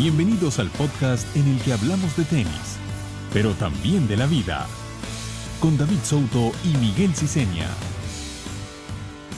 Bienvenidos 0.00 0.58
al 0.58 0.70
podcast 0.70 1.26
en 1.36 1.46
el 1.46 1.60
que 1.60 1.74
hablamos 1.74 2.16
de 2.16 2.24
tenis, 2.24 2.78
pero 3.34 3.52
también 3.52 4.08
de 4.08 4.16
la 4.16 4.24
vida, 4.24 4.66
con 5.60 5.76
David 5.76 5.98
Souto 6.02 6.52
y 6.64 6.74
Miguel 6.78 7.14
Ciseña. 7.14 7.68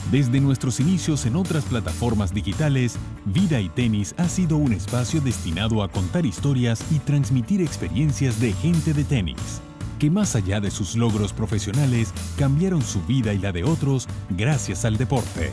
Desde 0.09 0.39
nuestros 0.39 0.79
inicios 0.79 1.25
en 1.25 1.35
otras 1.35 1.65
plataformas 1.65 2.33
digitales, 2.33 2.95
Vida 3.25 3.59
y 3.59 3.67
Tenis 3.67 4.15
ha 4.17 4.29
sido 4.29 4.55
un 4.55 4.71
espacio 4.71 5.19
destinado 5.19 5.83
a 5.83 5.89
contar 5.89 6.25
historias 6.25 6.81
y 6.91 6.99
transmitir 6.99 7.61
experiencias 7.61 8.39
de 8.39 8.53
gente 8.53 8.93
de 8.93 9.03
tenis, 9.03 9.59
que 9.99 10.09
más 10.09 10.33
allá 10.33 10.61
de 10.61 10.71
sus 10.71 10.95
logros 10.95 11.33
profesionales, 11.33 12.13
cambiaron 12.37 12.83
su 12.83 13.01
vida 13.03 13.33
y 13.33 13.39
la 13.39 13.51
de 13.51 13.65
otros 13.65 14.07
gracias 14.29 14.85
al 14.85 14.95
deporte. 14.95 15.51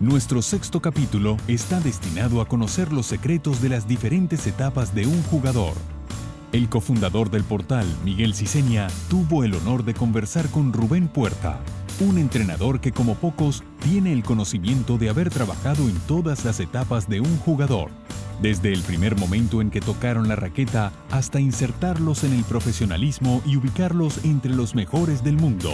Nuestro 0.00 0.42
sexto 0.42 0.82
capítulo 0.82 1.36
está 1.46 1.78
destinado 1.78 2.40
a 2.40 2.48
conocer 2.48 2.92
los 2.92 3.06
secretos 3.06 3.62
de 3.62 3.68
las 3.68 3.86
diferentes 3.86 4.44
etapas 4.48 4.92
de 4.92 5.06
un 5.06 5.22
jugador. 5.22 5.74
El 6.50 6.68
cofundador 6.68 7.30
del 7.30 7.44
portal, 7.44 7.86
Miguel 8.04 8.34
Ciseña, 8.34 8.88
tuvo 9.08 9.44
el 9.44 9.54
honor 9.54 9.84
de 9.84 9.94
conversar 9.94 10.48
con 10.48 10.72
Rubén 10.72 11.06
Puerta, 11.06 11.60
un 12.00 12.18
entrenador 12.18 12.80
que 12.80 12.90
como 12.90 13.14
pocos 13.14 13.62
tiene 13.84 14.12
el 14.12 14.24
conocimiento 14.24 14.98
de 14.98 15.10
haber 15.10 15.30
trabajado 15.30 15.88
en 15.88 15.94
todas 16.08 16.44
las 16.44 16.58
etapas 16.58 17.08
de 17.08 17.20
un 17.20 17.38
jugador, 17.38 17.90
desde 18.42 18.72
el 18.72 18.82
primer 18.82 19.16
momento 19.16 19.60
en 19.60 19.70
que 19.70 19.80
tocaron 19.80 20.26
la 20.26 20.34
raqueta 20.34 20.92
hasta 21.12 21.38
insertarlos 21.38 22.24
en 22.24 22.32
el 22.32 22.42
profesionalismo 22.42 23.42
y 23.46 23.56
ubicarlos 23.56 24.24
entre 24.24 24.56
los 24.56 24.74
mejores 24.74 25.22
del 25.22 25.36
mundo. 25.36 25.72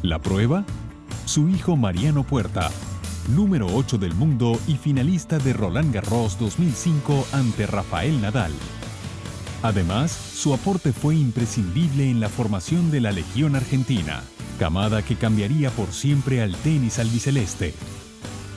¿La 0.00 0.18
prueba? 0.18 0.64
Su 1.26 1.50
hijo 1.50 1.76
Mariano 1.76 2.24
Puerta, 2.24 2.70
número 3.28 3.66
8 3.66 3.98
del 3.98 4.14
mundo 4.14 4.58
y 4.66 4.74
finalista 4.74 5.38
de 5.38 5.52
Roland 5.52 5.94
Garros 5.94 6.38
2005 6.38 7.26
ante 7.32 7.66
Rafael 7.66 8.20
Nadal. 8.20 8.52
Además, 9.62 10.10
su 10.10 10.52
aporte 10.52 10.92
fue 10.92 11.14
imprescindible 11.14 12.10
en 12.10 12.20
la 12.20 12.28
formación 12.28 12.90
de 12.90 13.00
la 13.00 13.12
Legión 13.12 13.54
Argentina, 13.54 14.22
camada 14.58 15.02
que 15.02 15.16
cambiaría 15.16 15.70
por 15.70 15.92
siempre 15.92 16.42
al 16.42 16.56
tenis 16.56 16.98
albiceleste. 16.98 17.74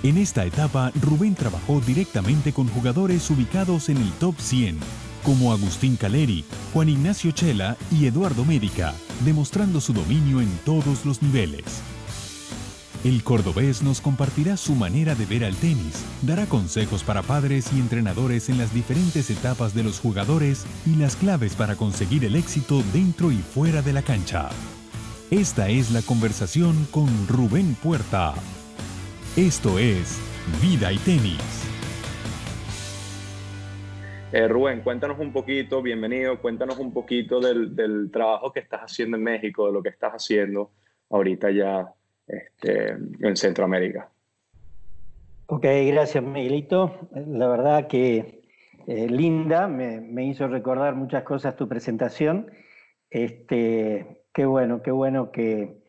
En 0.03 0.17
esta 0.17 0.45
etapa, 0.45 0.91
Rubén 1.01 1.35
trabajó 1.35 1.79
directamente 1.79 2.53
con 2.53 2.67
jugadores 2.67 3.29
ubicados 3.29 3.89
en 3.89 3.97
el 3.97 4.11
top 4.13 4.35
100, 4.39 4.79
como 5.23 5.51
Agustín 5.51 5.95
Caleri, 5.95 6.43
Juan 6.73 6.89
Ignacio 6.89 7.31
Chela 7.31 7.77
y 7.91 8.05
Eduardo 8.05 8.45
Médica, 8.45 8.93
demostrando 9.23 9.81
su 9.81 9.93
dominio 9.93 10.41
en 10.41 10.49
todos 10.65 11.05
los 11.05 11.21
niveles. 11.21 11.81
El 13.05 13.23
cordobés 13.23 13.83
nos 13.83 14.01
compartirá 14.01 14.57
su 14.57 14.73
manera 14.73 15.13
de 15.13 15.27
ver 15.27 15.45
al 15.45 15.55
tenis, 15.57 16.03
dará 16.23 16.47
consejos 16.47 17.03
para 17.03 17.21
padres 17.21 17.71
y 17.71 17.79
entrenadores 17.79 18.49
en 18.49 18.57
las 18.57 18.73
diferentes 18.73 19.29
etapas 19.29 19.75
de 19.75 19.83
los 19.83 19.99
jugadores 19.99 20.65
y 20.87 20.95
las 20.95 21.15
claves 21.15 21.55
para 21.55 21.75
conseguir 21.75 22.25
el 22.25 22.35
éxito 22.35 22.81
dentro 22.93 23.31
y 23.31 23.35
fuera 23.35 23.83
de 23.83 23.93
la 23.93 24.01
cancha. 24.01 24.49
Esta 25.29 25.69
es 25.69 25.91
la 25.91 26.01
conversación 26.01 26.73
con 26.89 27.07
Rubén 27.27 27.75
Puerta. 27.75 28.33
Esto 29.37 29.77
es 29.77 30.19
Vida 30.59 30.91
y 30.91 30.97
Tenis. 30.97 31.63
Eh, 34.31 34.47
Rubén, 34.47 34.81
cuéntanos 34.81 35.19
un 35.19 35.31
poquito, 35.31 35.83
bienvenido, 35.83 36.41
cuéntanos 36.41 36.79
un 36.79 36.91
poquito 36.91 37.39
del, 37.39 37.75
del 37.75 38.09
trabajo 38.09 38.51
que 38.51 38.61
estás 38.61 38.81
haciendo 38.81 39.15
en 39.15 39.21
México, 39.21 39.67
de 39.67 39.73
lo 39.73 39.83
que 39.83 39.89
estás 39.89 40.13
haciendo 40.13 40.71
ahorita 41.11 41.51
ya 41.51 41.93
este, 42.27 42.89
en 42.91 43.35
Centroamérica. 43.35 44.09
Ok, 45.47 45.65
gracias 45.87 46.23
Miguelito. 46.23 47.07
La 47.13 47.47
verdad 47.47 47.87
que 47.87 48.41
eh, 48.87 49.07
linda, 49.07 49.67
me, 49.67 50.25
hizo 50.25 50.47
recordar 50.47 50.95
muchas 50.95 51.23
cosas 51.23 51.55
tu 51.55 51.67
presentación. 51.67 52.51
Este, 53.09 54.23
qué 54.33 54.45
bueno, 54.45 54.81
qué 54.81 54.91
bueno 54.91 55.31
que, 55.31 55.83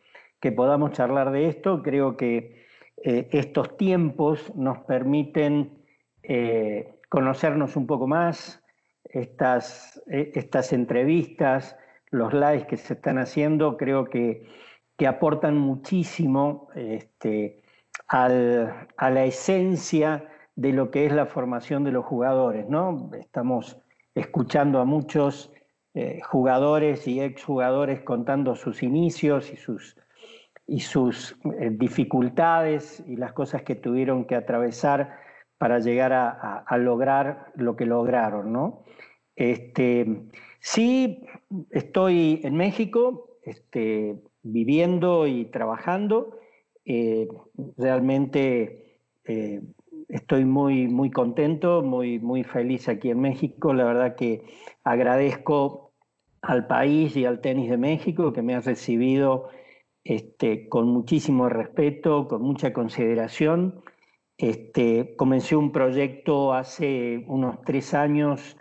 podamos 0.55 0.93
charlar 0.93 1.33
de 1.33 1.49
esto. 1.49 1.83
Creo 1.83 2.17
que 2.17 2.65
eh, 3.03 3.29
estos 3.33 3.77
tiempos 3.77 4.55
nos 4.55 4.79
permiten 4.85 5.83
eh, 6.23 7.01
conocernos 7.09 7.75
un 7.75 7.89
poco 7.89 8.07
más, 8.07 8.63
estas, 9.05 10.01
estas 10.07 10.73
entrevistas, 10.73 11.77
los 12.11 12.33
lives 12.33 12.67
que 12.67 12.77
se 12.77 12.95
están 12.95 13.19
haciendo, 13.19 13.77
creo 13.77 14.05
que 14.05 14.47
que 14.97 15.07
aportan 15.07 15.59
muchísimo 15.59 16.69
este, 16.75 17.63
a 18.09 18.29
la 18.29 19.25
esencia 19.25 20.29
de 20.57 20.73
lo 20.73 20.91
que 20.91 21.07
es 21.07 21.13
la 21.13 21.27
formación 21.27 21.85
de 21.85 21.93
los 21.93 22.05
jugadores. 22.05 22.69
¿no? 22.69 23.11
Estamos 23.19 23.79
escuchando 24.15 24.81
a 24.81 24.85
muchos 24.85 25.53
eh, 25.95 26.21
jugadores 26.23 27.07
y 27.07 27.21
exjugadores 27.21 28.01
contando 28.03 28.57
sus 28.57 28.83
inicios 28.83 29.53
y 29.53 29.57
sus, 29.57 29.97
y 30.67 30.81
sus 30.81 31.39
eh, 31.61 31.71
dificultades 31.71 33.03
y 33.07 33.17
las 33.17 33.33
cosas 33.33 33.63
que 33.63 33.77
tuvieron 33.77 34.25
que 34.25 34.35
atravesar 34.35 35.19
para 35.59 35.79
llegar 35.79 36.13
a, 36.13 36.77
lograr 36.77 37.51
lo 37.55 37.77
que 37.77 37.87
lograron. 37.87 38.53
¿no? 38.53 38.85
Este, 39.35 40.27
sí, 40.61 41.25
estoy 41.71 42.41
en 42.45 42.57
México, 42.57 43.39
este, 43.43 44.23
viviendo 44.53 45.27
y 45.27 45.47
trabajando. 45.47 46.39
Eh, 46.85 47.29
realmente 47.77 49.01
eh, 49.25 49.61
estoy 50.09 50.45
muy, 50.45 50.89
muy 50.89 51.11
contento, 51.11 51.83
muy, 51.83 52.19
muy 52.19 52.45
feliz 52.45 52.89
aquí 52.89 53.11
en 53.11 53.21
México. 53.21 53.75
La 53.75 53.85
verdad 53.85 54.17
que 54.17 54.45
agradezco 54.85 55.93
al 56.43 56.67
país 56.67 57.17
y 57.17 57.25
al 57.25 57.41
tenis 57.41 57.71
de 57.71 57.77
México 57.79 58.33
que 58.33 58.43
me 58.43 58.55
ha 58.55 58.61
recibido 58.61 59.49
este, 60.05 60.69
con 60.69 60.89
muchísimo 60.89 61.49
respeto, 61.49 62.29
con 62.29 62.43
mucha 62.43 62.73
consideración. 62.73 63.83
Este, 64.39 65.17
comencé 65.17 65.57
un 65.57 65.73
proyecto 65.73 66.53
hace 66.53 67.25
unos 67.27 67.63
tres 67.63 67.95
años 67.95 68.57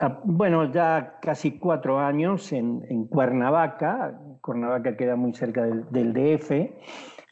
Ah, 0.00 0.20
bueno, 0.22 0.70
ya 0.70 1.18
casi 1.20 1.58
cuatro 1.58 1.98
años 1.98 2.52
en, 2.52 3.06
Cuernavaca, 3.08 4.16
Cuernavaca 4.48 4.96
queda 4.96 5.14
muy 5.14 5.34
cerca 5.34 5.62
del, 5.66 6.14
DF, 6.14 6.70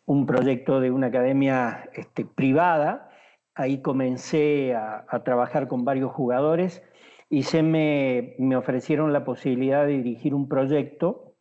un 0.05 0.27
proyecto 0.27 0.81
de 0.81 0.91
una 0.91 1.07
academia 1.07 1.89
este, 1.95 2.27
privada. 2.27 3.09
Ahí 3.55 3.81
comencé 3.81 4.75
a, 4.75 5.07
trabajar 5.25 5.67
con 5.67 5.87
varios 5.87 6.13
jugadores 6.13 6.83
y 7.31 7.45
se 7.45 7.63
me, 7.63 8.37
ofrecieron 8.55 9.15
la 9.15 9.25
posibilidad 9.25 9.87
de 9.87 9.97
dirigir 9.97 10.35
un 10.35 10.47
proyecto 10.47 11.33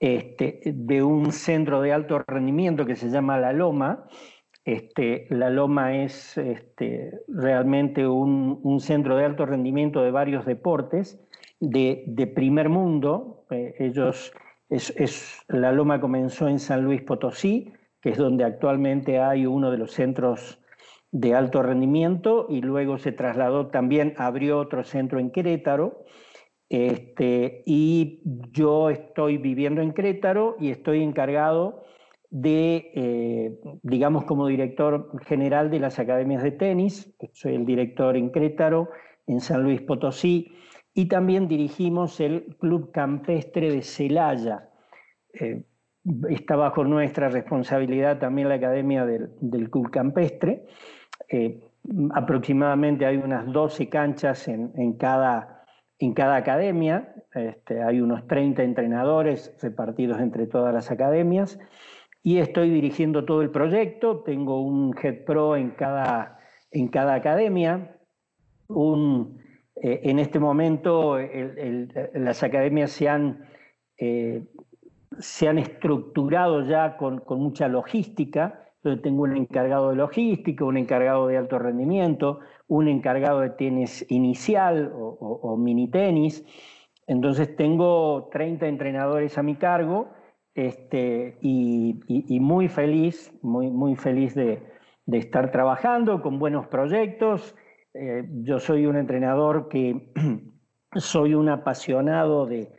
este, 0.00 0.60
de 0.66 1.02
un 1.02 1.32
centro 1.32 1.80
de 1.80 1.94
alto 1.94 2.18
rendimiento 2.26 2.84
que 2.84 2.94
se 2.94 3.08
llama 3.08 3.38
La 3.38 3.54
Loma, 3.54 4.06
este, 4.66 5.28
la 5.30 5.48
Loma 5.48 5.96
es 5.96 6.38
realmente 7.26 8.06
un, 8.06 8.80
centro 8.80 9.16
de 9.16 9.24
alto 9.24 9.46
rendimiento 9.46 10.02
de 10.02 10.10
varios 10.10 10.44
deportes 10.44 11.18
de, 11.58 12.30
primer 12.34 12.68
mundo. 12.68 13.46
Eh, 13.50 13.76
ellos, 13.78 14.30
es, 14.68 15.44
la 15.48 15.72
Loma 15.72 16.00
comenzó 16.00 16.48
en 16.48 16.58
San 16.58 16.84
Luis 16.84 17.02
Potosí, 17.02 17.72
que 18.00 18.10
es 18.10 18.16
donde 18.16 18.44
actualmente 18.44 19.20
hay 19.20 19.46
uno 19.46 19.70
de 19.70 19.78
los 19.78 19.92
centros 19.92 20.60
de 21.10 21.34
alto 21.34 21.62
rendimiento, 21.62 22.46
y 22.48 22.60
luego 22.60 22.98
se 22.98 23.12
trasladó 23.12 23.68
también, 23.68 24.14
abrió 24.18 24.58
otro 24.58 24.84
centro 24.84 25.18
en 25.18 25.30
Querétaro. 25.30 26.04
Este, 26.68 27.62
y 27.64 28.20
yo 28.52 28.90
estoy 28.90 29.38
viviendo 29.38 29.80
en 29.80 29.92
Querétaro 29.92 30.56
y 30.60 30.70
estoy 30.70 31.02
encargado 31.02 31.82
de, 32.30 32.92
eh, 32.94 33.58
digamos, 33.82 34.24
como 34.24 34.46
director 34.46 35.10
general 35.24 35.70
de 35.70 35.80
las 35.80 35.98
academias 35.98 36.42
de 36.42 36.50
tenis. 36.50 37.14
Soy 37.32 37.54
el 37.54 37.64
director 37.64 38.16
en 38.16 38.28
Crétaro, 38.28 38.90
en 39.26 39.40
San 39.40 39.62
Luis 39.62 39.80
Potosí, 39.80 40.52
y 40.98 41.06
también 41.06 41.46
dirigimos 41.46 42.18
el 42.18 42.56
Club 42.58 42.90
Campestre 42.90 43.70
de 43.70 43.82
Celaya. 43.82 44.68
Eh, 45.32 45.62
está 46.28 46.56
bajo 46.56 46.82
nuestra 46.82 47.28
responsabilidad 47.28 48.18
también 48.18 48.48
la 48.48 48.56
academia 48.56 49.06
del, 49.06 49.70
Club 49.70 49.92
Campestre. 49.92 50.66
Eh, 51.28 51.60
aproximadamente 52.12 53.06
hay 53.06 53.16
unas 53.16 53.46
12 53.46 53.88
canchas 53.88 54.48
en, 54.48 54.94
cada, 54.94 55.64
en 56.00 56.14
cada 56.14 56.34
academia. 56.34 57.14
Este, 57.32 57.80
hay 57.80 58.00
unos 58.00 58.26
30 58.26 58.64
entrenadores 58.64 59.56
repartidos 59.62 60.20
entre 60.20 60.48
todas 60.48 60.74
las 60.74 60.90
academias 60.90 61.60
y 62.24 62.38
estoy 62.38 62.70
dirigiendo 62.70 63.24
todo 63.24 63.42
el 63.42 63.50
proyecto. 63.50 64.24
Tengo 64.24 64.60
un 64.60 64.96
Head 65.00 65.24
Pro 65.24 65.54
en 65.54 65.70
cada, 65.70 66.40
en 66.72 66.88
cada 66.88 67.14
academia. 67.14 68.00
Un, 68.66 69.46
eh, 69.82 70.00
en 70.04 70.18
este 70.18 70.38
momento 70.38 71.18
las 72.14 72.42
academias 72.42 72.90
se 72.90 73.08
han, 73.08 73.46
eh, 73.96 74.44
se 75.18 75.48
han 75.48 75.58
estructurado 75.58 76.64
ya 76.64 76.96
con, 76.96 77.22
mucha 77.28 77.68
logística. 77.68 78.64
Tengo 79.02 79.24
un 79.24 79.36
encargado 79.36 79.90
de 79.90 79.96
logística, 79.96 80.64
un 80.64 80.76
encargado 80.76 81.26
de 81.26 81.36
alto 81.36 81.58
rendimiento, 81.58 82.40
un 82.68 82.88
encargado 82.88 83.40
de 83.40 83.50
tenis 83.50 84.06
inicial 84.08 84.92
o, 84.94 85.56
mini 85.56 85.88
tenis. 85.88 86.44
Entonces 87.06 87.56
tengo 87.56 88.28
30 88.30 88.66
entrenadores 88.66 89.36
a 89.36 89.42
mi 89.42 89.56
cargo 89.56 90.10
este, 90.54 91.38
y, 91.40 92.00
muy 92.40 92.68
feliz, 92.68 93.32
muy, 93.42 93.70
muy 93.70 93.96
feliz 93.96 94.34
de, 94.34 94.62
estar 95.06 95.50
trabajando 95.50 96.20
con 96.20 96.38
buenos 96.38 96.66
proyectos. 96.66 97.54
Eh, 97.94 98.28
yo 98.42 98.58
soy 98.60 98.86
un 98.86 98.96
entrenador 98.96 99.68
que 99.68 100.12
soy 100.96 101.34
un 101.34 101.48
apasionado 101.48 102.46
de, 102.46 102.72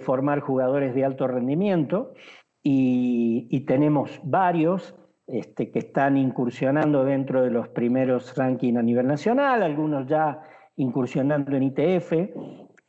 formar 0.00 0.40
jugadores 0.40 0.94
de 0.94 1.04
alto 1.04 1.26
rendimiento 1.26 2.14
y, 2.62 3.60
tenemos 3.66 4.20
varios 4.24 4.94
este, 5.26 5.70
que 5.70 5.80
están 5.80 6.16
incursionando 6.16 7.04
dentro 7.04 7.42
de 7.42 7.50
los 7.50 7.68
primeros 7.68 8.34
rankings 8.34 8.78
a 8.78 8.82
nivel 8.82 9.06
nacional, 9.06 9.62
algunos 9.62 10.06
ya 10.06 10.40
incursionando 10.76 11.54
en 11.54 11.64
ITF 11.64 12.12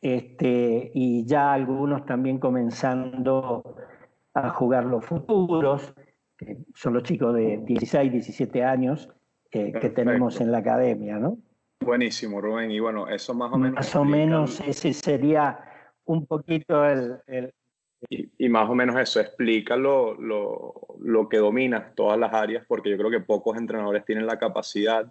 este, 0.00 0.92
y 0.94 1.26
ya 1.26 1.52
algunos 1.52 2.06
también 2.06 2.38
comenzando 2.38 3.76
a 4.32 4.48
jugar 4.48 4.84
los 4.84 5.04
futuros, 5.04 5.94
que 6.38 6.58
son 6.74 6.94
los 6.94 7.02
chicos 7.02 7.34
de 7.34 7.58
16, 7.58 8.12
17 8.12 8.64
años 8.64 9.10
eh, 9.50 9.72
que 9.72 9.90
tenemos 9.90 10.40
en 10.40 10.52
la 10.52 10.58
academia, 10.58 11.18
¿no? 11.18 11.38
Buenísimo, 11.84 12.40
Rubén. 12.40 12.70
Y 12.70 12.80
bueno, 12.80 13.08
eso 13.08 13.34
más 13.34 13.52
o 13.52 13.58
menos. 13.58 13.76
Más 13.76 13.96
o 13.96 14.04
menos 14.04 14.60
ese 14.60 14.92
sería 14.92 15.58
un 16.04 16.26
poquito 16.26 16.84
el. 16.84 17.52
Y, 18.10 18.48
más 18.50 18.68
o 18.68 18.74
menos 18.74 18.96
eso, 18.96 19.20
explica 19.20 19.76
lo, 19.76 20.14
lo, 20.20 21.28
que 21.28 21.38
dominas 21.38 21.94
todas 21.94 22.18
las 22.18 22.34
áreas, 22.34 22.64
porque 22.68 22.90
yo 22.90 22.98
creo 22.98 23.10
que 23.10 23.20
pocos 23.20 23.56
entrenadores 23.56 24.04
tienen 24.04 24.26
la 24.26 24.38
capacidad 24.38 25.10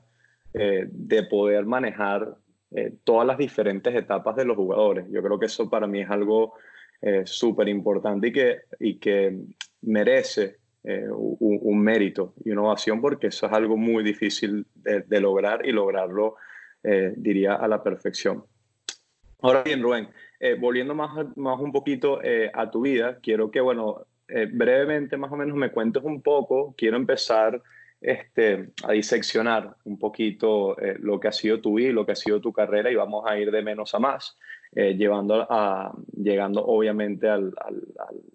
eh, 0.54 0.88
de 0.92 1.24
poder 1.24 1.66
manejar 1.66 2.36
eh, 2.70 2.94
todas 3.04 3.26
las 3.26 3.40
diferentes 3.40 3.96
etapas 3.96 4.36
de 4.36 4.46
los 4.46 4.56
jugadores. 4.56 5.06
Yo 5.10 5.24
creo 5.24 5.40
que 5.40 5.48
eso 5.48 5.72
para 5.72 5.88
mí 5.88 6.02
es 6.02 6.10
algo 6.12 6.54
eh, 7.02 7.24
súper 7.26 7.68
importante 7.68 8.28
y 8.28 8.32
que, 8.32 8.58
y 8.80 9.00
que 9.00 9.40
merece 9.82 10.58
un, 10.84 11.60
un, 11.62 11.80
mérito 11.80 12.34
y 12.44 12.52
una 12.52 12.64
ovación, 12.64 13.00
porque 13.00 13.28
eso 13.28 13.46
es 13.48 13.54
algo 13.54 13.78
muy 13.78 14.04
difícil 14.04 14.68
de, 14.76 15.00
de 15.02 15.22
lograr 15.22 15.66
y 15.66 15.72
lograrlo 15.72 16.36
eh, 16.84 17.14
diría, 17.16 17.56
a 17.56 17.68
la 17.68 17.82
perfección. 17.82 18.44
Ahora 19.42 19.64
bien, 19.64 19.82
Rubén, 19.82 20.10
eh, 20.40 20.56
volviendo 20.60 20.94
más, 20.94 21.12
más 21.38 21.60
un 21.60 21.72
poquito 21.72 22.22
eh, 22.22 22.52
a 22.54 22.70
tu 22.70 22.82
vida, 22.82 23.20
quiero 23.22 23.50
que, 23.52 23.62
bueno, 23.62 24.06
brevemente 24.54 25.16
más 25.16 25.32
o 25.32 25.36
menos 25.36 25.56
me 25.56 25.70
cuentes 25.70 26.02
un 26.04 26.22
poco, 26.22 26.74
quiero 26.78 26.98
empezar 26.98 27.62
este, 28.02 28.72
a 28.84 28.94
diseccionar 28.94 29.76
un 29.84 30.00
poquito 30.00 30.76
lo 31.00 31.20
que 31.20 31.28
ha 31.28 31.32
sido 31.32 31.62
tu 31.62 31.76
vida 31.76 31.92
lo 31.92 32.06
que 32.06 32.14
ha 32.14 32.16
sido 32.16 32.42
tu 32.42 32.52
carrera 32.52 32.90
y 32.90 32.96
vamos 32.96 33.26
a 33.28 33.38
ir 33.38 33.52
de 33.52 33.62
menos 33.62 33.94
a 33.94 34.00
más, 34.00 34.38
llevando 34.72 35.46
a, 35.48 35.94
llegando 36.16 36.66
obviamente 36.66 37.30
al, 37.30 37.54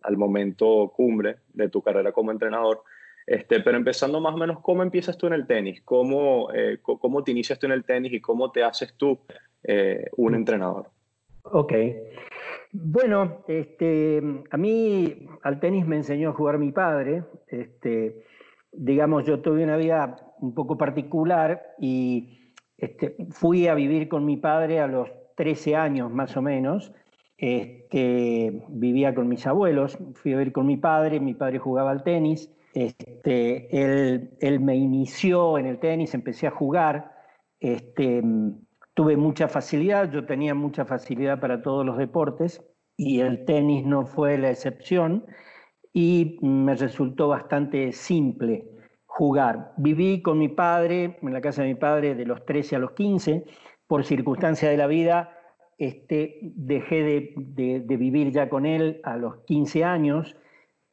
al, 0.03 0.17
momento 0.17 0.93
cumbre 0.95 1.39
de 1.53 1.69
tu 1.69 1.83
carrera 1.83 2.12
como 2.12 2.31
entrenador. 2.31 2.85
Este, 3.29 3.61
pero 3.61 3.77
empezando 3.77 4.23
más 4.23 4.35
o 4.35 4.39
menos, 4.39 4.61
¿cómo 4.61 4.83
empiezas 4.83 5.19
tú 5.19 5.27
en 5.27 5.35
el 5.35 5.47
tenis? 5.47 5.83
¿Cómo, 5.85 6.51
eh, 6.55 6.79
cómo 6.81 7.23
te 7.23 7.33
inicias 7.33 7.59
tú 7.59 7.67
en 7.67 7.73
el 7.73 7.85
tenis 7.85 8.11
y 8.15 8.23
cómo 8.23 8.51
te 8.51 8.65
haces 8.65 8.95
tú 8.97 9.19
eh, 9.65 10.09
un 10.17 10.35
entrenador? 10.35 10.89
Ok. 11.43 11.75
Bueno, 12.73 13.45
este, 13.47 14.23
a 14.51 14.57
mí 14.57 15.29
al 15.43 15.61
tenis 15.61 15.87
me 15.87 15.97
enseñó 15.97 16.31
a 16.31 16.33
jugar 16.33 16.57
mi 16.57 16.73
padre. 16.73 17.23
Este, 17.49 18.25
digamos, 18.73 19.27
yo 19.27 19.41
tuve 19.41 19.63
una 19.63 19.77
vida 19.77 20.17
un 20.41 20.55
poco 20.55 20.79
particular 20.79 21.75
y 21.79 22.55
este, 22.79 23.15
fui 23.31 23.67
a 23.67 23.75
vivir 23.75 24.09
con 24.09 24.25
mi 24.25 24.39
padre 24.39 24.81
a 24.81 24.87
los 24.87 25.11
13 25.37 25.77
años 25.77 26.11
más 26.11 26.35
o 26.39 26.41
menos. 26.41 26.95
Este, 27.37 28.63
vivía 28.71 29.15
con 29.15 29.29
mis 29.29 29.47
abuelos, 29.47 29.99
fui 30.15 30.33
a 30.33 30.39
vivir 30.39 30.55
con 30.55 30.67
mi 30.67 30.79
padre, 30.79 31.21
mi 31.21 31.35
padre 31.35 31.59
jugaba 31.59 31.91
al 31.91 32.03
tenis 32.03 32.55
este, 32.75 33.69
él, 34.41 34.61
me 34.61 34.76
inició 34.76 35.59
en 35.59 35.67
el 35.67 35.79
tenis, 35.79 36.15
empecé 36.15 36.47
a 36.47 36.50
jugar, 36.50 37.12
este, 37.61 38.23
tuve 38.94 39.17
mucha 39.17 39.49
facilidad, 39.49 40.11
yo 40.11 40.26
tenía 40.26 40.55
mucha 40.55 40.85
facilidad 40.85 41.41
para 41.41 41.62
todos 41.62 41.85
los 41.85 41.97
deportes 41.97 42.62
y 42.97 43.20
el 43.20 43.44
tenis 43.44 43.85
no 43.85 44.06
fue 44.06 44.38
la 44.38 44.50
excepción 44.50 45.26
y 45.93 46.38
me 46.43 46.75
resultó 46.75 47.29
bastante 47.29 47.93
simple 47.93 48.69
jugar. 49.06 49.73
Viví 49.76 50.23
con 50.23 50.38
mi 50.38 50.49
padre, 50.49 51.19
en 51.23 51.32
la 51.32 51.41
casa 51.41 51.62
de 51.62 51.69
mi 51.69 51.75
padre, 51.75 52.14
de 52.14 52.26
los 52.26 52.44
13 52.44 52.76
a 52.76 52.79
los 52.79 52.93
15, 52.93 53.44
por 53.87 54.05
circunstancia 54.05 54.69
de 54.69 54.76
la 54.76 54.87
vida, 54.87 55.35
este, 55.79 56.38
dejé 56.43 57.03
de, 57.03 57.81
de 57.81 57.97
vivir 57.97 58.31
ya 58.32 58.49
con 58.49 58.67
él 58.67 59.00
a 59.05 59.17
los 59.17 59.38
15 59.44 59.85
años 59.85 60.37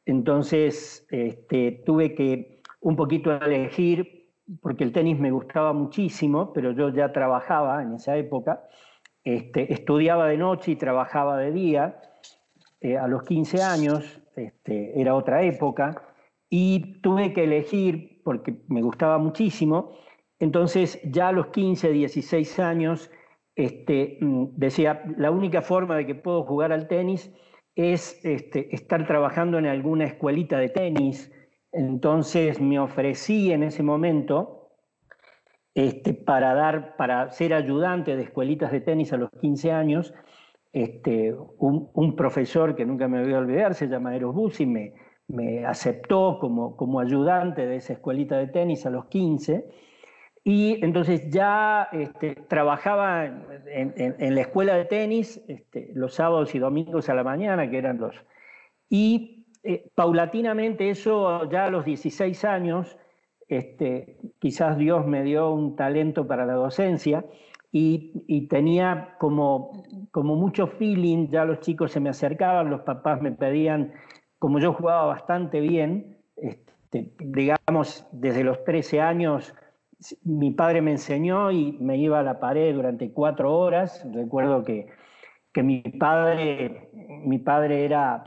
entonces 0.06 1.06
este, 1.10 1.82
tuve 1.84 2.14
que 2.14 2.62
un 2.80 2.96
poquito 2.96 3.32
elegir, 3.32 4.30
porque 4.62 4.84
el 4.84 4.92
tenis 4.92 5.18
me 5.18 5.32
gustaba 5.32 5.72
muchísimo, 5.72 6.52
pero 6.52 6.70
yo 6.70 6.88
ya 6.90 7.12
trabajaba 7.12 7.82
en 7.82 7.94
esa 7.94 8.16
época, 8.16 8.62
este, 9.24 9.72
estudiaba 9.72 10.28
de 10.28 10.38
noche 10.38 10.70
y 10.70 10.76
trabajaba 10.76 11.36
de 11.38 11.50
día. 11.50 12.00
Eh, 12.80 12.96
a 12.96 13.08
los 13.08 13.24
15 13.24 13.62
años, 13.62 14.20
este, 14.36 15.00
era 15.00 15.16
otra 15.16 15.42
época, 15.42 16.00
y 16.48 17.00
tuve 17.00 17.32
que 17.32 17.44
elegir, 17.44 18.20
porque 18.22 18.62
me 18.68 18.82
gustaba 18.82 19.18
muchísimo, 19.18 19.96
entonces 20.38 21.00
ya 21.02 21.28
a 21.28 21.32
los 21.32 21.48
15, 21.48 21.90
16 21.90 22.58
años, 22.60 23.10
mm, 23.56 24.44
decía, 24.52 25.02
la 25.16 25.30
única 25.30 25.62
forma 25.62 25.96
de 25.96 26.06
que 26.06 26.14
puedo 26.14 26.44
jugar 26.44 26.70
al 26.70 26.86
tenis 26.86 27.32
es 27.76 28.24
este, 28.24 28.74
estar 28.74 29.06
trabajando 29.06 29.58
en 29.58 29.66
alguna 29.66 30.04
escuelita 30.04 30.58
de 30.58 30.70
tenis. 30.70 31.30
Entonces 31.70 32.60
me 32.60 32.80
ofrecí 32.80 33.52
en 33.52 33.62
ese 33.62 33.82
momento 33.82 34.70
este, 35.74 36.14
para, 36.14 36.54
dar, 36.54 36.96
para 36.96 37.30
ser 37.30 37.52
ayudante 37.52 38.16
de 38.16 38.22
escuelitas 38.22 38.72
de 38.72 38.80
tenis 38.80 39.12
a 39.12 39.18
los 39.18 39.30
15 39.40 39.72
años. 39.72 40.14
Este, 40.72 41.34
un, 41.58 42.16
profesor 42.16 42.74
que 42.74 42.84
nunca 42.84 43.08
me 43.08 43.22
voy 43.22 43.32
a 43.32 43.38
olvidar, 43.38 43.74
se 43.74 43.88
llama 43.88 44.14
Eros 44.14 44.34
Bussi, 44.34 44.66
me, 44.66 44.94
me 45.28 45.64
aceptó 45.64 46.38
como, 46.38 46.76
como 46.76 47.00
ayudante 47.00 47.66
de 47.66 47.76
esa 47.76 47.94
escuelita 47.94 48.36
de 48.36 48.48
tenis 48.48 48.84
a 48.84 48.90
los 48.90 49.06
15 49.06 49.70
y 50.48 50.78
entonces 50.84 51.28
ya 51.28 51.88
este, 51.90 52.36
trabajaba 52.36 53.26
en, 53.26 54.34
la 54.36 54.40
escuela 54.40 54.76
de 54.76 54.84
tenis 54.84 55.42
este, 55.48 55.90
los 55.92 56.14
sábados 56.14 56.54
y 56.54 56.60
domingos 56.60 57.08
a 57.08 57.14
la 57.14 57.24
mañana, 57.24 57.68
que 57.68 57.78
eran 57.78 57.98
los... 57.98 58.14
Y 58.88 59.48
eh, 59.64 59.90
paulatinamente 59.96 60.88
eso, 60.88 61.50
ya 61.50 61.64
a 61.64 61.70
los 61.72 61.84
16 61.84 62.44
años, 62.44 62.96
este, 63.48 64.18
quizás 64.38 64.78
Dios 64.78 65.04
me 65.04 65.24
dio 65.24 65.50
un 65.50 65.74
talento 65.74 66.28
para 66.28 66.46
la 66.46 66.54
docencia 66.54 67.24
y, 67.72 68.46
tenía 68.46 69.16
como, 69.18 69.82
como 70.12 70.36
mucho 70.36 70.68
feeling, 70.68 71.26
ya 71.26 71.44
los 71.44 71.58
chicos 71.58 71.90
se 71.90 71.98
me 71.98 72.10
acercaban, 72.10 72.70
los 72.70 72.82
papás 72.82 73.20
me 73.20 73.32
pedían, 73.32 73.94
como 74.38 74.60
yo 74.60 74.72
jugaba 74.72 75.06
bastante 75.06 75.58
bien, 75.60 76.18
este, 76.36 77.10
digamos, 77.18 78.06
desde 78.12 78.44
los 78.44 78.62
13 78.62 79.00
años 79.00 79.52
mi 80.24 80.50
padre 80.50 80.82
me 80.82 80.92
enseñó 80.92 81.50
y 81.50 81.72
me 81.80 81.96
iba 81.96 82.20
a 82.20 82.22
la 82.22 82.38
pared 82.38 82.74
durante 82.74 83.12
cuatro 83.12 83.56
horas. 83.56 84.06
Recuerdo 84.12 84.62
que, 84.62 84.86
que 85.52 85.62
mi, 85.62 85.80
padre, 85.80 86.90
mi 86.92 87.38
padre 87.38 87.84
era, 87.84 88.24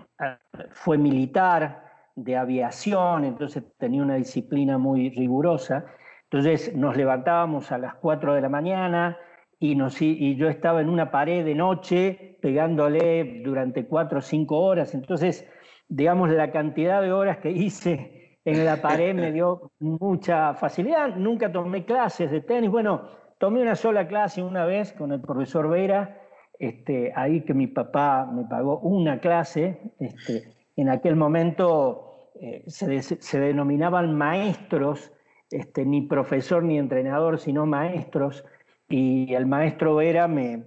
fue 0.71 0.97
militar 0.97 1.83
de 2.15 2.35
aviación, 2.35 3.23
entonces 3.23 3.63
tenía 3.77 4.01
una 4.01 4.15
disciplina 4.15 4.77
muy 4.77 5.09
rigurosa. 5.11 5.85
Entonces 6.23 6.75
nos 6.75 6.97
levantábamos 6.97 7.71
a 7.71 7.77
las 7.77 7.95
cuatro 7.95 8.33
de 8.33 8.41
la 8.41 8.49
mañana 8.49 9.17
y, 9.59 9.75
nos, 9.75 10.01
y 10.01 10.35
yo 10.35 10.49
estaba 10.49 10.81
en 10.81 10.89
una 10.89 11.11
pared 11.11 11.45
de 11.45 11.55
noche 11.55 12.37
pegándole 12.41 13.41
durante 13.43 13.85
cuatro 13.85 14.19
o 14.19 14.21
cinco 14.21 14.59
horas. 14.59 14.93
Entonces, 14.93 15.47
digamos, 15.87 16.29
la 16.29 16.51
cantidad 16.51 17.01
de 17.01 17.11
horas 17.11 17.37
que 17.37 17.51
hice 17.51 18.28
en 18.51 18.65
la 18.65 18.81
pared 18.81 19.13
me 19.13 19.31
dio 19.31 19.71
mucha 19.79 20.53
facilidad. 20.53 21.15
Nunca 21.15 21.51
tomé 21.51 21.85
clases 21.85 22.31
de 22.31 22.41
tenis. 22.41 22.69
Bueno, 22.69 23.07
tomé 23.37 23.61
una 23.61 23.75
sola 23.75 24.07
clase 24.07 24.41
una 24.41 24.65
vez 24.65 24.93
con 24.93 25.11
el 25.11 25.21
profesor 25.21 25.69
Vera, 25.69 26.21
este, 26.57 27.13
ahí 27.15 27.41
que 27.41 27.53
mi 27.53 27.67
papá 27.67 28.29
me 28.31 28.45
pagó 28.45 28.79
una 28.79 29.19
clase. 29.19 29.79
Este, 29.99 30.53
en 30.75 30.89
aquel 30.89 31.15
momento 31.15 32.31
eh, 32.41 32.63
se, 32.67 33.39
denominaban 33.39 34.15
maestros, 34.15 35.11
este, 35.51 35.85
ni 35.85 36.01
profesor 36.01 36.63
ni 36.63 36.77
entrenador, 36.77 37.39
sino 37.39 37.65
maestros. 37.65 38.43
Y 38.87 39.33
el 39.33 39.45
maestro 39.45 39.95
Vera 39.95 40.27
me, 40.27 40.65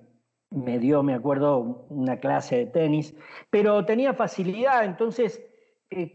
me 0.50 0.78
dio, 0.78 1.02
me 1.02 1.14
acuerdo, 1.14 1.86
una 1.88 2.18
clase 2.18 2.56
de 2.56 2.66
tenis, 2.66 3.16
pero 3.50 3.84
tenía 3.84 4.14
facilidad, 4.14 4.84
entonces 4.84 5.42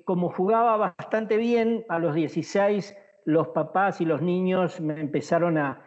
como 0.06 0.30
jugaba 0.30 0.78
bastante 0.78 1.38
bien, 1.38 1.86
a 1.90 2.00
los 2.00 2.16
16 2.16 2.96
los 3.28 3.50
papás 3.50 4.00
y 4.00 4.06
los 4.06 4.22
niños 4.22 4.80
me 4.80 5.00
empezaron 5.02 5.58
a, 5.58 5.84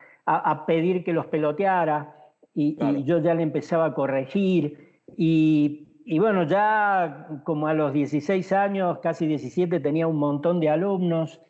pedir 0.67 1.03
que 1.03 1.13
los 1.13 1.27
peloteara 1.27 2.15
y, 2.55 2.77
yo 3.05 3.19
ya 3.19 3.35
le 3.35 3.43
empezaba 3.43 3.87
a 3.87 3.95
corregir. 3.95 5.03
Y, 5.17 6.19
bueno, 6.19 6.45
ya 6.45 7.29
como 7.45 7.67
a 7.67 7.75
los 7.75 7.95
16 7.95 8.53
años, 8.53 8.99
casi 8.99 9.27
17, 9.27 9.81
tenía 9.81 10.07
un 10.07 10.19
montón 10.19 10.61
de 10.61 10.69
alumnos. 10.69 11.41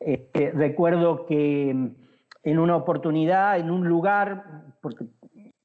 Este, 0.00 0.50
recuerdo 0.50 1.24
que 1.24 1.70
en 1.70 2.58
una 2.58 2.76
oportunidad, 2.76 3.58
en 3.58 3.70
un 3.70 3.88
lugar, 3.88 4.64
porque 4.82 5.06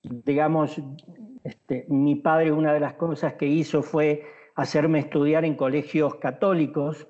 digamos, 0.03 0.79
este, 1.43 1.85
mi 1.89 2.15
padre 2.15 2.51
una 2.51 2.73
de 2.73 2.79
las 2.79 2.93
cosas 2.93 3.33
que 3.33 3.47
hizo 3.47 3.81
fue 3.81 4.23
hacerme 4.55 5.00
estudiar 5.00 5.45
en 5.45 5.55
colegios 5.55 6.15
católicos. 6.15 7.07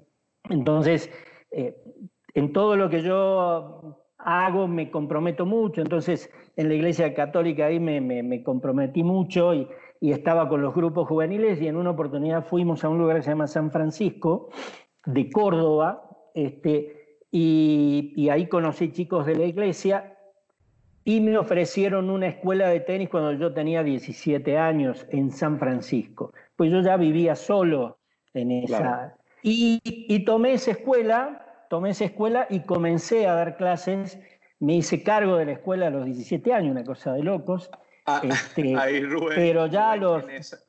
Entonces, 0.50 1.12
eh, 1.52 1.76
en 2.34 2.54
todo 2.54 2.76
lo 2.76 2.90
que 2.90 3.02
yo 3.02 4.00
hago 4.18 4.68
me 4.68 4.90
comprometo 4.90 5.46
mucho, 5.46 5.82
entonces 5.82 6.30
en 6.56 6.70
la 6.70 6.76
iglesia 6.76 7.14
católica 7.14 7.66
ahí 7.66 7.80
me, 7.80 8.44
comprometí 8.44 9.04
mucho 9.04 9.54
y, 9.54 9.68
estaba 10.02 10.50
con 10.50 10.62
los 10.62 10.76
grupos 10.76 11.08
juveniles 11.08 11.62
y 11.62 11.68
en 11.68 11.78
una 11.78 11.92
oportunidad 11.92 12.46
fuimos 12.46 12.84
a 12.84 12.90
un 12.90 12.98
lugar 12.98 13.16
que 13.16 13.24
se 13.24 13.30
llama 13.30 13.48
San 13.48 13.72
Francisco, 13.72 14.50
de 15.06 15.30
Córdoba, 15.30 16.10
este, 16.34 17.22
y, 17.32 18.12
y 18.18 18.28
ahí 18.28 18.50
conocí 18.50 18.92
chicos 18.92 19.26
de 19.26 19.36
la 19.36 19.46
iglesia 19.46 20.18
y 21.06 21.22
me 21.22 21.38
ofrecieron 21.38 22.10
una 22.10 22.28
escuela 22.28 22.68
de 22.68 22.80
tenis 22.82 23.10
cuando 23.10 23.34
yo 23.34 23.54
tenía 23.54 23.84
17 23.84 24.58
años 24.58 25.06
en 25.10 25.32
San 25.32 25.60
Francisco, 25.60 26.34
pues 26.64 26.72
yo 26.72 26.82
ya 26.82 26.98
vivía 26.98 27.36
solo 27.36 28.00
en 28.34 28.52
esa... 28.52 29.16
Y, 29.46 29.82
y 29.84 30.24
tomé 30.24 30.54
esa 30.54 30.72
escuela 30.72 31.44
tomé 31.74 31.90
esa 31.90 32.06
escuela 32.06 32.46
y 32.52 32.60
comencé 32.60 33.26
a 33.26 33.34
dar 33.34 33.58
clases. 33.58 34.20
Me 34.60 34.76
hice 34.76 35.02
cargo 35.02 35.38
de 35.38 35.46
la 35.46 35.54
escuela 35.54 35.88
a 35.88 35.90
los 35.90 36.06
17 36.06 36.54
años, 36.54 36.70
una 36.70 36.84
cosa 36.84 37.14
de 37.14 37.24
locos. 37.24 37.68
Ah, 38.06 38.22
este, 38.24 38.76
ahí, 38.78 39.04
Rubén, 39.04 39.34
pero 39.34 39.66
ya 39.66 39.94
a 39.94 39.96
los... 39.96 40.24
En 40.24 40.30
esa, 40.30 40.60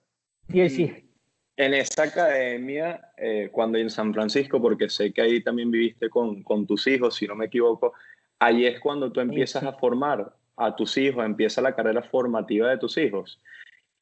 en, 1.58 1.74
esa 1.74 2.04
academia, 2.04 3.12
eh, 3.18 3.50
cuando 3.52 3.76
en 3.76 3.90
San 3.90 4.14
Francisco, 4.14 4.62
porque 4.62 4.88
sé 4.88 5.12
que 5.12 5.20
ahí 5.20 5.42
también 5.42 5.70
viviste 5.70 6.08
con, 6.08 6.42
con 6.42 6.66
tus 6.66 6.86
hijos, 6.86 7.16
si 7.16 7.26
no 7.26 7.34
me 7.34 7.44
equivoco, 7.44 7.92
ahí 8.38 8.64
es 8.64 8.80
cuando 8.80 9.12
tú 9.12 9.20
empiezas 9.20 9.62
a 9.62 9.74
formar 9.74 10.34
a 10.56 10.74
tus 10.74 10.96
hijos, 10.96 11.22
empieza 11.22 11.60
la 11.60 11.74
carrera 11.74 12.00
formativa 12.02 12.70
de 12.70 12.78
tus 12.78 12.96
hijos. 12.96 13.42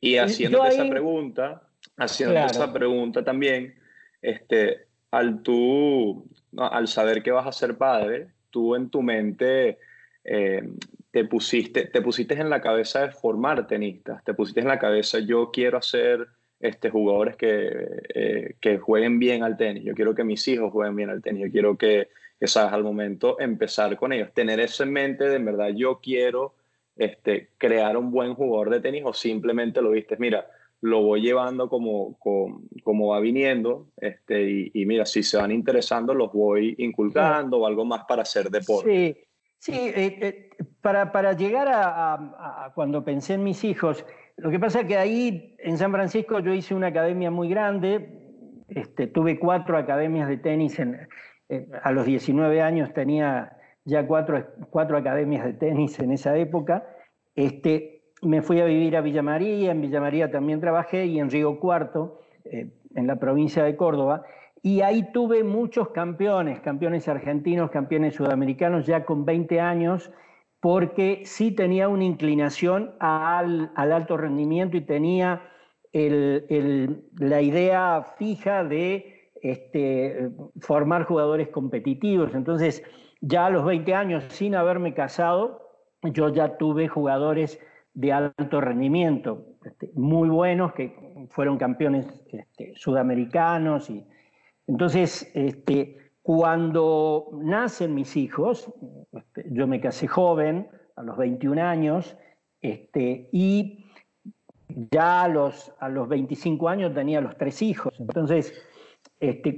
Y 0.00 0.18
haciendo 0.18 0.64
esa 0.64 0.88
pregunta, 0.88 1.68
haciendo 1.96 2.38
esa 2.38 2.72
pregunta 2.72 3.25
también, 3.25 3.75
este, 4.20 4.87
al 5.11 5.42
tú 5.42 6.26
al 6.56 6.88
saber 6.88 7.22
que 7.22 7.30
vas 7.30 7.46
a 7.46 7.52
ser 7.52 7.76
padre, 7.76 8.28
tú 8.50 8.75
en 8.75 8.90
tu 8.90 9.02
mente 9.02 9.78
eh, 10.25 10.68
te, 11.11 11.25
pusiste, 11.25 11.87
te 11.87 12.02
pusiste 12.02 12.34
en 12.34 12.50
la 12.50 12.61
cabeza 12.61 13.00
de 13.00 13.12
formar 13.12 13.66
tenistas, 13.66 14.22
te 14.25 14.34
pusiste 14.34 14.61
en 14.61 14.68
la 14.68 14.78
cabeza 14.78 15.18
yo 15.18 15.50
quiero 15.50 15.78
hacer 15.78 16.26
este, 16.61 16.90
jugadores 16.90 17.37
que, 17.37 18.02
eh, 18.14 18.56
que 18.61 18.78
jueguen 18.78 19.18
bien 19.18 19.42
al 19.42 19.56
tenis, 19.56 19.84
yo 19.84 19.94
quiero 19.94 20.14
que 20.14 20.25
mis 20.25 20.46
hijos 20.49 20.70
jueguen 20.70 20.96
bien 20.96 21.11
al 21.11 21.22
tenis, 21.22 21.46
yo 21.46 21.50
quiero 21.50 21.76
que, 21.76 22.08
que 22.38 22.46
sabes, 22.46 22.72
al 22.72 22.84
momento 22.84 23.40
empezar 23.40 23.96
con 23.96 24.12
ellos, 24.12 24.32
tener 24.34 24.61
eso 24.61 24.82
en 24.82 24.92
mente 24.92 25.25
de 25.25 25.37
en 25.37 25.44
verdad 25.44 25.70
yo 25.75 26.00
quiero 26.00 26.54
este, 26.96 27.49
crear 27.56 27.96
un 27.96 28.11
buen 28.11 28.34
jugador 28.34 28.70
de 28.70 28.80
tenis 28.80 29.02
o 29.04 29.12
simplemente 29.12 29.80
lo 29.80 29.90
viste, 29.90 30.16
mira, 30.18 30.46
lo 30.83 31.01
voy 31.01 31.23
llevando 31.23 31.69
como, 31.69 32.19
como, 32.19 33.09
va 33.09 33.21
viniendo 33.21 33.87
este, 33.97 34.71
y, 34.75 34.85
mira, 34.85 35.07
si 35.07 35.23
se 35.23 35.37
van 35.37 35.53
interesando 35.53 36.12
los 36.12 36.33
voy 36.33 36.75
inculcando 36.79 37.59
o 37.59 37.67
algo 37.67 37.85
más 37.85 38.05
para 38.05 38.23
hacer 38.23 38.51
deporte. 38.51 39.27
Sí, 39.59 39.73
sí 39.73 39.79
eh, 39.79 40.19
eh, 40.21 40.51
para, 40.81 41.12
para, 41.12 41.35
llegar 41.35 41.69
a, 41.71 42.73
cuando 42.75 43.05
pensé 43.05 43.35
en 43.35 43.45
mis 43.45 43.62
hijos, 43.62 44.05
lo 44.37 44.51
que 44.51 44.59
pasa 44.59 44.81
es 44.81 44.87
que 44.87 44.97
ahí 44.97 45.55
en 45.61 45.79
San 45.79 45.93
Francisco 45.93 46.41
yo 46.41 46.53
hice 46.53 46.75
una 46.75 46.89
academia 46.89 47.31
muy 47.31 47.49
grande, 47.49 48.65
este, 48.69 49.07
tuve 49.07 49.39
cuatro 49.39 49.79
academias 49.79 50.29
de 50.29 50.39
tenis, 50.39 50.81
en, 50.81 51.07
eh, 51.49 51.69
a 51.81 51.93
los 51.93 52.07
19 52.07 52.61
años 52.61 52.93
tenía 52.93 53.57
ya 53.85 54.05
cuatro, 54.05 54.45
cuatro 54.71 54.97
academias 54.97 55.45
de 55.45 55.53
tenis 55.53 55.97
en 56.01 56.11
esa 56.11 56.37
época. 56.37 56.85
Este, 57.37 58.01
me 58.23 58.41
fui 58.41 58.61
a 58.61 58.64
vivir 58.64 58.97
a 58.97 59.00
Villa 59.00 59.23
María, 59.23 59.73
en 59.73 59.81
Villa 59.81 60.00
María 60.00 60.31
también 60.31 60.61
trabajé 60.61 61.07
y 61.07 61.19
en 61.19 61.31
Río 61.31 61.59
Cuarto, 61.59 62.21
eh, 62.45 62.71
en 62.95 63.07
la 63.07 63.17
provincia 63.17 63.64
de 63.64 63.76
Córdoba, 63.76 64.25
y 64.62 64.81
ahí 64.83 65.11
tuve 65.12 65.43
muchos 65.43 65.88
campeones, 65.88 66.61
campeones 66.61 67.09
argentinos, 67.09 67.71
campeones 67.71 68.14
sudamericanos, 68.14 68.87
ya 68.87 69.05
con 69.05 69.25
20 69.25 69.61
años, 69.61 70.12
porque 70.61 71.23
sí 71.25 71.50
tenía 71.50 71.88
una 71.88 72.05
inclinación 72.05 72.95
al, 73.00 73.73
alto 73.75 74.17
rendimiento 74.17 74.76
y 74.76 74.83
tenía 74.83 75.43
la 75.93 77.43
idea 77.43 78.07
fija 78.17 78.62
de 78.62 79.33
este, 79.43 80.31
formar 80.61 81.05
jugadores 81.05 81.49
competitivos. 81.49 82.33
Entonces, 82.37 82.85
ya 83.21 83.47
a 83.47 83.50
los 83.50 83.64
20 83.64 83.95
años, 83.95 84.25
sin 84.29 84.55
haberme 84.55 84.95
casado, 84.95 85.73
yo 86.05 86.29
ya 86.29 86.57
tuve 86.57 86.87
jugadores 86.87 87.59
de 87.94 88.12
alto 88.12 88.61
rendimiento, 88.61 89.46
este, 89.64 89.90
muy 89.94 90.28
buenos, 90.28 90.72
que 90.72 91.26
fueron 91.30 91.58
campeones 91.58 92.06
este, 92.32 92.72
sudamericanos. 92.75 93.90
Y, 93.90 94.04
entonces, 94.66 95.30
este, 95.34 96.12
cuando 96.22 97.30
nacen 97.34 97.94
mis 97.94 98.16
hijos, 98.16 98.72
yo 99.50 99.66
me 99.66 99.80
casé 99.80 100.06
joven, 100.06 100.68
a 100.96 101.02
los 101.02 101.16
21 101.16 101.61
años, 101.62 102.16
y 102.61 103.84
ya 104.90 105.22
a 105.22 105.28
los, 105.28 105.72
a 105.80 105.88
los 105.88 106.08
25 106.08 106.68
años 106.68 106.94
tenía 106.94 107.20
los 107.20 107.37
tres 107.37 107.61
hijos. 107.61 107.99
Entonces, 107.99 108.54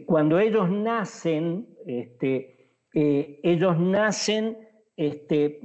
cuando 0.06 0.38
ellos 0.38 0.70
nacen, 0.70 1.68
eh, 1.86 3.40
ellos 3.42 3.78
nacen 3.78 4.63
este, 4.96 5.60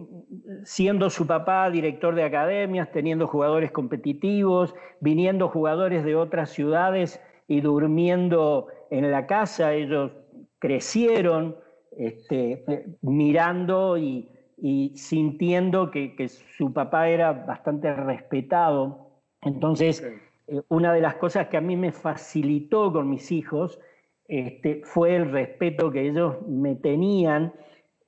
siendo 0.64 1.10
su 1.10 1.28
papá 1.28 1.70
director 1.70 2.16
de 2.16 2.24
academias, 2.24 2.92
teniendo 2.92 3.28
jugadores 3.28 3.72
competitivos, 3.72 4.74
viniendo 5.00 5.50
jugadores 5.50 6.04
de 6.04 6.16
otras 6.16 6.50
ciudades 6.50 7.22
y 7.48 7.62
durmiendo 7.62 8.68
en 8.90 9.12
la 9.12 9.28
casa, 9.28 9.74
ellos 9.74 10.12
crecieron 10.58 11.56
este, 11.92 12.64
mirando 13.02 13.98
y, 13.98 14.30
sintiendo 14.96 15.92
que, 15.92 16.28
su 16.58 16.74
papá 16.74 17.10
era 17.10 17.32
bastante 17.32 17.94
respetado. 17.94 19.22
Entonces, 19.42 20.04
eh, 20.48 20.62
una 20.70 20.92
de 20.92 21.02
las 21.02 21.16
cosas 21.16 21.48
que 21.48 21.58
a 21.58 21.62
mí 21.62 21.78
me 21.78 21.92
facilitó 21.92 22.92
con 22.92 23.10
mis 23.10 23.32
hijos 23.32 23.80
este, 24.28 24.82
fue 24.84 25.16
el 25.16 25.32
respeto 25.32 25.92
que 25.92 26.08
ellos 26.08 26.38
me 26.48 26.76
tenían 26.76 27.54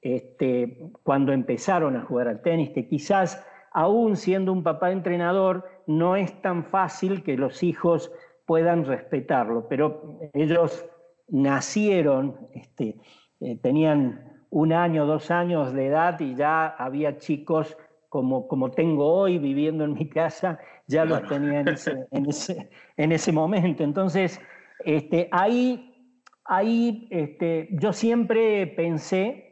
este, 0.01 0.91
cuando 1.03 1.31
empezaron 1.31 1.96
a 1.96 2.01
jugar 2.01 2.27
al 2.27 2.41
tenis, 2.41 2.72
que 2.72 2.88
quizás 2.88 3.46
aún 3.72 4.17
siendo 4.17 4.51
un 4.51 4.63
papá 4.63 4.91
entrenador 4.91 5.65
no 5.88 6.15
es 6.15 6.41
tan 6.41 6.65
fácil 6.65 7.24
que 7.24 7.38
los 7.38 7.63
hijos 7.63 8.12
puedan 8.46 8.86
respetarlo, 8.86 9.67
pero 9.67 10.20
ellos 10.34 10.86
nacieron, 11.29 12.48
este, 12.53 12.98
eh, 13.39 13.58
tenían 13.58 14.46
un 14.50 14.74
año, 14.74 15.05
dos 15.05 15.31
años 15.31 15.72
de 15.74 15.88
edad 15.88 16.20
y 16.20 16.36
ya 16.36 16.67
había 16.67 17.17
chicos 17.17 17.77
como, 18.10 18.50
como 18.50 18.72
tengo 18.72 19.08
hoy 19.08 19.38
viviendo 19.38 19.86
en 19.86 19.93
mi 19.93 20.10
casa, 20.10 20.60
ya 20.88 21.05
los 21.05 21.25
tenía 21.27 21.62
en 22.12 22.27
ese, 22.27 22.70
en 22.98 23.12
ese, 23.13 23.31
momento. 23.31 23.84
Entonces, 23.84 24.41
este, 24.84 25.29
ahí, 25.31 26.12
ahí 26.43 27.08
este, 27.10 27.70
yo 27.72 27.93
siempre 27.93 28.67
pensé 28.67 29.50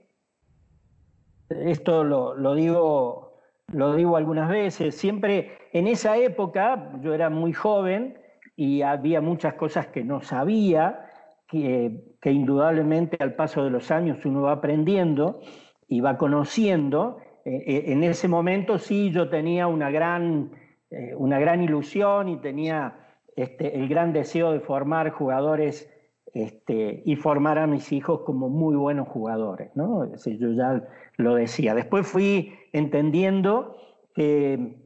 esto 1.49 2.03
lo, 2.03 2.55
digo, 2.55 3.39
lo 3.71 3.95
digo 3.95 4.17
algunas 4.17 4.49
veces, 4.49 4.95
siempre 4.95 5.57
en 5.73 5.87
esa 5.87 6.17
época 6.17 6.93
yo 7.01 7.13
era 7.13 7.29
muy 7.29 7.53
joven 7.53 8.19
y 8.55 8.81
había 8.81 9.21
muchas 9.21 9.55
cosas 9.55 9.87
que 9.87 10.03
no 10.03 10.21
sabía, 10.21 11.05
que, 11.47 12.03
indudablemente 12.25 13.17
al 13.19 13.33
paso 13.33 13.63
de 13.63 13.71
los 13.71 13.89
años 13.89 14.25
uno 14.25 14.43
va 14.43 14.53
aprendiendo 14.53 15.39
y 15.87 16.01
va 16.01 16.17
conociendo. 16.17 17.17
Eh, 17.45 17.63
eh, 17.65 17.83
en 17.87 18.03
ese 18.03 18.27
momento 18.27 18.77
sí 18.77 19.11
yo 19.11 19.29
tenía 19.29 19.65
una 19.67 19.89
gran, 19.89 20.51
eh, 20.91 21.15
una 21.15 21.39
gran 21.39 21.63
ilusión 21.63 22.29
y 22.29 22.37
tenía 22.37 23.07
este, 23.35 23.75
el 23.75 23.87
gran 23.87 24.13
deseo 24.13 24.51
de 24.51 24.59
formar 24.59 25.09
jugadores 25.09 25.89
este, 26.33 27.01
y 27.05 27.15
formar 27.15 27.57
a 27.57 27.67
mis 27.67 27.91
hijos 27.91 28.21
como 28.21 28.49
muy 28.49 28.75
buenos 28.75 29.07
jugadores. 29.07 29.71
¿no? 29.75 30.05
yo 30.15 30.51
ya 30.51 30.83
lo 31.17 31.35
decía. 31.35 31.73
Después 31.73 32.07
fui 32.07 32.53
entendiendo 32.73 33.75
que, 34.13 34.77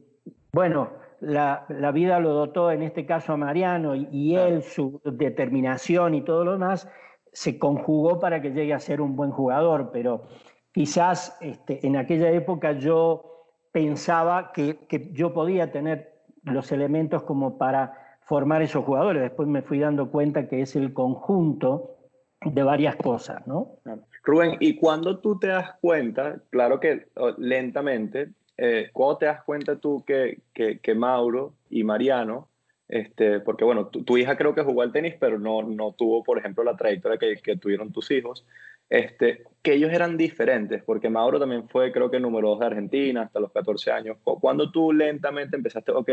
bueno, 0.52 0.90
la, 1.20 1.66
vida 1.92 2.20
lo 2.20 2.32
dotó 2.32 2.70
en 2.70 2.82
este 2.82 3.06
caso 3.06 3.32
a 3.32 3.36
Mariano 3.36 3.94
y, 3.94 4.36
él, 4.36 4.62
su 4.62 5.00
determinación 5.04 6.14
y 6.14 6.22
todo 6.22 6.44
lo 6.44 6.52
demás, 6.52 6.88
se 7.32 7.58
conjugó 7.58 8.20
para 8.20 8.40
que 8.40 8.50
llegue 8.50 8.74
a 8.74 8.80
ser 8.80 9.00
un 9.00 9.16
buen 9.16 9.30
jugador, 9.30 9.90
pero 9.92 10.28
quizás 10.72 11.36
este, 11.40 11.86
en 11.86 11.96
aquella 11.96 12.30
época 12.30 12.72
yo 12.72 13.48
pensaba 13.72 14.52
que, 14.52 14.86
que, 14.86 15.10
yo 15.12 15.34
podía 15.34 15.72
tener 15.72 16.14
los 16.42 16.70
elementos 16.70 17.22
como 17.24 17.58
para 17.58 18.03
formar 18.24 18.62
esos 18.62 18.84
jugadores. 18.84 19.22
Después 19.22 19.48
me 19.48 19.62
fui 19.62 19.78
dando 19.78 20.10
cuenta 20.10 20.48
que 20.48 20.62
es 20.62 20.76
el 20.76 20.92
conjunto 20.92 21.96
de 22.44 22.62
varias 22.62 22.96
cosas, 22.96 23.46
¿no? 23.46 23.78
Rubén, 24.22 24.56
y 24.60 24.76
cuando 24.76 25.18
tú 25.18 25.38
te 25.38 25.48
das 25.48 25.74
cuenta, 25.80 26.40
claro 26.50 26.80
que 26.80 27.08
lentamente, 27.38 28.32
eh, 28.56 28.90
¿cuándo 28.92 29.18
te 29.18 29.26
das 29.26 29.42
cuenta 29.44 29.76
tú 29.76 30.04
que, 30.06 30.40
que, 30.52 30.78
que 30.78 30.94
Mauro 30.94 31.54
y 31.70 31.84
Mariano 31.84 32.48
este, 32.88 33.40
porque 33.40 33.64
bueno, 33.64 33.86
tu, 33.86 34.18
hija 34.18 34.36
creo 34.36 34.54
que 34.54 34.62
jugó 34.62 34.82
al 34.82 34.92
tenis, 34.92 35.14
pero 35.18 35.38
no, 35.38 35.62
no 35.62 35.92
tuvo, 35.92 36.22
por 36.22 36.38
ejemplo, 36.38 36.62
la 36.64 36.76
trayectoria 36.76 37.18
que, 37.18 37.36
que, 37.42 37.56
tuvieron 37.56 37.92
tus 37.92 38.10
hijos, 38.10 38.46
este, 38.90 39.44
que 39.62 39.74
ellos 39.74 39.92
eran 39.92 40.16
diferentes, 40.16 40.82
porque 40.82 41.08
Mauro 41.08 41.40
también 41.40 41.68
fue, 41.68 41.90
creo 41.92 42.10
que, 42.10 42.20
número 42.20 42.50
dos 42.50 42.60
de 42.60 42.66
Argentina 42.66 43.22
hasta 43.22 43.40
los 43.40 43.52
14 43.52 43.90
años. 43.90 44.18
Cuando 44.22 44.70
tú 44.70 44.92
lentamente 44.92 45.56
empezaste, 45.56 45.92
ok, 45.92 46.10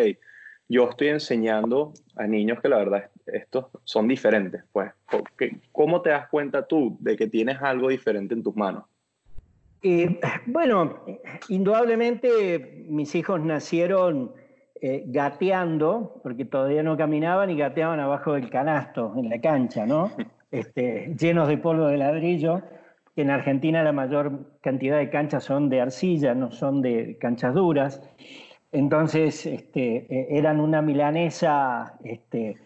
yo 0.68 0.90
estoy 0.90 1.10
enseñando 1.10 1.94
a 2.16 2.28
niños 2.28 2.60
que 2.62 2.70
la 2.70 2.78
verdad 2.78 3.10
estos 3.26 3.66
son 3.84 4.08
diferentes, 4.08 4.64
pues, 4.72 4.92
¿cómo 5.72 6.02
te 6.02 6.12
das 6.12 6.28
cuenta 6.30 6.66
tú 6.66 6.98
de 7.00 7.16
que 7.16 7.28
tienes 7.28 7.62
algo 7.62 7.90
diferente 7.90 8.34
en 8.34 8.44
tus 8.44 8.56
manos? 8.56 8.86
Eh, 9.84 10.20
bueno, 10.46 11.04
indudablemente 11.50 12.86
mis 12.88 13.16
hijos 13.16 13.42
nacieron 13.42 14.32
eh, 14.84 15.04
gateando, 15.08 16.20
porque 16.24 16.46
todavía 16.46 16.84
no 16.84 16.98
caminaban 16.98 17.50
y 17.50 17.58
gateaban 17.58 18.00
abajo 18.00 18.34
del 18.34 18.50
canasto, 18.50 19.14
en 19.16 19.30
la 19.30 19.40
cancha, 19.40 19.86
¿no? 19.86 20.12
Este, 20.52 21.16
llenos 21.18 21.48
de 21.48 21.58
polvo 21.58 21.88
de 21.88 21.96
ladrillo. 21.96 22.62
En 23.16 23.30
Argentina 23.30 23.84
la 23.84 23.94
mayor 23.94 24.58
cantidad 24.60 24.98
de 24.98 25.10
canchas 25.10 25.46
son 25.46 25.70
de 25.70 25.80
arcilla, 25.80 26.36
no 26.36 26.52
son 26.52 26.82
de 26.82 27.18
canchas 27.22 27.54
duras. 27.54 28.02
Entonces 28.72 29.46
este, 29.46 30.06
e, 30.10 30.38
eran 30.38 30.60
una 30.60 30.82
milanesa 30.82 31.98
este, 32.04 32.58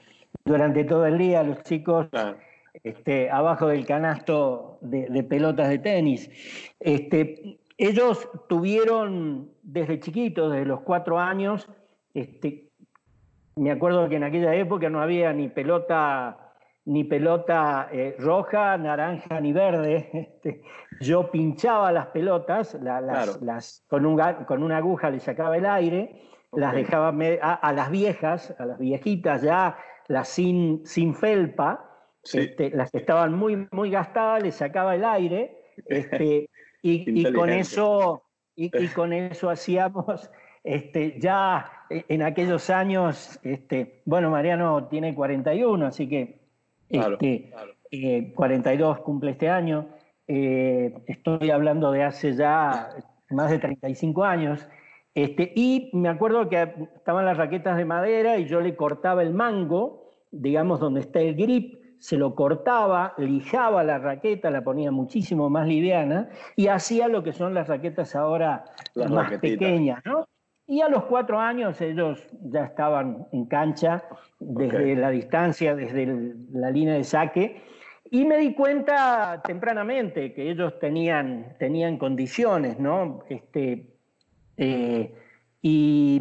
durante 0.43 0.83
todo 0.83 1.05
el 1.05 1.17
día 1.17 1.43
los 1.43 1.63
chicos 1.63 2.07
este, 2.83 3.29
abajo 3.29 3.67
del 3.67 3.85
canasto 3.85 4.77
de, 4.81 5.07
de 5.07 5.23
pelotas 5.23 5.69
de 5.69 5.79
tenis. 5.79 6.29
Este, 6.79 7.59
ellos 7.77 8.29
tuvieron 8.47 9.51
desde 9.63 9.99
chiquitos, 9.99 10.51
desde 10.51 10.65
los 10.65 10.81
cuatro 10.81 11.19
años, 11.19 11.67
este, 12.13 12.69
me 13.55 13.71
acuerdo 13.71 14.07
que 14.09 14.15
en 14.15 14.23
aquella 14.23 14.53
época 14.55 14.89
no 14.89 15.01
había 15.01 15.33
ni 15.33 15.47
pelota, 15.49 16.44
ni 16.85 17.03
pelota 17.03 17.89
eh, 17.91 18.15
roja, 18.19 18.77
naranja 18.77 19.39
ni 19.41 19.53
verde. 19.53 20.09
Este, 20.45 20.61
yo 21.01 21.31
pinchaba 21.31 21.91
las 21.91 22.07
pelotas, 22.07 22.77
las, 22.81 23.83
con, 23.87 24.05
un, 24.05 24.21
con, 24.45 24.63
una 24.63 24.77
aguja 24.77 25.09
le 25.09 25.19
sacaba 25.19 25.57
el 25.57 25.65
aire, 25.65 26.21
las 26.51 26.73
dejaba 26.73 27.09
a, 27.41 27.73
las 27.73 27.89
viejas, 27.91 28.55
a 28.57 28.65
las 28.65 28.79
viejitas 28.79 29.41
ya, 29.41 29.77
las 30.07 30.29
sin, 30.29 30.85
sin 30.85 31.15
felpa, 31.15 31.89
este, 32.23 32.69
las 32.69 32.91
que 32.91 32.99
estaban 32.99 33.33
muy, 33.33 33.67
muy 33.71 33.89
gastadas, 33.89 34.43
le 34.43 34.51
sacaba 34.51 34.95
el 34.95 35.03
aire, 35.03 35.57
este, 35.85 36.49
y, 36.81 37.23
con 37.33 37.49
eso, 37.49 38.23
y, 38.55 38.69
con 38.89 39.11
eso 39.11 39.49
hacíamos 39.49 40.29
este, 40.63 41.19
ya 41.19 41.71
en 41.89 42.21
aquellos 42.21 42.69
años, 42.69 43.39
este, 43.43 44.01
bueno, 44.05 44.29
Mariano 44.29 44.87
tiene 44.87 45.13
41, 45.13 45.85
así 45.85 46.07
que 46.07 46.44
este, 46.89 48.33
42 48.35 48.97
eh, 48.97 49.01
cumple 49.03 49.31
este 49.31 49.49
año. 49.49 49.87
Eh, 50.27 50.93
estoy 51.07 51.51
hablando 51.51 51.91
de 51.91 52.03
hace 52.03 52.33
ya 52.33 52.89
más 53.29 53.51
de 53.51 53.59
35 53.59 54.23
años. 54.23 54.67
Este, 55.13 55.51
y 55.55 55.89
me 55.93 56.09
acuerdo 56.09 56.49
que 56.49 56.73
estaban 56.95 57.25
las 57.25 57.37
raquetas 57.37 57.77
de 57.77 57.85
madera 57.85 58.37
y 58.37 58.45
yo 58.45 58.59
le 58.59 58.75
cortaba 58.75 59.23
el 59.23 59.33
mango, 59.33 60.09
digamos 60.31 60.79
donde 60.79 60.99
está 60.99 61.21
el 61.21 61.35
grip, 61.35 61.75
se 61.99 62.17
lo 62.17 62.35
cortaba, 62.35 63.13
lijaba 63.17 63.83
la 63.83 63.97
raqueta, 63.97 64.51
la 64.51 64.63
ponía 64.63 64.91
muchísimo 64.91 65.49
más 65.49 65.67
liviana 65.67 66.29
y 66.55 66.67
hacía 66.67 67.07
lo 67.07 67.23
que 67.23 67.31
son 67.31 67.53
las 67.53 67.67
raquetas 67.67 68.15
ahora 68.15 68.65
más 69.09 69.31
pequeñas, 69.39 70.03
¿no? 70.05 70.27
Y 70.67 70.81
a 70.81 70.89
los 70.89 71.03
cuatro 71.05 71.39
años 71.39 71.79
ellos 71.79 72.27
ya 72.41 72.65
estaban 72.65 73.27
en 73.31 73.45
cancha 73.45 74.03
desde 74.39 74.95
la 74.95 75.11
distancia, 75.11 75.75
desde 75.75 76.35
la 76.51 76.71
línea 76.71 76.95
de 76.95 77.03
saque. 77.03 77.61
Y 78.09 78.25
me 78.25 78.37
di 78.37 78.53
cuenta 78.53 79.41
tempranamente 79.43 80.33
que 80.33 80.49
ellos 80.49 80.79
tenían, 80.79 81.55
tenían 81.59 81.97
condiciones, 81.97 82.79
¿no? 82.79 83.19
Este, 83.29 83.95
eh, 84.57 85.13
y 85.61 86.19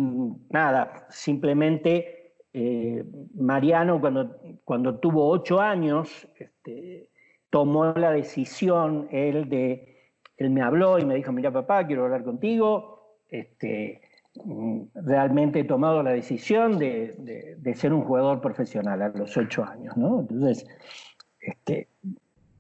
nada, 0.51 1.07
simplemente 1.11 2.37
eh, 2.53 3.05
Mariano 3.35 4.01
cuando, 4.01 4.41
cuando 4.65 4.99
tuvo 4.99 5.29
ocho 5.29 5.61
años 5.61 6.27
este, 6.39 7.11
tomó 7.51 7.93
la 7.93 8.13
decisión, 8.13 9.09
él, 9.11 9.49
de, 9.49 10.13
él 10.37 10.51
me 10.51 10.63
habló 10.63 10.99
y 10.99 11.05
me 11.05 11.15
dijo, 11.15 11.33
mira 11.33 11.53
papá, 11.53 11.87
quiero 11.87 12.05
hablar 12.05 12.25
contigo. 12.25 13.19
Este, 13.29 14.04
realmente 14.95 15.61
he 15.61 15.65
tomado 15.65 16.03
la 16.03 16.13
decisión 16.13 16.79
de, 16.79 17.75
ser 17.75 17.93
un 17.93 18.03
jugador 18.03 18.41
profesional 18.41 19.03
a 19.03 19.09
los 19.09 19.37
ocho 19.37 19.65
años, 19.65 19.97
¿no? 19.97 20.21
Entonces, 20.21 20.67
este, 21.41 21.89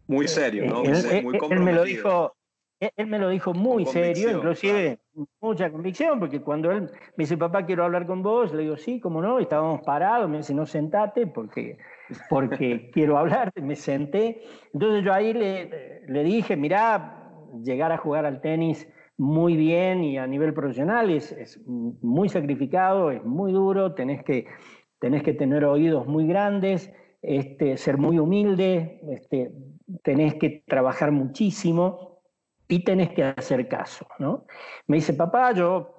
muy 0.07 0.29
serio, 0.29 0.67
¿no? 0.67 0.83
Él, 0.85 1.25
muy 1.25 1.39
él 1.51 1.61
me 1.61 1.73
lo 1.73 1.85
dijo, 1.85 2.37
él 2.79 3.07
me 3.07 3.19
lo 3.19 3.29
dijo 3.29 3.55
muy 3.55 3.87
serio, 3.87 4.31
inclusive 4.31 4.99
mucha 5.41 5.71
convicción, 5.71 6.21
porque 6.21 6.41
cuando 6.41 6.71
él 6.71 6.83
me 7.17 7.25
dice, 7.25 7.37
papá, 7.37 7.67
quiero 7.67 7.85
hablar 7.85 8.07
con 8.07 8.23
vos, 8.23 8.53
le 8.53 8.63
digo, 8.63 8.77
sí, 8.77 9.01
cómo 9.01 9.21
no, 9.21 9.39
estábamos 9.39 9.83
parados, 9.83 10.29
me 10.29 10.39
dice, 10.39 10.55
no, 10.55 10.67
sentate, 10.67 11.27
porque, 11.27 11.79
porque 12.29 12.91
quiero 12.93 13.19
hablar, 13.19 13.53
me 13.61 13.77
senté. 13.77 14.43
Entonces 14.73 15.05
yo 15.05 15.13
ahí 15.13 15.33
le, 15.33 16.03
le 16.07 16.23
dije, 16.23 16.57
mirá, 16.57 17.33
llegar 17.63 17.91
a 17.91 17.97
jugar 17.97 18.27
al 18.27 18.41
tenis 18.41 18.87
muy 19.17 19.57
bien 19.57 20.03
y 20.03 20.19
a 20.19 20.27
nivel 20.27 20.53
profesional 20.53 21.11
es, 21.11 21.61
muy 21.67 22.29
sacrificado, 22.29 23.11
es 23.11 23.25
muy 23.25 23.53
duro, 23.53 23.95
tenés 23.95 24.25
que, 24.25 24.47
tenés 24.99 25.23
que 25.23 25.35
tener 25.35 25.65
oídos 25.65 26.07
muy 26.07 26.27
grandes, 26.27 26.93
este, 27.23 27.77
ser 27.77 27.97
muy 27.97 28.19
humilde, 28.19 29.01
este, 29.11 29.53
tenés 30.03 30.35
que 30.35 30.63
trabajar 30.67 31.13
muchísimo 31.13 32.21
y 32.69 32.85
tenés 32.85 33.11
que 33.11 33.25
hacer 33.25 33.69
caso. 33.69 34.07
¿no? 34.19 34.47
Me 34.87 34.97
dice, 34.97 35.15
papá, 35.15 35.53
yo 35.53 35.95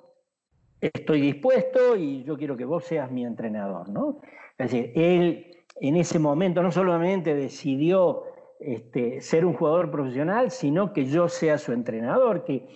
estoy 0.82 1.21
dispuesto 1.21 1.95
y 1.95 2.23
yo 2.23 2.38
quiero 2.38 2.58
que 2.58 2.65
vos 2.65 2.84
seas 2.84 3.12
mi 3.12 3.25
entrenador. 3.25 3.89
¿no? 3.89 4.19
Es 4.58 4.71
decir, 4.71 4.91
él 4.95 5.56
en 5.80 5.95
ese 5.95 6.19
momento 6.19 6.62
no 6.62 6.71
solamente 6.71 7.34
decidió 7.34 8.23
este, 8.60 9.21
ser 9.21 9.45
un 9.45 9.54
jugador 9.54 9.91
profesional, 9.91 10.51
sino 10.51 10.93
que 10.93 11.06
yo 11.06 11.28
sea 11.28 11.58
su 11.58 11.71
entrenador, 11.71 12.43
que 12.43 12.67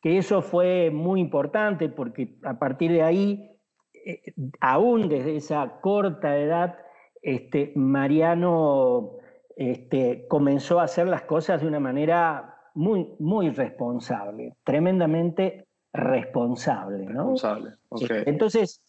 que 0.00 0.18
eso 0.18 0.42
fue 0.42 0.90
muy 0.90 1.20
importante 1.20 1.88
porque 1.88 2.36
a 2.44 2.58
partir 2.58 2.92
de 2.92 3.02
ahí, 3.02 3.50
eh, 4.04 4.22
aún 4.60 5.08
desde 5.08 5.36
esa 5.36 5.80
corta 5.80 6.38
edad, 6.38 6.78
este, 7.22 7.72
Mariano 7.74 9.12
este, 9.56 10.26
comenzó 10.28 10.80
a 10.80 10.84
hacer 10.84 11.06
las 11.06 11.22
cosas 11.22 11.60
de 11.60 11.68
una 11.68 11.80
manera 11.80 12.56
muy, 12.74 13.14
muy 13.18 13.50
responsable, 13.50 14.56
tremendamente 14.64 15.66
responsable. 15.92 17.04
¿no? 17.04 17.32
Responsable, 17.32 17.74
este, 18.00 18.30
Entonces, 18.30 18.82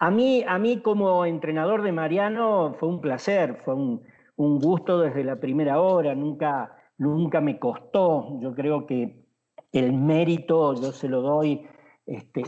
a 0.00 0.10
mí, 0.10 0.44
a 0.46 0.58
mí 0.58 0.80
como 0.82 1.24
entrenador 1.24 1.82
de 1.82 1.92
Mariano 1.92 2.74
fue 2.74 2.88
un 2.88 3.00
placer, 3.00 3.56
fue 3.64 3.74
un, 3.74 4.02
un 4.36 4.58
gusto 4.58 4.98
desde 4.98 5.22
la 5.22 5.36
primera 5.36 5.80
hora, 5.80 6.14
nunca, 6.16 6.76
nunca 6.98 7.40
me 7.40 7.60
costó, 7.60 8.40
yo 8.40 8.52
creo 8.52 8.86
que 8.86 9.23
el 9.74 9.92
mérito 9.92 10.74
yo 10.74 10.92
se 10.92 11.08
lo 11.08 11.20
doy 11.20 11.66
este, 12.06 12.44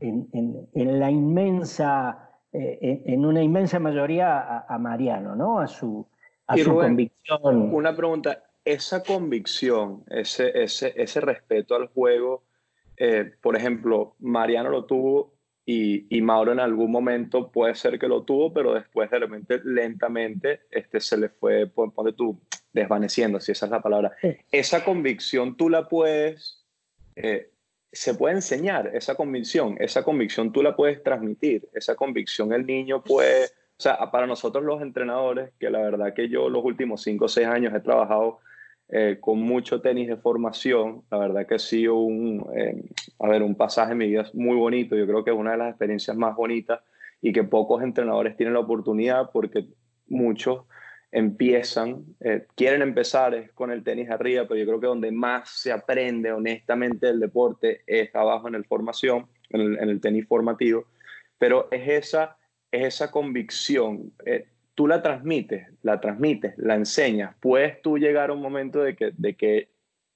en, 0.00 0.98
la 0.98 1.10
inmensa, 1.10 2.30
eh, 2.52 3.02
en 3.06 3.24
una 3.26 3.42
inmensa 3.42 3.78
mayoría 3.78 4.64
a, 4.66 4.78
Mariano, 4.78 5.36
¿no? 5.36 5.58
A 5.58 5.66
su, 5.66 6.06
a 6.46 6.56
su 6.56 6.74
convicción. 6.74 7.74
Una 7.74 7.94
pregunta, 7.94 8.42
esa 8.64 9.02
convicción, 9.02 10.02
ese, 10.08 10.62
ese, 10.62 10.94
ese 10.96 11.20
respeto 11.20 11.74
al 11.74 11.88
juego, 11.88 12.44
eh, 12.96 13.32
por 13.42 13.56
ejemplo, 13.56 14.14
Mariano 14.20 14.70
lo 14.70 14.86
tuvo 14.86 15.34
y, 15.66 16.06
y, 16.16 16.22
Mauro 16.22 16.52
en 16.52 16.60
algún 16.60 16.90
momento 16.90 17.50
puede 17.50 17.74
ser 17.74 17.98
que 17.98 18.08
lo 18.08 18.22
tuvo, 18.22 18.52
pero 18.52 18.74
después 18.74 19.10
de 19.10 19.18
repente 19.18 19.60
lentamente 19.64 20.60
este, 20.70 21.00
se 21.00 21.16
le 21.16 21.28
fue, 21.28 21.66
ponte 21.66 22.12
tú, 22.12 22.40
desvaneciendo, 22.74 23.40
si 23.40 23.52
esa 23.52 23.66
es 23.66 23.72
la 23.72 23.80
palabra. 23.80 24.12
Esa 24.52 24.84
convicción 24.84 25.56
tú 25.56 25.70
la 25.70 25.88
puedes, 25.88 26.66
eh, 27.16 27.50
se 27.90 28.14
puede 28.14 28.34
enseñar, 28.34 28.90
esa 28.94 29.14
convicción, 29.14 29.76
esa 29.78 30.02
convicción 30.02 30.52
tú 30.52 30.62
la 30.62 30.76
puedes 30.76 31.02
transmitir, 31.02 31.68
esa 31.72 31.94
convicción 31.94 32.52
el 32.52 32.66
niño 32.66 33.02
puede 33.02 33.46
O 33.78 33.82
sea, 33.82 34.10
para 34.10 34.26
nosotros 34.26 34.64
los 34.64 34.82
entrenadores, 34.82 35.52
que 35.58 35.70
la 35.70 35.80
verdad 35.80 36.14
que 36.14 36.28
yo 36.28 36.48
los 36.48 36.64
últimos 36.64 37.02
cinco 37.02 37.24
o 37.24 37.28
seis 37.28 37.46
años 37.46 37.72
he 37.74 37.80
trabajado 37.80 38.40
eh, 38.88 39.18
con 39.20 39.38
mucho 39.38 39.80
tenis 39.80 40.08
de 40.08 40.16
formación, 40.16 41.02
la 41.10 41.18
verdad 41.18 41.46
que 41.46 41.54
ha 41.54 41.58
sido 41.58 41.96
un, 41.96 42.44
eh, 42.54 42.84
a 43.18 43.28
ver, 43.28 43.42
un 43.42 43.54
pasaje 43.54 43.92
en 43.92 43.98
mi 43.98 44.08
vida 44.08 44.26
muy 44.34 44.56
bonito, 44.56 44.96
yo 44.96 45.06
creo 45.06 45.24
que 45.24 45.30
es 45.30 45.36
una 45.36 45.52
de 45.52 45.58
las 45.58 45.70
experiencias 45.70 46.16
más 46.16 46.36
bonitas 46.36 46.80
y 47.22 47.32
que 47.32 47.44
pocos 47.44 47.82
entrenadores 47.82 48.36
tienen 48.36 48.54
la 48.54 48.60
oportunidad 48.60 49.30
porque 49.32 49.66
muchos 50.06 50.64
empiezan, 51.14 52.04
eh, 52.18 52.44
quieren 52.56 52.82
empezar 52.82 53.52
con 53.54 53.70
el 53.70 53.84
tenis 53.84 54.10
arriba, 54.10 54.48
pero 54.48 54.58
yo 54.58 54.66
creo 54.66 54.80
que 54.80 54.88
donde 54.88 55.12
más 55.12 55.48
se 55.48 55.70
aprende 55.70 56.32
honestamente 56.32 57.08
el 57.08 57.20
deporte 57.20 57.82
es 57.86 58.12
abajo 58.16 58.48
en 58.48 58.56
el 58.56 58.64
formación, 58.64 59.28
en 59.50 59.88
el, 59.88 60.00
tenis 60.00 60.26
formativo, 60.26 60.86
pero 61.38 61.68
es 61.70 61.88
esa, 61.88 62.36
es 62.72 62.94
esa 62.94 63.12
convicción, 63.12 64.12
eh, 64.26 64.48
tú 64.74 64.88
la 64.88 65.02
transmites, 65.02 65.68
la 65.82 66.00
transmites, 66.00 66.58
la 66.58 66.74
enseñas, 66.74 67.36
puedes 67.38 67.80
tú 67.80 67.96
llegar 67.96 68.30
a 68.30 68.32
un 68.32 68.42
momento 68.42 68.82
de 68.82 68.96
que, 68.96 69.12
de 69.16 69.36
que 69.36 69.68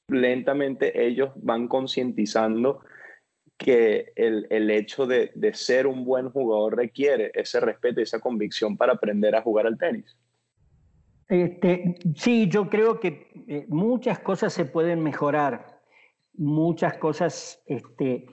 lentamente 0.08 1.06
ellos 1.06 1.30
van 1.36 1.68
concientizando 1.68 2.80
que 3.56 4.12
el, 4.16 4.48
el 4.50 4.68
hecho 4.68 5.06
de, 5.06 5.30
de, 5.36 5.54
ser 5.54 5.86
un 5.86 6.04
buen 6.04 6.28
jugador 6.30 6.76
requiere 6.76 7.30
ese 7.34 7.60
respeto 7.60 8.00
y 8.00 8.02
esa 8.02 8.18
convicción 8.18 8.76
para 8.76 8.94
aprender 8.94 9.36
a 9.36 9.42
jugar 9.42 9.68
al 9.68 9.78
tenis. 9.78 10.16
Este, 11.28 11.96
sí, 12.14 12.48
yo 12.48 12.70
creo 12.70 13.00
que 13.00 13.28
eh, 13.48 13.66
muchas 13.68 14.18
cosas 14.18 14.52
se 14.52 14.64
pueden 14.64 15.02
mejorar, 15.02 15.78
muchas 16.34 16.96
cosas, 16.96 17.62
este, 17.66 18.26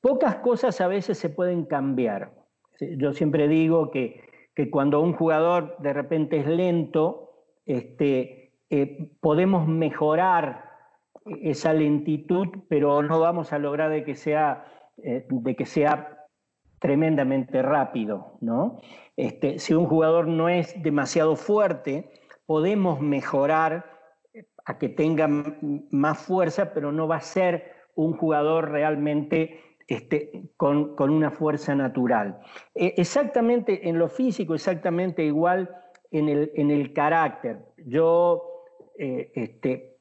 pocas 0.00 0.36
cosas 0.36 0.80
a 0.80 0.88
veces 0.88 1.18
se 1.18 1.30
pueden 1.30 1.64
cambiar. 1.64 2.34
Yo 2.80 3.12
siempre 3.14 3.48
digo 3.48 3.90
que, 3.90 4.20
que 4.54 4.70
cuando 4.70 5.00
un 5.00 5.14
jugador 5.14 5.76
de 5.78 5.92
repente 5.94 6.38
es 6.38 6.46
lento, 6.46 7.30
este, 7.64 8.52
eh, 8.70 9.10
podemos 9.20 9.66
mejorar 9.66 10.64
esa 11.42 11.72
lentitud, 11.72 12.48
pero 12.68 13.02
no 13.02 13.20
vamos 13.20 13.52
a 13.52 13.58
lograr 13.58 13.90
de 13.90 14.04
que 14.04 14.14
sea, 14.14 14.66
eh, 14.98 15.26
de 15.28 15.56
que 15.56 15.64
sea 15.64 16.26
tremendamente 16.78 17.62
rápido. 17.62 18.36
¿no? 18.40 18.80
Si 19.56 19.74
un 19.74 19.86
jugador 19.86 20.28
no 20.28 20.48
es 20.48 20.80
demasiado 20.82 21.34
fuerte, 21.36 22.10
podemos 22.48 23.02
mejorar 23.02 23.84
a 24.64 24.78
que 24.78 24.88
tenga 24.88 25.28
más 25.90 26.18
fuerza, 26.18 26.72
pero 26.72 26.92
no 26.92 27.06
va 27.06 27.16
a 27.16 27.20
ser 27.20 27.74
un 27.94 28.14
jugador 28.16 28.70
realmente 28.70 29.60
este, 29.86 30.48
con, 30.56 30.94
una 30.98 31.30
fuerza 31.30 31.74
natural. 31.74 32.40
E, 32.74 32.94
exactamente 32.96 33.86
en 33.86 33.98
lo 33.98 34.08
físico, 34.08 34.54
exactamente 34.54 35.22
igual 35.22 35.68
en 36.10 36.30
el, 36.30 36.50
en 36.54 36.70
el 36.70 36.94
carácter. 36.94 37.58
Yo, 37.84 38.64
eh, 38.98 39.30
este, 39.34 39.98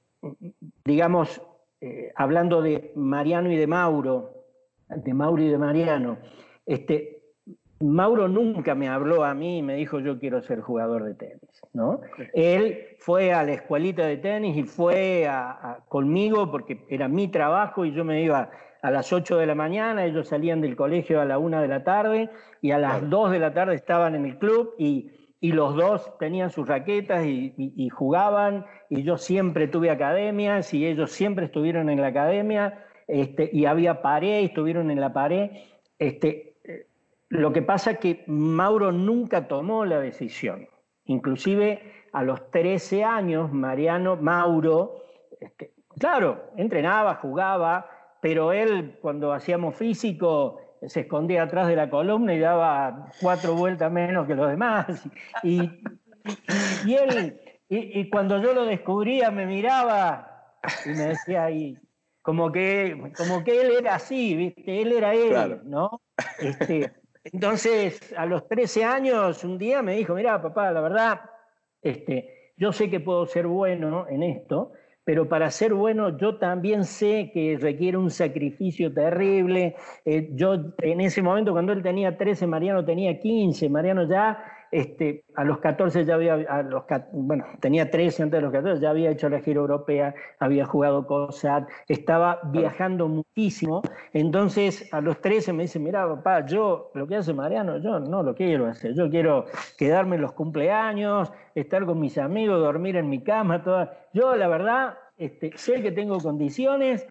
digamos, 0.86 1.42
eh, 1.82 2.14
hablando 2.16 2.62
de 2.62 2.94
Mariano 2.96 3.52
y 3.52 3.58
de 3.58 3.68
Mauro, 3.68 4.46
de 4.88 5.14
Mauro 5.14 5.44
y 5.44 5.50
de 5.50 5.58
Mariano, 5.58 6.18
este, 6.66 7.17
Mauro 7.80 8.28
nunca 8.28 8.74
me 8.76 8.90
habló 8.90 9.24
a 9.24 9.34
mí 9.34 9.60
y 9.60 9.62
me 9.62 9.76
dijo 9.76 10.00
yo 10.00 10.20
quiero 10.20 10.42
ser 10.42 10.62
jugador 10.62 11.04
de 11.04 11.14
tenis, 11.14 11.62
¿no? 11.74 12.02
Él 12.34 12.96
fue 13.00 13.34
a 13.34 13.44
la 13.44 13.54
escuelita 13.54 14.06
de 14.06 14.18
tenis 14.18 14.58
y 14.58 14.64
fue 14.64 15.30
conmigo 15.88 16.50
porque 16.50 16.86
era 16.90 17.08
mi 17.08 17.28
trabajo 17.28 17.86
y 17.86 17.94
yo 17.94 18.04
me 18.04 18.22
iba 18.24 18.50
a 18.82 18.92
las 18.92 19.12
8 19.12 19.38
de 19.38 19.46
la 19.46 19.56
mañana, 19.56 20.06
ellos 20.06 20.28
salían 20.28 20.62
del 20.62 20.76
colegio 20.76 21.22
a 21.22 21.26
la 21.26 21.38
1 21.38 21.62
de 21.62 21.68
la 21.68 21.84
tarde 21.84 22.30
y 22.62 22.72
a 22.72 22.78
las 22.78 23.08
2 23.10 23.32
de 23.32 23.40
la 23.40 23.54
tarde 23.54 23.76
estaban 23.76 24.16
en 24.16 24.26
el 24.26 24.38
club 24.38 24.74
y, 24.78 25.12
los 25.40 25.76
dos 25.76 26.18
tenían 26.18 26.50
sus 26.50 26.68
raquetas 26.68 27.26
y, 27.26 27.90
jugaban 27.90 28.66
y 28.90 29.04
yo 29.04 29.18
siempre 29.18 29.68
tuve 29.68 29.92
academias 29.92 30.74
y 30.74 30.86
ellos 30.86 31.12
siempre 31.12 31.46
estuvieron 31.46 31.90
en 31.90 32.02
la 32.02 32.08
academia 32.08 32.86
este, 33.08 33.50
y 33.54 33.66
había 33.66 34.02
pared, 34.02 34.44
estuvieron 34.44 34.92
en 34.92 35.00
la 35.00 35.14
pared. 35.14 35.52
Este, 36.00 36.47
lo 37.30 37.52
que 37.52 37.62
pasa 37.62 37.92
es 37.92 38.00
que 38.00 38.24
Mauro 38.28 38.92
nunca 38.92 39.48
tomó 39.48 39.86
la 39.86 40.00
decisión. 40.00 40.68
Inclusive 41.06 42.06
a 42.14 42.24
los 42.24 42.50
13 42.52 43.04
años, 43.04 43.52
Mariano, 43.52 44.16
Mauro, 44.18 45.04
este, 45.40 45.74
claro, 46.00 46.52
entrenaba, 46.56 47.16
jugaba, 47.16 47.90
pero 48.22 48.52
él 48.52 48.98
cuando 49.02 49.34
hacíamos 49.34 49.76
físico 49.76 50.60
se 50.86 51.02
escondía 51.02 51.44
atrás 51.44 51.68
de 51.68 51.76
la 51.76 51.90
columna 51.90 52.34
y 52.34 52.40
daba 52.40 53.10
cuatro 53.22 53.56
vueltas 53.56 53.92
menos 53.92 54.28
que 54.28 54.36
los 54.36 54.50
demás. 54.50 55.08
Y, 55.44 55.62
y 56.86 56.94
él, 56.96 57.40
y, 57.70 58.10
cuando 58.10 58.42
yo 58.42 58.54
lo 58.54 58.66
descubría 58.66 59.32
me 59.32 59.46
miraba 59.46 60.56
y 60.86 60.90
me 60.90 61.06
decía 61.06 61.46
ahí, 61.46 61.78
como 62.22 62.52
que, 62.52 63.12
como 63.18 63.44
que 63.44 63.62
él 63.62 63.72
era 63.80 63.96
así, 63.96 64.36
¿viste? 64.36 64.82
Él 64.82 64.92
era 64.92 65.14
él, 65.14 65.62
¿no? 65.66 66.02
Este, 66.40 66.92
entonces, 67.34 68.14
a 68.18 68.26
los 68.26 68.48
13 68.48 68.84
años, 68.84 69.44
un 69.44 69.58
día 69.58 69.82
me 69.82 69.96
dijo, 69.96 70.16
mira, 70.16 70.42
papá, 70.42 70.72
la 70.72 70.82
verdad, 70.82 71.22
este, 71.82 72.52
yo 72.58 72.72
sé 72.72 72.90
que 72.90 73.00
puedo 73.00 73.26
ser 73.26 73.48
bueno 73.48 74.08
en 74.10 74.24
esto, 74.24 74.72
pero 75.04 75.30
para 75.30 75.50
ser 75.52 75.74
bueno 75.74 76.18
yo 76.18 76.38
también 76.38 76.84
sé 76.84 77.32
que 77.34 77.58
requiere 77.58 77.98
un 77.98 78.12
sacrificio 78.12 78.94
terrible. 78.94 79.76
Eh, 80.04 80.32
yo 80.34 80.56
en 80.80 81.00
ese 81.00 81.22
momento, 81.22 81.54
cuando 81.54 81.72
él 81.72 81.82
tenía 81.82 82.18
13, 82.18 82.46
Mariano 82.46 82.84
tenía 82.84 83.18
15, 83.18 83.70
Mariano 83.70 84.10
ya 84.10 84.44
este, 84.72 85.24
a 85.36 85.44
los 85.44 85.60
14 85.60 86.06
ya 86.06 86.16
había, 86.16 86.34
a 86.34 86.64
los, 86.64 86.84
bueno, 87.12 87.46
tenía 87.60 87.90
13 87.90 88.24
antes 88.24 88.38
de 88.38 88.42
los 88.42 88.52
14, 88.52 88.82
ya 88.82 88.90
había 88.90 89.12
hecho 89.12 89.30
la 89.30 89.40
gira 89.40 89.60
europea, 89.60 90.14
había 90.40 90.66
jugado 90.66 91.06
COSAT, 91.06 91.68
estaba 91.88 92.40
viajando 92.46 93.08
muchísimo. 93.08 93.82
Entonces, 94.14 94.92
a 94.94 95.02
los 95.02 95.22
13 95.22 95.54
me 95.54 95.64
dice, 95.64 95.80
mira, 95.80 96.08
papá, 96.08 96.46
yo, 96.46 96.92
lo 96.94 97.08
que 97.08 97.16
hace 97.16 97.34
Mariano, 97.34 97.78
yo 97.78 98.00
no 98.00 98.24
lo 98.24 98.36
quiero 98.36 98.68
hacer. 98.68 98.94
Yo 98.94 99.10
quiero 99.10 99.46
quedarme 99.78 100.16
en 100.16 100.22
los 100.24 100.34
cumpleaños, 100.34 101.32
estar 101.56 101.86
con 101.86 102.00
mis 102.00 102.18
amigos, 102.18 102.60
dormir 102.60 102.98
en 102.98 103.10
mi 103.10 103.24
cama, 103.24 103.64
toda. 103.64 104.08
Yo, 104.14 104.36
la 104.36 104.48
verdad, 104.48 104.98
este, 105.18 105.52
sé 105.56 105.82
que 105.82 105.92
tengo 105.92 106.20
condiciones, 106.20 107.08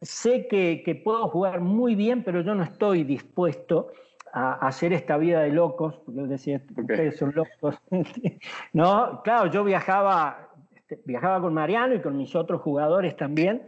sé 0.00 0.46
que, 0.48 0.82
que 0.84 0.94
puedo 0.94 1.28
jugar 1.28 1.60
muy 1.60 1.94
bien, 1.94 2.24
pero 2.24 2.40
yo 2.40 2.54
no 2.54 2.62
estoy 2.62 3.04
dispuesto 3.04 3.90
a 4.32 4.66
hacer 4.66 4.92
esta 4.92 5.16
vida 5.16 5.40
de 5.40 5.50
locos, 5.50 6.00
porque 6.04 6.20
él 6.20 6.28
decía, 6.28 6.60
ustedes 6.76 7.16
son 7.16 7.32
locos. 7.34 7.80
no, 8.72 9.22
claro, 9.22 9.50
yo 9.50 9.64
viajaba, 9.64 10.48
este, 10.74 11.00
viajaba 11.04 11.40
con 11.40 11.54
Mariano 11.54 11.94
y 11.94 12.00
con 12.00 12.16
mis 12.16 12.34
otros 12.34 12.60
jugadores 12.60 13.16
también, 13.16 13.62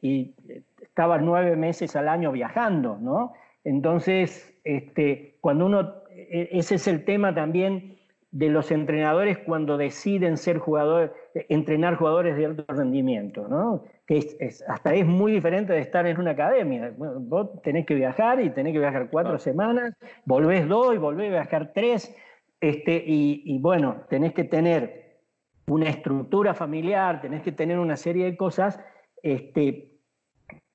y 0.00 0.34
eh, 0.48 0.62
estaba 0.80 1.18
nueve 1.18 1.56
meses 1.56 1.94
al 1.96 2.08
año 2.08 2.32
viajando, 2.32 2.98
¿no? 3.00 3.32
Entonces, 3.64 4.54
este, 4.64 5.36
cuando 5.40 5.66
uno, 5.66 5.94
e, 6.10 6.48
ese 6.52 6.74
es 6.74 6.86
el 6.88 7.04
tema 7.04 7.34
también 7.34 7.91
de 8.32 8.48
los 8.48 8.70
entrenadores 8.70 9.38
cuando 9.38 9.76
deciden 9.76 10.38
ser 10.38 10.58
jugadores, 10.58 11.10
entrenar 11.50 11.96
jugadores 11.96 12.34
de 12.36 12.46
alto 12.46 12.64
rendimiento, 12.66 13.46
¿no? 13.46 13.84
que 14.06 14.18
es, 14.40 14.64
hasta 14.66 14.94
es 14.94 15.06
muy 15.06 15.32
diferente 15.32 15.74
de 15.74 15.80
estar 15.80 16.06
en 16.06 16.18
una 16.18 16.32
academia. 16.32 16.94
vos 16.96 17.62
tenés 17.62 17.84
que 17.84 17.94
viajar 17.94 18.40
y 18.40 18.48
tenés 18.48 18.72
que 18.72 18.78
viajar 18.78 19.10
cuatro 19.10 19.38
semanas, 19.38 19.94
volvés 20.24 20.66
dos 20.66 20.94
y 20.94 20.98
volvés 20.98 21.28
a 21.28 21.32
viajar 21.32 21.72
tres, 21.74 22.14
este, 22.58 23.02
y, 23.04 23.58
bueno, 23.58 24.06
tenés 24.08 24.32
que 24.32 24.44
tener 24.44 25.20
una 25.66 25.90
estructura 25.90 26.54
familiar, 26.54 27.20
tenés 27.20 27.42
que 27.42 27.52
tener 27.52 27.78
una 27.78 27.96
serie 27.96 28.24
de 28.24 28.36
cosas 28.36 28.80
este, 29.22 29.98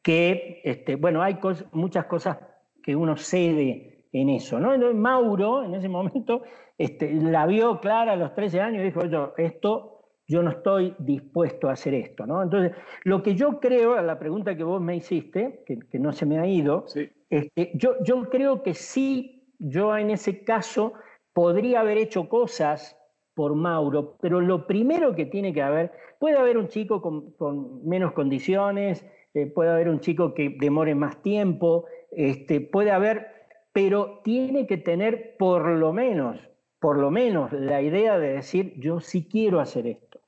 que, 0.04 0.62
este, 0.64 0.96
bueno, 0.96 1.24
hay 1.24 1.40
muchas 1.72 2.06
cosas 2.06 2.38
que 2.84 2.96
uno 2.96 3.18
cede 3.18 3.97
en 4.12 4.30
eso, 4.30 4.60
¿no? 4.60 4.74
Entonces, 4.74 4.98
Mauro, 5.00 5.64
en 5.64 5.76
ese 5.76 5.90
momento, 5.90 6.44
este, 6.78 7.14
la 7.14 7.46
vio 7.46 7.80
clara 7.80 8.14
a 8.14 8.16
los 8.16 8.34
13 8.34 8.62
años 8.62 8.82
y 8.82 8.86
dijo, 8.86 9.06
yo, 9.06 9.34
esto 9.38 9.98
yo 10.28 10.44
no 10.44 10.52
estoy 10.52 10.94
dispuesto 11.00 11.70
a 11.70 11.74
hacer 11.74 11.94
esto. 11.94 12.26
¿no? 12.26 12.44
Entonces, 12.44 12.74
lo 13.04 13.24
que 13.24 13.36
yo 13.36 13.60
creo, 13.60 13.94
a 13.94 14.02
la 14.02 14.20
pregunta 14.20 14.56
que 14.58 14.64
vos 14.64 14.82
me 14.82 14.96
hiciste, 14.96 15.64
que, 15.66 16.00
no 16.00 16.12
se 16.12 16.26
me 16.26 16.40
ha 16.40 16.46
ido, 16.46 16.86
este, 17.30 17.72
yo, 17.76 17.96
yo 18.04 18.30
creo 18.30 18.62
que 18.62 18.74
sí, 18.74 19.54
yo 19.58 19.98
en 19.98 20.12
ese 20.12 20.44
caso 20.44 20.94
podría 21.34 21.80
haber 21.80 21.98
hecho 21.98 22.28
cosas 22.28 22.98
por 23.34 23.56
Mauro, 23.56 24.18
pero 24.20 24.42
lo 24.42 24.66
primero 24.66 25.16
que 25.16 25.26
tiene 25.26 25.54
que 25.54 25.62
haber, 25.62 25.92
puede 26.20 26.38
haber 26.38 26.58
un 26.58 26.68
chico 26.68 27.02
con, 27.02 27.88
menos 27.88 28.12
condiciones, 28.14 29.06
eh, 29.34 29.46
puede 29.46 29.70
haber 29.70 29.90
un 29.90 30.00
chico 30.00 30.34
que 30.34 30.58
demore 30.60 30.96
más 30.96 31.22
tiempo, 31.22 31.86
este, 32.12 32.60
puede 32.60 32.92
haber, 32.92 33.28
pero 33.78 34.22
tiene 34.24 34.66
que 34.66 34.78
tener 34.78 35.36
por 35.38 35.68
lo 35.68 35.94
menos, 35.94 36.40
por 36.80 36.98
lo 36.98 37.12
menos 37.12 37.52
la 37.54 37.80
idea 37.80 38.18
de 38.18 38.30
decir, 38.30 38.74
yo 38.80 39.00
sí 39.00 39.28
quiero 39.30 39.60
hacer 39.60 39.86
esto. 39.86 40.20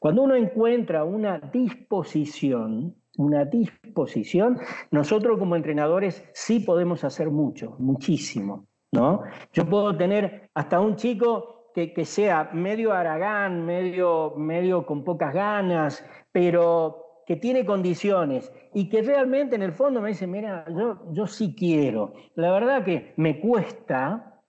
Cuando 0.00 0.22
uno 0.22 0.34
encuentra 0.34 1.04
una 1.04 1.38
disposición, 1.38 2.96
una 3.16 3.44
disposición, 3.44 4.58
nosotros 4.90 5.38
como 5.38 5.54
entrenadores 5.54 6.28
sí 6.32 6.58
podemos 6.58 7.04
hacer 7.04 7.30
mucho, 7.30 7.76
muchísimo. 7.78 8.66
¿no? 8.90 9.22
Yo 9.52 9.64
puedo 9.64 9.96
tener 9.96 10.50
hasta 10.54 10.80
un 10.80 10.96
chico 10.96 11.70
que, 11.76 11.92
que 11.92 12.04
sea 12.04 12.50
medio 12.52 12.92
aragán, 12.92 13.64
medio, 13.64 14.34
medio 14.36 14.84
con 14.84 15.04
pocas 15.04 15.32
ganas, 15.32 16.04
pero 16.32 17.07
que 17.28 17.36
tiene 17.36 17.66
condiciones 17.66 18.50
y 18.72 18.88
que 18.88 19.02
realmente 19.02 19.54
en 19.54 19.60
el 19.60 19.74
fondo 19.74 20.00
me 20.00 20.08
dice, 20.08 20.26
mira, 20.26 20.64
yo, 20.70 21.12
yo 21.12 21.26
sí 21.26 21.54
quiero. 21.54 22.14
La 22.36 22.50
verdad 22.50 22.82
que 22.82 23.12
me 23.16 23.38
cuesta, 23.38 24.40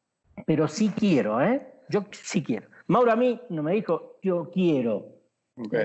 pero 0.47 0.65
sí 0.69 0.89
quiero, 0.97 1.41
¿eh? 1.41 1.61
Yo 1.89 2.05
sí 2.09 2.41
quiero. 2.41 2.69
Mauro 2.87 3.11
a 3.11 3.17
mí 3.17 3.37
no 3.49 3.63
me 3.63 3.73
dijo, 3.73 4.15
yo 4.23 4.49
quiero. 4.49 5.07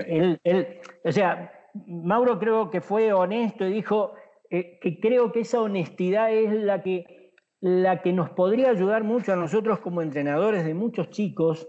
Él, 0.07 0.39
él, 0.45 0.79
o 1.03 1.11
sea, 1.11 1.51
Mauro 1.85 2.39
creo 2.39 2.69
que 2.69 2.79
fue 2.79 3.11
honesto 3.11 3.65
y 3.65 3.73
dijo 3.73 4.13
eh, 4.49 4.79
que 4.81 5.01
creo 5.01 5.33
que 5.33 5.41
esa 5.41 5.61
honestidad 5.61 6.31
es 6.31 6.49
la 6.53 6.81
que, 6.81 7.33
la 7.59 8.01
que 8.03 8.13
nos 8.13 8.29
podría 8.29 8.69
ayudar 8.69 9.03
mucho 9.03 9.33
a 9.33 9.35
nosotros 9.35 9.79
como 9.79 10.01
entrenadores 10.01 10.63
de 10.63 10.73
muchos 10.73 11.09
chicos, 11.09 11.67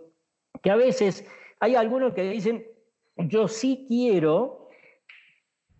que 0.62 0.70
a 0.70 0.76
veces 0.76 1.28
hay 1.58 1.74
algunos 1.74 2.14
que 2.14 2.30
dicen, 2.30 2.64
yo 3.16 3.48
sí 3.48 3.86
quiero, 3.88 4.65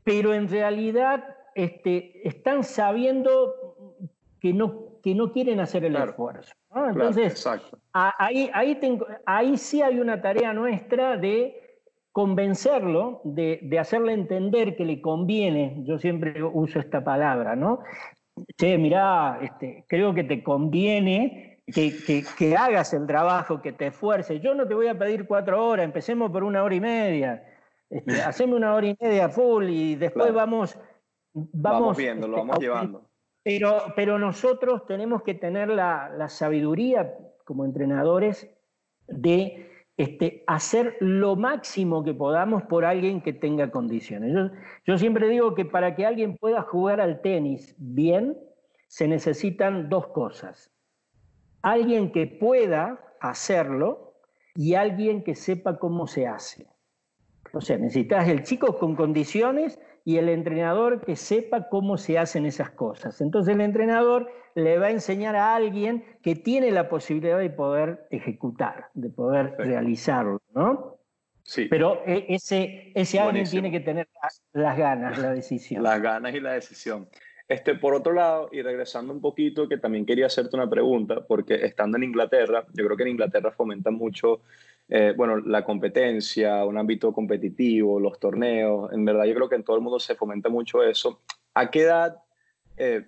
pero 0.07 0.33
en 0.33 0.49
realidad 0.49 1.25
este, 1.57 2.27
están 2.27 2.63
sabiendo 2.63 3.97
que 4.41 4.53
no, 4.53 5.01
que 5.03 5.17
no 5.17 5.33
quieren 5.33 5.59
hacer 5.59 5.85
el 5.85 5.97
esfuerzo. 5.97 6.55
Entonces, 6.73 7.45
ahí, 7.93 8.49
ahí, 8.55 8.77
tengo, 8.77 9.05
ahí 9.25 9.57
sí 9.57 9.83
hay 9.83 9.99
una 9.99 10.23
tarea 10.23 10.53
nuestra 10.53 11.17
de 11.17 11.81
convencerlo, 12.13 13.21
de, 13.25 13.77
hacerle 13.81 14.13
entender 14.13 14.77
que 14.77 14.85
le 14.85 15.01
conviene, 15.01 15.83
yo 15.85 15.99
siempre 15.99 16.41
uso 16.41 16.79
esta 16.79 17.03
palabra, 17.03 17.57
¿no? 17.57 17.81
Che, 18.57 18.79
mirá, 18.79 19.41
este, 19.43 19.85
creo 19.89 20.15
que 20.15 20.23
te 20.23 20.41
conviene 20.45 21.65
que, 21.67 22.57
hagas 22.57 22.95
el 22.95 23.09
trabajo, 23.09 23.61
que 23.61 23.73
te 23.73 23.89
esfuerces. 23.89 24.41
Yo 24.41 24.55
no 24.55 24.69
te 24.69 24.75
voy 24.75 24.87
a 24.87 24.97
pedir 24.97 25.27
cuatro 25.27 25.67
horas, 25.67 25.85
empecemos 25.85 26.31
por 26.31 26.45
una 26.45 26.63
hora 26.63 26.77
y 26.77 26.81
media. 26.81 27.43
Este, 27.91 28.21
hacemos 28.23 28.57
una 28.57 28.75
hora 28.75 28.89
y 28.89 28.97
media 29.01 29.29
full 29.29 29.69
y 29.69 29.95
después 29.95 30.33
vamos, 30.33 30.79
vamos... 31.33 31.81
Vamos 31.81 31.97
viendo, 31.97 32.27
lo 32.27 32.37
este, 32.37 32.47
vamos 32.47 32.63
llevando. 32.63 33.11
Pero, 33.43 33.93
pero 33.95 34.19
nosotros 34.19 34.87
tenemos 34.87 35.23
que 35.23 35.35
tener 35.35 35.69
la, 35.69 36.09
la 36.09 36.29
sabiduría 36.29 37.15
como 37.45 37.65
entrenadores 37.65 38.51
de 39.07 39.71
este, 39.97 40.45
hacer 40.47 40.97
lo 41.01 41.37
máximo 41.37 42.05
que 42.05 42.13
podamos 42.13 42.65
por 42.65 42.85
alguien 42.85 43.23
que 43.23 43.33
tenga 43.33 43.71
condiciones. 43.71 44.53
Yo, 44.85 44.99
siempre 44.99 45.29
digo 45.29 45.55
que 45.55 45.65
para 45.65 45.95
que 45.95 46.05
alguien 46.05 46.37
pueda 46.37 46.63
jugar 46.63 47.01
al 47.01 47.23
tenis 47.23 47.75
bien, 47.79 48.37
se 48.89 49.09
necesitan 49.09 49.89
dos 49.89 50.09
cosas. 50.09 50.71
Alguien 51.63 52.13
que 52.13 52.27
pueda 52.27 53.01
hacerlo 53.21 54.21
y 54.55 54.75
alguien 54.75 55.25
que 55.25 55.35
sepa 55.35 55.79
cómo 55.79 56.07
se 56.07 56.27
hace. 56.27 56.69
O 57.57 57.61
sea, 57.61 57.79
necesitas 57.79 58.29
el 58.29 58.43
chico 58.43 58.79
con 58.79 58.95
condiciones 58.95 59.79
y 60.05 60.19
el 60.19 60.29
entrenador 60.29 61.01
que 61.01 61.17
sepa 61.17 61.69
cómo 61.69 61.97
se 61.97 62.19
hacen 62.19 62.47
esas 62.47 62.71
cosas. 62.71 63.21
Entonces 63.21 63.55
el 63.55 63.61
entrenador 63.61 64.31
le 64.55 64.79
va 64.79 64.87
a 64.87 64.91
enseñar 64.91 65.37
a 65.37 65.57
alguien 65.57 66.05
que 66.23 66.37
tiene 66.37 66.71
la 66.71 66.89
posibilidad 66.89 67.39
de 67.39 67.51
poder 67.51 68.07
ejecutar, 68.11 68.91
de 68.95 69.11
poder 69.11 69.55
realizarlo, 69.59 70.41
¿no? 70.55 70.99
Sí. 71.43 71.67
Pero 71.71 72.03
e, 72.07 72.27
ese, 72.29 72.93
ese 72.95 73.21
alguien 73.21 73.49
tiene 73.49 73.71
que 73.71 73.81
tener 73.81 74.09
las, 74.53 74.77
ganas, 74.77 75.19
la 75.19 75.33
decisión. 75.33 75.83
Las 75.83 76.01
ganas 76.03 76.35
y 76.35 76.41
la 76.41 76.53
decisión. 76.53 77.09
Este, 77.49 77.77
por 77.77 77.95
otro 77.95 78.13
lado, 78.13 78.49
y 78.53 78.61
regresando 78.61 79.13
un 79.13 79.21
poquito, 79.21 79.69
que 79.69 79.79
también 79.79 80.05
quería 80.05 80.27
hacerte 80.27 80.57
una 80.57 80.69
pregunta, 80.69 81.25
porque 81.27 81.55
estando 81.55 81.97
en 81.97 82.05
Inglaterra, 82.05 82.67
yo 82.75 82.85
creo 82.85 82.97
que 82.97 83.05
en 83.05 83.11
Inglaterra 83.11 83.53
fomenta 83.53 83.91
mucho 83.91 84.43
eh, 84.89 85.15
bueno, 85.17 85.39
la 85.39 85.65
competencia, 85.65 86.65
un 86.65 86.79
ámbito 86.79 87.13
competitivo, 87.13 87.99
los 87.99 88.21
torneos, 88.21 88.93
en 88.93 89.05
verdad 89.05 89.25
yo 89.25 89.35
creo 89.35 89.49
que 89.49 89.57
en 89.57 89.65
todo 89.65 89.77
el 89.77 89.83
mundo 89.83 89.99
se 89.99 90.15
fomenta 90.15 90.49
mucho 90.49 90.83
eso. 90.83 91.23
¿A 91.55 91.71
qué 91.71 91.83
edad, 91.83 92.19
eh, 92.77 93.07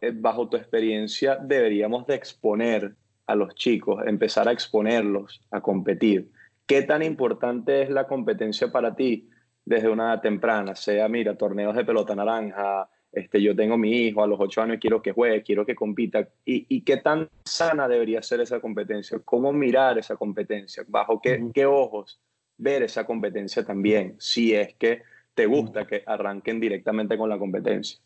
eh, 0.00 0.12
bajo 0.14 0.48
tu 0.48 0.56
experiencia, 0.56 1.36
deberíamos 1.36 2.06
de 2.06 2.14
exponer 2.14 2.94
a 3.26 3.34
los 3.34 3.54
chicos, 3.56 4.04
empezar 4.06 4.48
a 4.48 4.52
exponerlos 4.52 5.40
a 5.50 5.60
competir? 5.60 6.30
¿Qué 6.66 6.82
tan 6.82 7.02
importante 7.02 7.82
es 7.82 7.90
la 7.90 8.06
competencia 8.06 8.70
para 8.70 8.94
ti 8.94 9.28
desde 9.64 9.88
una 9.88 10.12
edad 10.12 10.20
temprana? 10.20 10.76
Sea, 10.76 11.08
mira, 11.08 11.36
torneos 11.36 11.74
de 11.74 11.84
pelota 11.84 12.14
naranja, 12.14 12.88
este, 13.16 13.40
yo 13.40 13.56
tengo 13.56 13.78
mi 13.78 13.92
hijo 13.92 14.22
a 14.22 14.26
los 14.26 14.38
ocho 14.38 14.60
años, 14.60 14.76
quiero 14.78 15.00
que 15.00 15.10
juegue, 15.10 15.42
quiero 15.42 15.64
que 15.64 15.74
compita. 15.74 16.28
¿Y, 16.44 16.82
qué 16.82 16.98
tan 16.98 17.30
sana 17.46 17.88
debería 17.88 18.22
ser 18.22 18.42
esa 18.42 18.60
competencia? 18.60 19.18
¿Cómo 19.24 19.54
mirar 19.54 19.96
esa 19.96 20.16
competencia? 20.16 20.84
¿Bajo 20.86 21.18
qué, 21.22 21.42
qué 21.54 21.64
ojos 21.64 22.20
ver 22.58 22.82
esa 22.82 23.06
competencia 23.06 23.64
también? 23.64 24.16
Si 24.18 24.52
es 24.54 24.74
que 24.74 25.00
te 25.32 25.46
gusta 25.46 25.86
que 25.86 26.02
arranquen 26.04 26.60
directamente 26.60 27.16
con 27.16 27.30
la 27.30 27.38
competencia. 27.38 27.98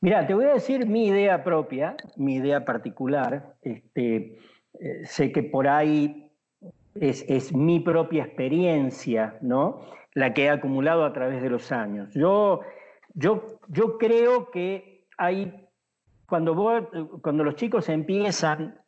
Mira, 0.00 0.24
te 0.24 0.34
voy 0.34 0.44
a 0.44 0.54
decir 0.54 0.86
mi 0.86 1.08
idea 1.08 1.42
propia, 1.42 1.96
mi 2.14 2.36
idea 2.36 2.64
particular. 2.64 3.56
Este, 3.62 4.38
eh, 4.78 5.00
sé 5.06 5.32
que 5.32 5.42
por 5.42 5.66
ahí 5.66 6.30
es, 6.94 7.24
es, 7.28 7.52
mi 7.52 7.80
propia 7.80 8.22
experiencia, 8.22 9.38
¿no? 9.40 9.80
La 10.12 10.32
que 10.34 10.44
he 10.44 10.50
acumulado 10.50 11.04
a 11.04 11.12
través 11.12 11.42
de 11.42 11.50
los 11.50 11.72
años. 11.72 12.14
Yo 12.14 12.60
yo, 13.14 13.60
yo 13.68 13.96
creo 13.96 14.50
que 14.50 15.06
hay, 15.16 15.68
cuando, 16.26 16.54
cuando 17.22 17.44
los 17.44 17.54
chicos 17.54 17.88
empiezan 17.88 18.80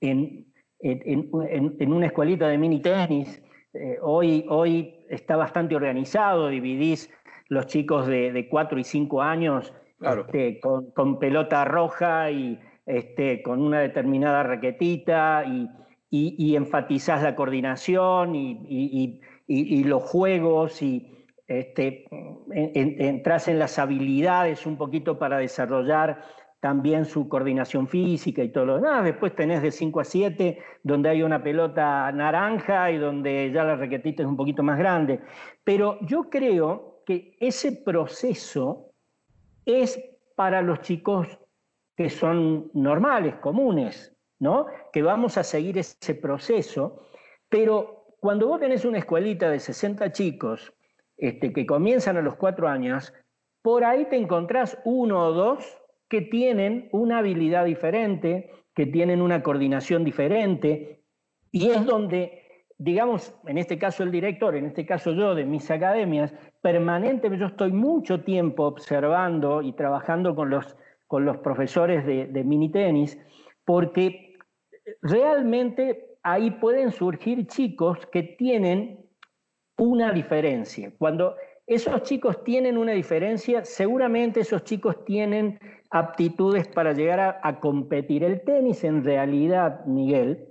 en, 0.00 0.52
en, 0.80 1.92
una 1.92 2.06
escuelita 2.06 2.48
de 2.48 2.58
mini 2.58 2.80
tenis, 2.80 3.42
eh, 3.74 3.98
hoy, 4.02 4.46
hoy 4.48 5.04
está 5.10 5.36
bastante 5.36 5.76
organizado, 5.76 6.48
dividís 6.48 7.10
los 7.48 7.66
chicos 7.66 8.06
de, 8.06 8.32
de 8.32 8.48
4 8.48 8.78
y 8.78 8.84
5 8.84 9.22
años 9.22 9.72
este, 10.00 10.60
con, 10.60 11.18
pelota 11.18 11.64
roja 11.64 12.30
y 12.30 12.58
este, 12.86 13.42
con 13.42 13.60
una 13.62 13.80
determinada 13.80 14.42
raquetita 14.42 15.44
y, 15.46 15.68
y, 16.10 16.56
enfatizás 16.56 17.22
la 17.22 17.34
coordinación 17.34 18.34
y, 18.34 19.20
y 19.46 19.84
los 19.84 20.02
juegos 20.02 20.82
y, 20.82 21.15
este, 21.46 22.04
entras 22.50 23.48
en 23.48 23.58
las 23.58 23.78
habilidades 23.78 24.66
un 24.66 24.76
poquito 24.76 25.18
para 25.18 25.38
desarrollar 25.38 26.22
también 26.60 27.04
su 27.04 27.28
coordinación 27.28 27.86
física 27.86 28.42
y 28.42 28.50
todo 28.50 28.66
lo 28.66 28.74
demás. 28.76 29.04
Después 29.04 29.34
tenés 29.36 29.62
de 29.62 29.70
5 29.70 30.00
a 30.00 30.04
7, 30.04 30.58
donde 30.82 31.08
hay 31.08 31.22
una 31.22 31.42
pelota 31.42 32.10
naranja 32.12 32.90
y 32.90 32.98
donde 32.98 33.52
ya 33.52 33.62
la 33.62 33.76
raquetita 33.76 34.22
es 34.22 34.28
un 34.28 34.36
poquito 34.36 34.62
más 34.62 34.78
grande. 34.78 35.20
Pero 35.62 35.98
yo 36.00 36.28
creo 36.28 37.02
que 37.06 37.36
ese 37.38 37.72
proceso 37.72 38.90
es 39.64 40.02
para 40.34 40.62
los 40.62 40.80
chicos 40.80 41.38
que 41.96 42.10
son 42.10 42.70
normales, 42.74 43.36
comunes, 43.36 44.16
¿no? 44.38 44.66
Que 44.92 45.02
vamos 45.02 45.38
a 45.38 45.44
seguir 45.44 45.78
ese 45.78 46.14
proceso, 46.14 47.00
pero 47.48 48.06
cuando 48.20 48.48
vos 48.48 48.60
tenés 48.60 48.84
una 48.84 48.98
escuelita 48.98 49.48
de 49.48 49.60
60 49.60 50.12
chicos 50.12 50.72
este, 51.16 51.52
que 51.52 51.66
comienzan 51.66 52.16
a 52.16 52.22
los 52.22 52.36
cuatro 52.36 52.68
años, 52.68 53.12
por 53.62 53.84
ahí 53.84 54.04
te 54.06 54.16
encontrás 54.16 54.78
uno 54.84 55.26
o 55.26 55.32
dos 55.32 55.82
que 56.08 56.20
tienen 56.20 56.88
una 56.92 57.18
habilidad 57.18 57.64
diferente, 57.64 58.50
que 58.74 58.86
tienen 58.86 59.22
una 59.22 59.42
coordinación 59.42 60.04
diferente, 60.04 61.02
y 61.50 61.70
es 61.70 61.84
donde, 61.86 62.42
digamos, 62.78 63.34
en 63.46 63.58
este 63.58 63.78
caso 63.78 64.02
el 64.02 64.12
director, 64.12 64.54
en 64.54 64.66
este 64.66 64.84
caso 64.84 65.12
yo 65.12 65.34
de 65.34 65.46
mis 65.46 65.70
academias, 65.70 66.34
permanentemente 66.60 67.40
yo 67.40 67.46
estoy 67.46 67.72
mucho 67.72 68.22
tiempo 68.22 68.64
observando 68.64 69.62
y 69.62 69.72
trabajando 69.72 70.36
con 70.36 70.50
los, 70.50 70.76
con 71.06 71.24
los 71.24 71.38
profesores 71.38 72.04
de, 72.04 72.26
de 72.26 72.44
mini 72.44 72.70
tenis, 72.70 73.18
porque 73.64 74.36
realmente 75.02 76.18
ahí 76.22 76.50
pueden 76.50 76.92
surgir 76.92 77.46
chicos 77.46 78.06
que 78.12 78.22
tienen 78.22 79.05
una 79.78 80.12
diferencia. 80.12 80.92
Cuando 80.98 81.36
esos 81.66 82.02
chicos 82.02 82.44
tienen 82.44 82.78
una 82.78 82.92
diferencia, 82.92 83.64
seguramente 83.64 84.40
esos 84.40 84.64
chicos 84.64 85.04
tienen 85.04 85.58
aptitudes 85.90 86.68
para 86.68 86.92
llegar 86.92 87.40
a, 87.42 87.60
competir. 87.60 88.22
El 88.24 88.42
tenis 88.42 88.84
en 88.84 89.04
realidad, 89.04 89.84
Miguel, 89.84 90.48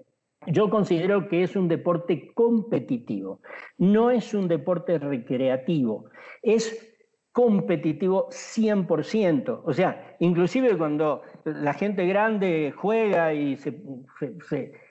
yo 0.47 0.69
considero 0.69 1.27
que 1.27 1.43
es 1.43 1.55
un 1.55 1.67
deporte 1.67 2.31
competitivo, 2.33 3.41
no 3.77 4.11
es 4.11 4.33
un 4.33 4.47
deporte 4.47 4.99
recreativo, 4.99 6.09
es 6.41 6.93
competitivo 7.31 8.29
100%. 8.29 9.61
O 9.65 9.73
sea, 9.73 10.15
inclusive 10.19 10.77
cuando 10.77 11.23
la 11.45 11.73
gente 11.73 12.05
grande 12.05 12.73
juega 12.75 13.33
y 13.33 13.57
se, 13.57 13.81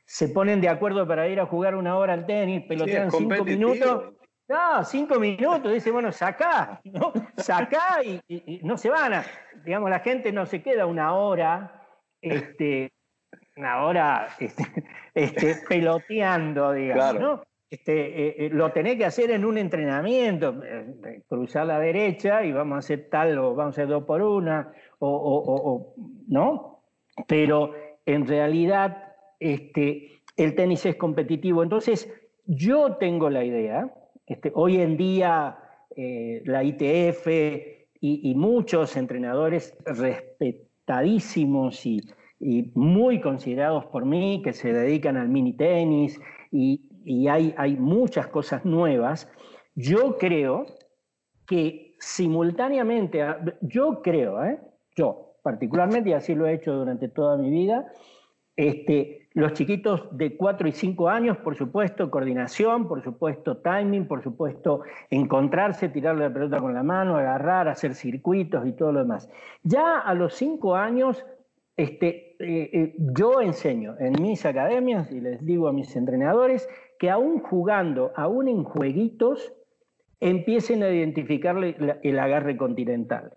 se, 0.04 0.28
ponen 0.30 0.60
de 0.60 0.68
acuerdo 0.68 1.06
para 1.06 1.28
ir 1.28 1.38
a 1.38 1.46
jugar 1.46 1.74
una 1.74 1.96
hora 1.96 2.14
al 2.14 2.26
tenis, 2.26 2.64
pelotean 2.66 3.10
cinco 3.10 3.44
minutos 3.44 4.14
no, 4.48 4.84
cinco 4.84 5.18
minutos, 5.18 5.72
dice, 5.72 5.90
bueno, 5.90 6.12
sacá, 6.12 6.80
¿no? 6.84 7.12
Sacá 7.36 8.02
y, 8.02 8.60
no 8.62 8.76
se 8.76 8.90
van 8.90 9.14
a, 9.14 9.24
digamos, 9.64 9.90
la 9.90 10.00
gente 10.00 10.32
no 10.32 10.46
se 10.46 10.62
queda 10.62 10.86
una 10.86 11.14
hora 11.14 11.86
este, 12.20 12.92
ahora 13.56 14.28
este, 14.38 14.64
este, 15.14 15.56
peloteando, 15.68 16.72
digamos, 16.72 17.20
¿no? 17.20 17.42
Este, 17.70 18.26
eh, 18.28 18.36
eh, 18.38 18.50
lo 18.52 18.70
tenés 18.70 18.96
que 18.96 19.04
hacer 19.04 19.32
en 19.32 19.44
un 19.44 19.58
entrenamiento, 19.58 20.62
eh, 20.64 21.22
cruzar 21.28 21.66
la 21.66 21.80
derecha 21.80 22.44
y 22.44 22.52
vamos 22.52 22.76
a 22.76 22.78
hacer 22.78 23.08
tal 23.10 23.36
o 23.38 23.54
vamos 23.54 23.76
a 23.76 23.82
hacer 23.82 23.88
dos 23.88 24.04
por 24.04 24.22
una, 24.22 24.72
o, 25.00 25.94
¿no? 26.28 26.84
Pero 27.26 27.74
en 28.06 28.28
realidad 28.28 29.14
este, 29.40 30.22
el 30.36 30.54
tenis 30.54 30.86
es 30.86 30.94
competitivo. 30.94 31.64
Entonces, 31.64 32.08
yo 32.46 32.96
tengo 32.96 33.28
la 33.28 33.42
idea, 33.42 33.92
este, 34.26 34.52
hoy 34.54 34.78
en 34.78 34.96
día 34.96 35.58
la 35.96 36.64
ITF 36.64 37.28
y, 38.00 38.34
muchos 38.34 38.96
entrenadores 38.96 39.76
respetadísimos 39.84 41.86
y, 41.86 42.02
muy 42.74 43.20
considerados 43.20 43.86
por 43.86 44.04
mí, 44.04 44.42
que 44.42 44.52
se 44.52 44.72
dedican 44.72 45.16
al 45.16 45.28
mini 45.28 45.54
tenis 45.54 46.20
y, 46.50 46.90
hay 47.28 47.76
muchas 47.78 48.28
cosas 48.28 48.64
nuevas, 48.64 49.30
yo 49.74 50.16
creo 50.18 50.66
que 51.46 51.96
simultáneamente, 51.98 53.24
yo 53.60 54.02
creo, 54.02 54.44
¿eh? 54.44 54.58
yo 54.96 55.36
particularmente, 55.42 56.10
y 56.10 56.12
así 56.14 56.34
lo 56.34 56.46
he 56.46 56.54
hecho 56.54 56.72
durante 56.72 57.08
toda 57.08 57.36
mi 57.36 57.50
vida, 57.50 57.92
este, 58.56 59.23
los 59.34 59.52
chiquitos 59.52 60.06
de 60.16 60.36
4 60.36 60.68
y 60.68 60.72
5 60.72 61.08
años, 61.08 61.36
por 61.38 61.56
supuesto, 61.56 62.08
coordinación, 62.10 62.86
por 62.86 63.02
supuesto, 63.02 63.56
timing, 63.56 64.06
por 64.06 64.22
supuesto, 64.22 64.82
encontrarse, 65.10 65.88
tirarle 65.88 66.28
la 66.28 66.32
pelota 66.32 66.60
con 66.60 66.72
la 66.72 66.84
mano, 66.84 67.16
agarrar, 67.16 67.66
hacer 67.66 67.94
circuitos 67.94 68.64
y 68.66 68.72
todo 68.72 68.92
lo 68.92 69.00
demás. 69.00 69.28
Ya 69.64 69.98
a 69.98 70.14
los 70.14 70.34
5 70.34 70.76
años, 70.76 71.26
este, 71.76 72.36
eh, 72.38 72.70
eh, 72.72 72.94
yo 72.96 73.40
enseño 73.40 73.96
en 73.98 74.22
mis 74.22 74.46
academias 74.46 75.10
y 75.10 75.20
les 75.20 75.44
digo 75.44 75.66
a 75.66 75.72
mis 75.72 75.96
entrenadores 75.96 76.68
que 77.00 77.10
aún 77.10 77.40
jugando, 77.40 78.12
aún 78.14 78.46
en 78.46 78.62
jueguitos, 78.62 79.52
empiecen 80.20 80.84
a 80.84 80.90
identificar 80.90 81.56
el, 81.56 82.18
agarre 82.18 82.56
continental. 82.56 83.36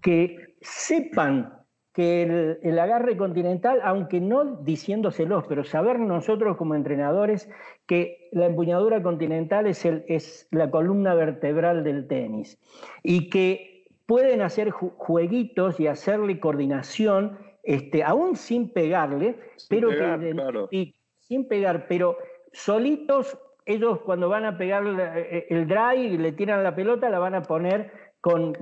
Que 0.00 0.56
sepan 0.60 1.52
que 1.96 2.58
el, 2.62 2.78
agarre 2.78 3.16
continental, 3.16 3.80
aunque 3.82 4.20
no 4.20 4.44
diciéndoselos, 4.44 5.46
pero 5.48 5.64
saber 5.64 5.98
nosotros 5.98 6.58
como 6.58 6.74
entrenadores 6.74 7.48
que 7.86 8.28
la 8.32 8.44
empuñadura 8.44 9.02
continental 9.02 9.66
es, 9.66 9.82
el, 9.86 10.04
es 10.06 10.46
la 10.50 10.70
columna 10.70 11.14
vertebral 11.14 11.84
del 11.84 12.06
tenis 12.06 12.60
y 13.02 13.30
que 13.30 13.86
pueden 14.04 14.42
hacer 14.42 14.72
jueguitos 14.72 15.80
y 15.80 15.86
hacerle 15.86 16.38
coordinación, 16.38 17.38
este, 17.62 18.04
aún 18.04 18.36
sin 18.36 18.74
pegarle, 18.74 19.38
pero 19.70 19.88
que, 19.88 20.92
sin 21.20 21.48
pegar, 21.48 21.86
pero 21.88 22.18
solitos, 22.52 23.38
ellos 23.64 24.00
cuando 24.00 24.28
van 24.28 24.44
a 24.44 24.58
pegar 24.58 24.84
eh, 24.86 25.46
el 25.48 25.66
drive 25.66 26.02
y 26.02 26.18
le 26.18 26.32
tiran 26.32 26.62
la 26.62 26.76
pelota, 26.76 27.08
la 27.08 27.20
van 27.20 27.36
a 27.36 27.42
poner 27.42 27.90
con, 28.20 28.52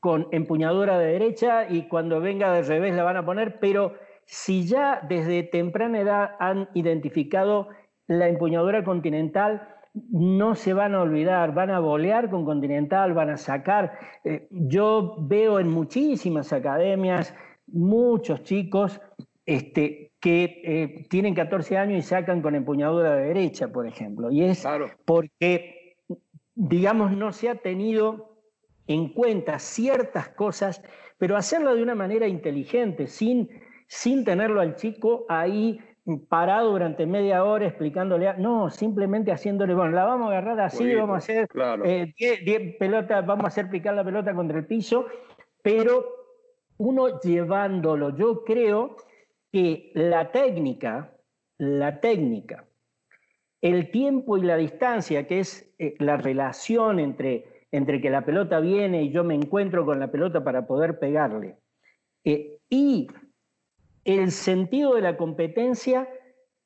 con 0.00 0.28
empuñadura 0.32 0.98
de 0.98 1.12
derecha 1.12 1.66
y 1.68 1.88
cuando 1.88 2.20
venga 2.20 2.52
de 2.52 2.62
revés 2.62 2.94
la 2.94 3.04
van 3.04 3.16
a 3.16 3.24
poner, 3.24 3.58
pero 3.60 3.94
si 4.24 4.66
ya 4.66 5.00
desde 5.08 5.42
temprana 5.42 6.00
edad 6.00 6.30
han 6.38 6.68
identificado 6.74 7.68
la 8.06 8.28
empuñadura 8.28 8.84
continental, 8.84 9.68
no 10.10 10.54
se 10.54 10.72
van 10.72 10.94
a 10.94 11.02
olvidar, 11.02 11.52
van 11.54 11.70
a 11.70 11.78
bolear 11.78 12.30
con 12.30 12.44
Continental, 12.44 13.12
van 13.12 13.30
a 13.30 13.36
sacar. 13.36 13.92
Eh, 14.24 14.48
yo 14.50 15.16
veo 15.18 15.60
en 15.60 15.68
muchísimas 15.68 16.52
academias 16.52 17.34
muchos 17.66 18.42
chicos 18.42 19.00
este, 19.44 20.12
que 20.20 20.62
eh, 20.64 21.06
tienen 21.10 21.34
14 21.34 21.76
años 21.76 21.98
y 21.98 22.02
sacan 22.02 22.42
con 22.42 22.54
empuñadura 22.54 23.16
de 23.16 23.26
derecha, 23.26 23.68
por 23.68 23.86
ejemplo. 23.86 24.30
Y 24.30 24.44
es 24.44 24.64
porque, 25.04 25.96
digamos, 26.54 27.16
no 27.16 27.32
se 27.32 27.48
ha 27.48 27.56
tenido 27.56 28.31
en 28.92 29.08
cuenta 29.12 29.58
ciertas 29.58 30.28
cosas, 30.28 30.82
pero 31.18 31.36
hacerlo 31.36 31.74
de 31.74 31.82
una 31.82 31.94
manera 31.94 32.26
inteligente, 32.26 33.06
sin, 33.06 33.48
sin 33.86 34.24
tenerlo 34.24 34.60
al 34.60 34.76
chico 34.76 35.24
ahí 35.28 35.80
parado 36.28 36.72
durante 36.72 37.06
media 37.06 37.44
hora 37.44 37.66
explicándole, 37.66 38.34
no, 38.38 38.70
simplemente 38.70 39.30
haciéndole, 39.30 39.74
bueno, 39.74 39.92
la 39.92 40.04
vamos 40.04 40.28
a 40.28 40.38
agarrar 40.38 40.60
así, 40.60 40.94
vamos 40.94 41.14
a 41.14 41.18
hacer 41.18 41.48
10 41.52 42.14
eh, 42.18 42.76
pelotas, 42.78 43.24
vamos 43.24 43.44
a 43.44 43.48
hacer 43.48 43.70
picar 43.70 43.94
la 43.94 44.04
pelota 44.04 44.34
contra 44.34 44.58
el 44.58 44.66
piso, 44.66 45.06
pero 45.62 46.04
uno 46.78 47.20
llevándolo, 47.20 48.16
yo 48.16 48.42
creo 48.42 48.96
que 49.52 49.92
la 49.94 50.32
técnica, 50.32 51.16
la 51.58 52.00
técnica, 52.00 52.66
el 53.60 53.92
tiempo 53.92 54.36
y 54.36 54.42
la 54.42 54.56
distancia, 54.56 55.26
que 55.28 55.38
es 55.38 55.72
eh, 55.78 55.94
la 55.98 56.16
relación 56.16 56.98
entre, 56.98 57.51
entre 57.72 58.00
que 58.00 58.10
la 58.10 58.24
pelota 58.24 58.60
viene 58.60 59.02
y 59.02 59.10
yo 59.10 59.24
me 59.24 59.34
encuentro 59.34 59.84
con 59.84 59.98
la 59.98 60.12
pelota 60.12 60.44
para 60.44 60.66
poder 60.66 60.98
pegarle, 60.98 61.56
eh, 62.24 62.58
y 62.68 63.08
el 64.04 64.30
sentido 64.30 64.94
de 64.94 65.02
la 65.02 65.16
competencia, 65.16 66.08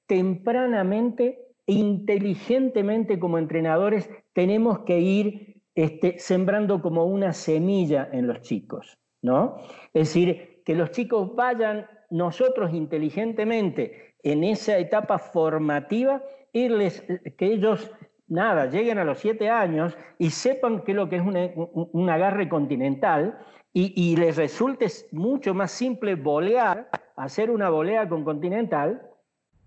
tempranamente, 0.07 1.47
inteligentemente 1.67 3.19
como 3.19 3.39
entrenadores, 3.39 4.09
tenemos 4.33 4.81
que 4.81 5.01
ir 5.01 5.63
este, 5.75 6.19
sembrando 6.19 6.81
como 6.81 7.05
una 7.05 7.33
semilla 7.33 8.09
en 8.13 8.27
los 8.27 8.41
chicos, 8.41 8.99
¿no? 9.23 9.59
Es 9.93 10.09
decir, 10.09 10.63
que 10.65 10.75
los 10.75 10.91
chicos 10.91 11.35
vayan 11.35 11.87
nosotros 12.11 12.73
inteligentemente 12.73 14.15
en 14.23 14.45
esa 14.45 14.79
etapa 14.79 15.19
formativa, 15.19 16.23
irles, 16.53 17.05
que 17.37 17.47
ellos, 17.47 17.91
nada, 18.29 18.67
lleguen 18.67 18.99
a 18.99 19.05
los 19.05 19.19
siete 19.19 19.49
años 19.49 19.97
y 20.19 20.31
sepan 20.31 20.83
qué 20.83 20.93
es 20.93 20.97
lo 20.97 21.09
que 21.09 21.17
es 21.17 21.23
un, 21.23 22.11
agarre 22.11 22.49
continental 22.49 23.39
y, 23.73 24.17
les 24.17 24.39
resulte 24.39 24.87
mucho 25.13 25.53
más 25.53 25.71
simple 25.71 26.15
volear, 26.15 26.89
hacer 27.15 27.51
una 27.51 27.69
volea 27.69 28.09
con 28.09 28.25
continental, 28.25 29.03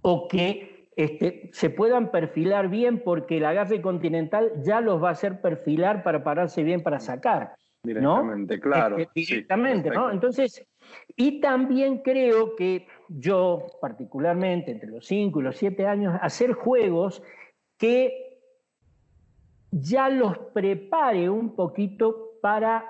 o 0.01 0.27
que 0.27 0.89
este, 0.95 1.51
se 1.53 1.69
puedan 1.69 2.09
perfilar 2.09 2.69
bien 2.69 3.03
porque 3.03 3.37
el 3.37 3.45
agarre 3.45 3.83
continental 3.83 4.51
ya 4.63 4.81
los 4.81 5.03
va 5.03 5.09
a 5.09 5.11
hacer 5.11 5.41
perfilar 5.41 6.01
para 6.01 6.23
pararse 6.23 6.63
bien 6.63 6.81
para 6.81 6.99
sacar. 6.99 7.53
Directamente, 7.83 8.59
claro. 8.59 8.97
Este, 8.97 9.11
directamente, 9.13 9.91
¿no? 9.91 10.11
Entonces, 10.11 10.65
y 11.15 11.39
también 11.39 11.99
creo 11.99 12.55
que 12.55 12.87
yo, 13.07 13.67
particularmente 13.79 14.71
entre 14.71 14.89
los 14.89 15.05
5 15.05 15.39
y 15.39 15.43
los 15.43 15.55
7 15.55 15.85
años, 15.85 16.17
hacer 16.21 16.53
juegos 16.53 17.21
que 17.77 18.28
ya 19.71 20.10
los 20.10 20.38
prepare 20.53 21.29
un 21.29 21.55
poquito 21.55 22.39
para 22.41 22.86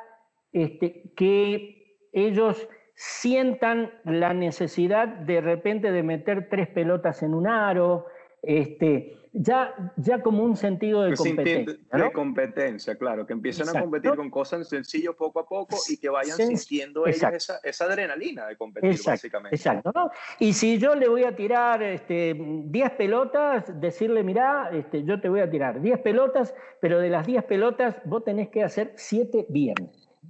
este, 0.51 1.11
que 1.15 1.97
ellos 2.11 2.67
sientan 2.95 3.91
la 4.03 4.33
necesidad 4.33 5.07
de 5.07 5.41
repente 5.41 5.91
de 5.91 6.03
meter 6.03 6.49
tres 6.49 6.67
pelotas 6.67 7.23
en 7.23 7.33
un 7.33 7.47
aro, 7.47 8.05
este, 8.41 9.18
ya, 9.33 9.75
ya 9.97 10.21
como 10.21 10.43
un 10.43 10.55
sentido 10.55 11.03
de 11.03 11.15
competencia. 11.15 11.77
De 11.91 12.11
competencia, 12.11 12.95
claro, 12.95 13.25
que 13.25 13.33
empiecen 13.33 13.69
a 13.69 13.81
competir 13.81 14.15
con 14.15 14.29
cosas 14.29 14.67
sencillas 14.67 15.15
poco 15.15 15.39
a 15.39 15.47
poco 15.47 15.77
y 15.89 15.97
que 15.97 16.09
vayan 16.09 16.37
sintiendo 16.37 17.05
esa, 17.05 17.31
esa, 17.63 17.85
adrenalina 17.85 18.47
de 18.47 18.55
competir, 18.55 18.99
básicamente. 19.05 19.55
Exacto, 19.55 19.91
¿no? 19.93 20.09
Y 20.39 20.53
si 20.53 20.77
yo 20.77 20.95
le 20.95 21.07
voy 21.07 21.23
a 21.23 21.35
tirar 21.35 21.83
este, 21.83 22.35
10 22.37 22.91
pelotas, 22.91 23.79
decirle, 23.79 24.23
mira, 24.23 24.69
este, 24.73 25.03
yo 25.03 25.21
te 25.21 25.29
voy 25.29 25.41
a 25.41 25.49
tirar 25.49 25.81
10 25.81 25.99
pelotas, 25.99 26.53
pero 26.81 26.99
de 26.99 27.09
las 27.09 27.25
10 27.27 27.43
pelotas 27.43 27.95
vos 28.05 28.23
tenés 28.23 28.49
que 28.49 28.63
hacer 28.63 28.93
7 28.95 29.45
bien, 29.49 29.75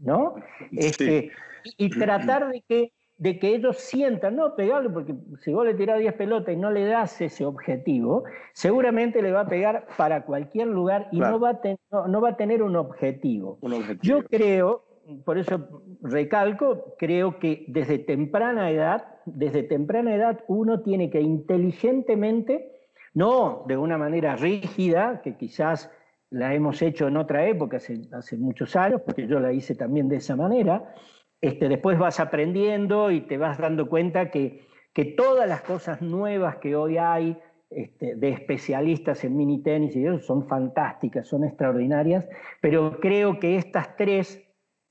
¿no? 0.02 0.36
Este, 0.72 1.32
y 1.78 1.90
tratar 1.90 2.50
de 2.50 2.64
que 2.68 2.94
de 3.20 3.38
que 3.38 3.54
ellos 3.54 3.78
sientan, 3.78 4.38
no 4.38 4.56
pegarlo, 4.56 4.94
porque 4.94 5.14
si 5.42 5.52
vos 5.52 5.66
le 5.66 5.74
tirás 5.74 6.00
10 6.00 6.14
pelotas 6.14 6.54
y 6.54 6.58
no 6.58 6.72
le 6.72 6.86
das 6.86 7.20
ese 7.20 7.46
objetivo, 7.46 8.24
seguramente 8.54 9.22
le 9.22 9.34
va 9.34 9.42
a 9.42 9.48
pegar 9.48 9.88
para 9.98 10.24
cualquier 10.24 10.68
lugar 10.68 11.10
y 11.12 11.20
no, 11.20 11.38
va 11.38 11.50
a 11.50 12.08
no, 12.08 12.22
va 12.22 12.30
a 12.30 12.38
tener 12.38 12.64
un 12.64 12.78
objetivo. 12.78 13.60
Yo 14.02 14.24
creo, 14.24 14.86
por 15.26 15.38
eso 15.38 15.84
recalco, 16.02 16.96
creo 16.98 17.40
que 17.40 17.66
desde 17.68 18.00
temprana 18.00 18.72
edad, 18.72 19.06
desde 19.26 19.64
temprana 19.64 20.16
edad 20.16 20.40
uno 20.48 20.82
tiene 20.82 21.10
que 21.10 21.20
inteligentemente, 21.20 22.72
no 23.14 23.66
de 23.68 23.76
una 23.76 23.98
manera 23.98 24.38
rígida, 24.38 25.22
que 25.22 25.36
quizás 25.36 25.92
la 26.30 26.54
hemos 26.54 26.82
hecho 26.82 27.10
en 27.10 27.18
otra 27.18 27.46
época, 27.48 27.78
hace, 27.78 28.00
hace 28.14 28.38
muchos 28.38 28.78
años, 28.78 29.02
porque 29.02 29.28
yo 29.28 29.42
la 29.42 29.52
hice 29.52 29.76
también 29.76 30.08
de 30.08 30.18
esa 30.18 30.38
manera, 30.38 30.94
este, 31.42 31.70
después 31.70 31.98
vas 31.98 32.20
aprendiendo 32.20 33.12
y 33.12 33.22
te 33.22 33.38
vas 33.38 33.58
dando 33.58 33.88
cuenta 33.88 34.30
que, 34.32 34.68
que 34.94 35.06
todas 35.06 35.48
las 35.48 35.62
cosas 35.62 36.02
nuevas 36.02 36.58
que 36.58 36.76
hoy 36.76 36.98
hay 36.98 37.38
este, 37.70 38.16
de 38.16 38.30
especialistas 38.30 39.24
en 39.24 39.38
mini 39.38 39.62
tenis 39.62 39.96
y 39.96 40.06
eso 40.06 40.20
son 40.20 40.48
fantásticas, 40.48 41.28
son 41.28 41.44
extraordinarias, 41.44 42.28
pero 42.62 43.00
creo 43.00 43.40
que 43.40 43.58
estas 43.58 43.96
tres 43.96 44.44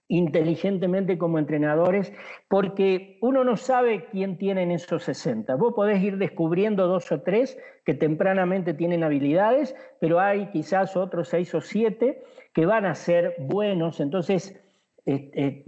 inteligentemente 0.08 1.18
como 1.18 1.38
entrenadores, 1.38 2.12
porque 2.48 3.18
uno 3.20 3.44
no 3.44 3.56
sabe 3.58 4.06
quién 4.06 4.38
tiene 4.38 4.72
esos 4.72 5.04
60. 5.04 5.54
Vos 5.56 5.74
podés 5.74 6.02
ir 6.02 6.16
descubriendo 6.16 6.86
dos 6.86 7.12
o 7.12 7.20
tres 7.20 7.58
que 7.84 7.92
tempranamente 7.92 8.72
tienen 8.72 9.04
habilidades, 9.04 9.76
pero 10.00 10.18
hay 10.18 10.50
quizás 10.50 10.96
otros 10.96 11.28
seis 11.28 11.54
o 11.54 11.60
siete 11.60 12.22
que 12.54 12.64
van 12.64 12.86
a 12.86 12.94
ser 12.94 13.34
buenos, 13.38 14.00
entonces 14.00 14.58
eh, 15.04 15.64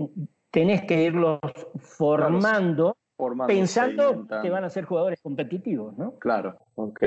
tenés 0.51 0.83
que 0.83 1.05
irlos 1.05 1.41
formando, 1.79 2.97
pensando 3.47 4.27
que 4.43 4.51
van 4.51 4.65
a 4.65 4.71
ser 4.71 4.85
jugadores 4.85 5.21
competitivos, 5.21 5.97
¿no? 5.97 6.19
Claro, 6.19 6.59
ok. 6.75 7.03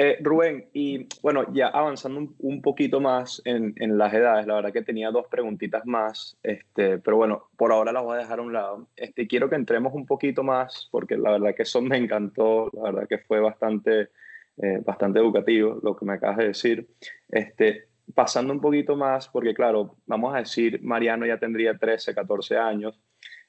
Eh, 0.00 0.16
Rubén, 0.22 0.68
y 0.72 1.08
bueno, 1.22 1.52
ya 1.52 1.66
avanzando 1.68 2.32
un, 2.38 2.62
poquito 2.62 3.00
más 3.00 3.42
en, 3.44 3.74
las 3.98 4.14
edades, 4.14 4.46
la 4.46 4.54
verdad 4.54 4.72
que 4.72 4.82
tenía 4.82 5.10
dos 5.10 5.26
preguntitas 5.26 5.84
más, 5.86 6.38
este, 6.44 6.98
pero 6.98 7.16
bueno, 7.16 7.48
por 7.56 7.72
ahora 7.72 7.90
las 7.90 8.04
voy 8.04 8.16
a 8.16 8.20
dejar 8.20 8.38
a 8.38 8.42
un 8.42 8.52
lado. 8.52 8.86
Este, 8.94 9.26
quiero 9.26 9.50
que 9.50 9.56
entremos 9.56 9.92
un 9.94 10.06
poquito 10.06 10.44
más, 10.44 10.88
porque 10.92 11.16
la 11.16 11.32
verdad 11.32 11.52
que 11.56 11.64
eso 11.64 11.82
me 11.82 11.96
encantó, 11.96 12.70
la 12.74 12.82
verdad 12.92 13.08
que 13.08 13.18
fue 13.18 13.40
bastante, 13.40 14.10
eh, 14.58 14.80
bastante 14.84 15.18
educativo 15.18 15.80
lo 15.82 15.96
que 15.96 16.04
me 16.04 16.12
acabas 16.12 16.36
de 16.36 16.46
decir. 16.46 16.88
Este, 17.28 17.87
pasando 18.14 18.52
un 18.52 18.60
poquito 18.60 18.96
más, 18.96 19.28
porque 19.28 19.54
claro, 19.54 19.96
vamos 20.06 20.34
a 20.34 20.38
decir, 20.38 20.80
Mariano 20.82 21.26
ya 21.26 21.38
tendría 21.38 21.76
13, 21.76 22.14
14 22.14 22.56
años, 22.56 23.00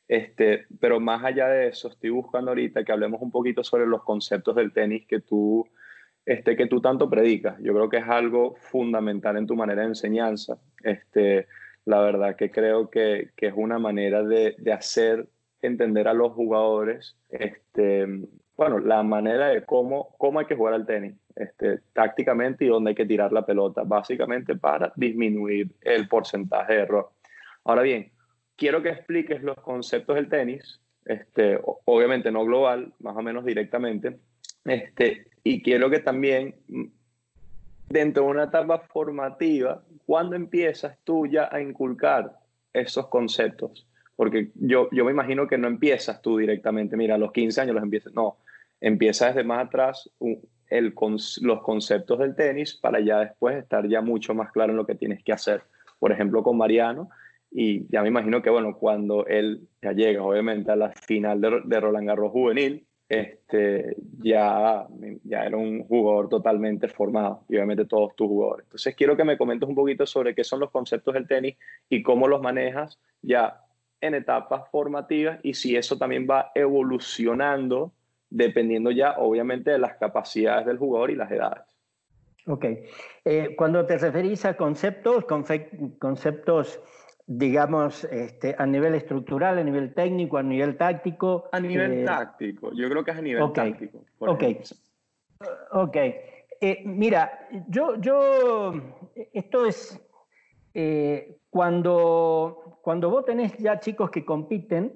este, 0.08 0.66
pero 0.80 1.00
más 1.00 1.24
allá 1.24 1.48
de 1.48 1.68
eso, 1.68 1.90
estoy 1.90 2.10
buscando 2.10 2.52
ahorita 2.52 2.84
que 2.84 2.92
hablemos 2.92 3.22
un 3.22 3.32
poquito 3.32 3.64
sobre 3.64 3.86
los 3.86 4.04
conceptos 4.04 4.56
del 4.56 4.74
tenis 4.74 5.06
que 5.08 5.22
tú 5.22 5.68
este, 6.26 6.56
que 6.56 6.68
tú 6.68 6.80
tanto 6.80 7.10
predicas. 7.10 7.58
Yo 7.60 7.74
creo 7.74 7.90
que 7.90 7.98
es 7.98 8.08
algo 8.08 8.56
fundamental 8.56 9.36
en 9.38 9.48
tu 9.48 9.56
manera 9.56 9.82
de 9.82 9.88
enseñanza. 9.88 10.60
Este, 10.84 11.48
la 11.86 12.02
verdad 12.02 12.36
que 12.36 12.52
creo 12.52 12.90
que, 12.92 13.32
que 13.36 13.48
es 13.48 13.54
una 13.56 13.80
manera 13.80 14.22
de, 14.22 14.56
de, 14.60 14.72
hacer 14.72 15.28
entender 15.64 16.08
a 16.08 16.14
los 16.14 16.34
jugadores, 16.34 17.18
este, 17.30 18.06
bueno, 18.60 18.80
la 18.80 19.04
manera 19.04 19.48
de 19.48 19.64
cómo, 19.64 20.14
cómo 20.18 20.40
hay 20.40 20.46
que 20.46 20.54
jugar 20.54 20.74
al 20.74 20.86
tenis, 20.86 21.16
este, 21.34 21.80
tácticamente 21.94 22.66
y 22.66 22.68
dónde 22.68 22.90
hay 22.90 22.96
que 22.96 23.06
tirar 23.06 23.32
la 23.32 23.46
pelota, 23.46 23.84
básicamente 23.86 24.54
para 24.58 24.92
disminuir 24.98 25.72
el 25.80 26.10
porcentaje 26.10 26.74
de 26.74 26.82
error. 26.82 27.10
Ahora 27.64 27.84
bien, 27.84 28.12
quiero 28.58 28.84
que 28.84 28.90
expliques 28.90 29.42
los 29.44 29.56
conceptos 29.62 30.18
del 30.18 30.28
tenis, 30.28 30.82
este, 31.06 31.58
obviamente 31.86 32.32
no 32.32 32.44
global, 32.44 32.92
más 33.00 33.16
o 33.16 33.22
menos 33.22 33.46
directamente, 33.46 34.20
este, 34.66 35.28
y 35.42 35.64
quiero 35.64 35.90
que 35.90 36.00
también, 36.00 36.56
mm, 36.68 36.84
dentro 37.88 38.26
de 38.26 38.30
una 38.30 38.44
etapa 38.44 38.80
formativa, 38.80 39.82
¿cuándo 40.06 40.36
empiezas 40.36 40.98
tú 41.06 41.28
ya 41.28 41.48
a 41.50 41.62
inculcar 41.62 42.38
esos 42.74 43.08
conceptos? 43.08 43.88
Porque 44.18 44.50
yo, 44.56 44.90
yo 44.92 45.06
me 45.06 45.12
imagino 45.12 45.48
que 45.48 45.58
no 45.58 45.70
empiezas 45.70 46.22
tú 46.22 46.40
directamente, 46.40 46.98
mira, 46.98 47.16
a 47.16 47.18
los 47.18 47.32
15 47.32 47.62
años 47.62 47.76
los 47.76 47.84
empiezas, 47.86 48.14
no, 48.14 48.40
empiezas 48.82 49.36
desde 49.36 49.48
más 49.48 49.68
atrás 49.68 50.10
los 50.22 51.62
conceptos 51.62 52.20
del 52.20 52.36
tenis 52.36 52.76
para 52.76 53.00
ya 53.00 53.20
después 53.20 53.58
estar 53.58 53.88
ya 53.88 54.02
mucho 54.02 54.34
más 54.34 54.52
claro 54.52 54.72
en 54.72 54.78
lo 54.78 54.86
que 54.86 54.96
tienes 54.96 55.24
que 55.24 55.34
hacer. 55.34 55.64
Por 56.00 56.12
ejemplo, 56.12 56.44
con 56.44 56.58
Mariano, 56.58 57.10
y 57.52 57.88
ya 57.92 58.02
me 58.04 58.10
imagino 58.10 58.42
que, 58.42 58.50
bueno, 58.50 58.78
cuando 58.78 59.26
él 59.26 59.68
ya 59.82 59.92
llega, 59.92 60.24
obviamente, 60.24 60.72
a 60.72 60.76
la 60.76 60.92
final 60.92 61.42
de, 61.42 61.62
de 61.66 61.80
Roland 61.80 62.08
Garros 62.08 62.32
juvenil, 62.32 62.86
este, 63.10 63.96
ya, 64.20 64.88
ya 65.24 65.44
era 65.44 65.58
un 65.58 65.84
jugador 65.84 66.30
totalmente 66.30 66.88
formado, 66.88 67.44
y 67.50 67.56
obviamente 67.56 67.86
todos 67.86 68.16
tus 68.16 68.28
jugadores. 68.28 68.66
Entonces 68.68 68.96
quiero 68.96 69.18
que 69.18 69.24
me 69.24 69.38
comentes 69.38 69.68
un 69.68 69.74
poquito 69.74 70.06
sobre 70.06 70.36
qué 70.36 70.44
son 70.44 70.60
los 70.60 70.70
conceptos 70.70 71.16
del 71.16 71.28
tenis 71.28 71.58
y 71.90 72.04
cómo 72.04 72.28
los 72.28 72.40
manejas 72.40 73.00
ya 73.24 73.64
en 74.00 74.14
etapas 74.14 74.70
formativas 74.70 75.40
y 75.44 75.56
si 75.56 75.76
eso 75.76 75.98
también 75.98 76.28
va 76.30 76.52
evolucionando 76.56 77.92
dependiendo 78.30 78.92
ya 78.92 79.16
obviamente 79.18 79.72
de 79.72 79.80
las 79.80 79.96
capacidades 79.98 80.66
del 80.66 80.78
jugador 80.78 81.12
y 81.12 81.16
las 81.16 81.32
edades. 81.32 81.64
Ok. 82.46 82.66
Eh, 83.26 83.56
cuando 83.56 83.86
te 83.86 83.98
referís 83.98 84.46
a 84.46 84.56
conceptos, 84.56 85.26
conceptos 86.00 86.80
digamos, 87.32 88.06
este, 88.06 88.56
a 88.58 88.66
nivel 88.66 88.96
estructural, 88.96 89.60
a 89.60 89.64
nivel 89.64 89.94
técnico, 89.94 90.40
a 90.40 90.44
nivel 90.44 90.76
táctico. 90.78 91.48
A 91.52 91.60
nivel 91.60 92.00
eh, 92.00 92.04
táctico, 92.04 92.72
yo 92.74 92.90
creo 92.90 93.04
que 93.04 93.12
es 93.12 93.18
a 93.18 93.22
nivel 93.22 93.54
táctico. 93.54 94.04
ok, 94.18 94.44
ok. 95.74 95.98
Eh, 96.62 96.82
mira, 96.86 97.48
yo, 97.68 98.02
yo, 98.02 98.74
esto 99.32 99.68
es, 99.68 100.02
eh, 100.74 101.38
cuando, 101.52 102.80
cuando 102.82 103.12
vos 103.12 103.26
tenés 103.26 103.56
ya 103.60 103.80
chicos 103.80 104.10
que 104.10 104.26
compiten, 104.26 104.92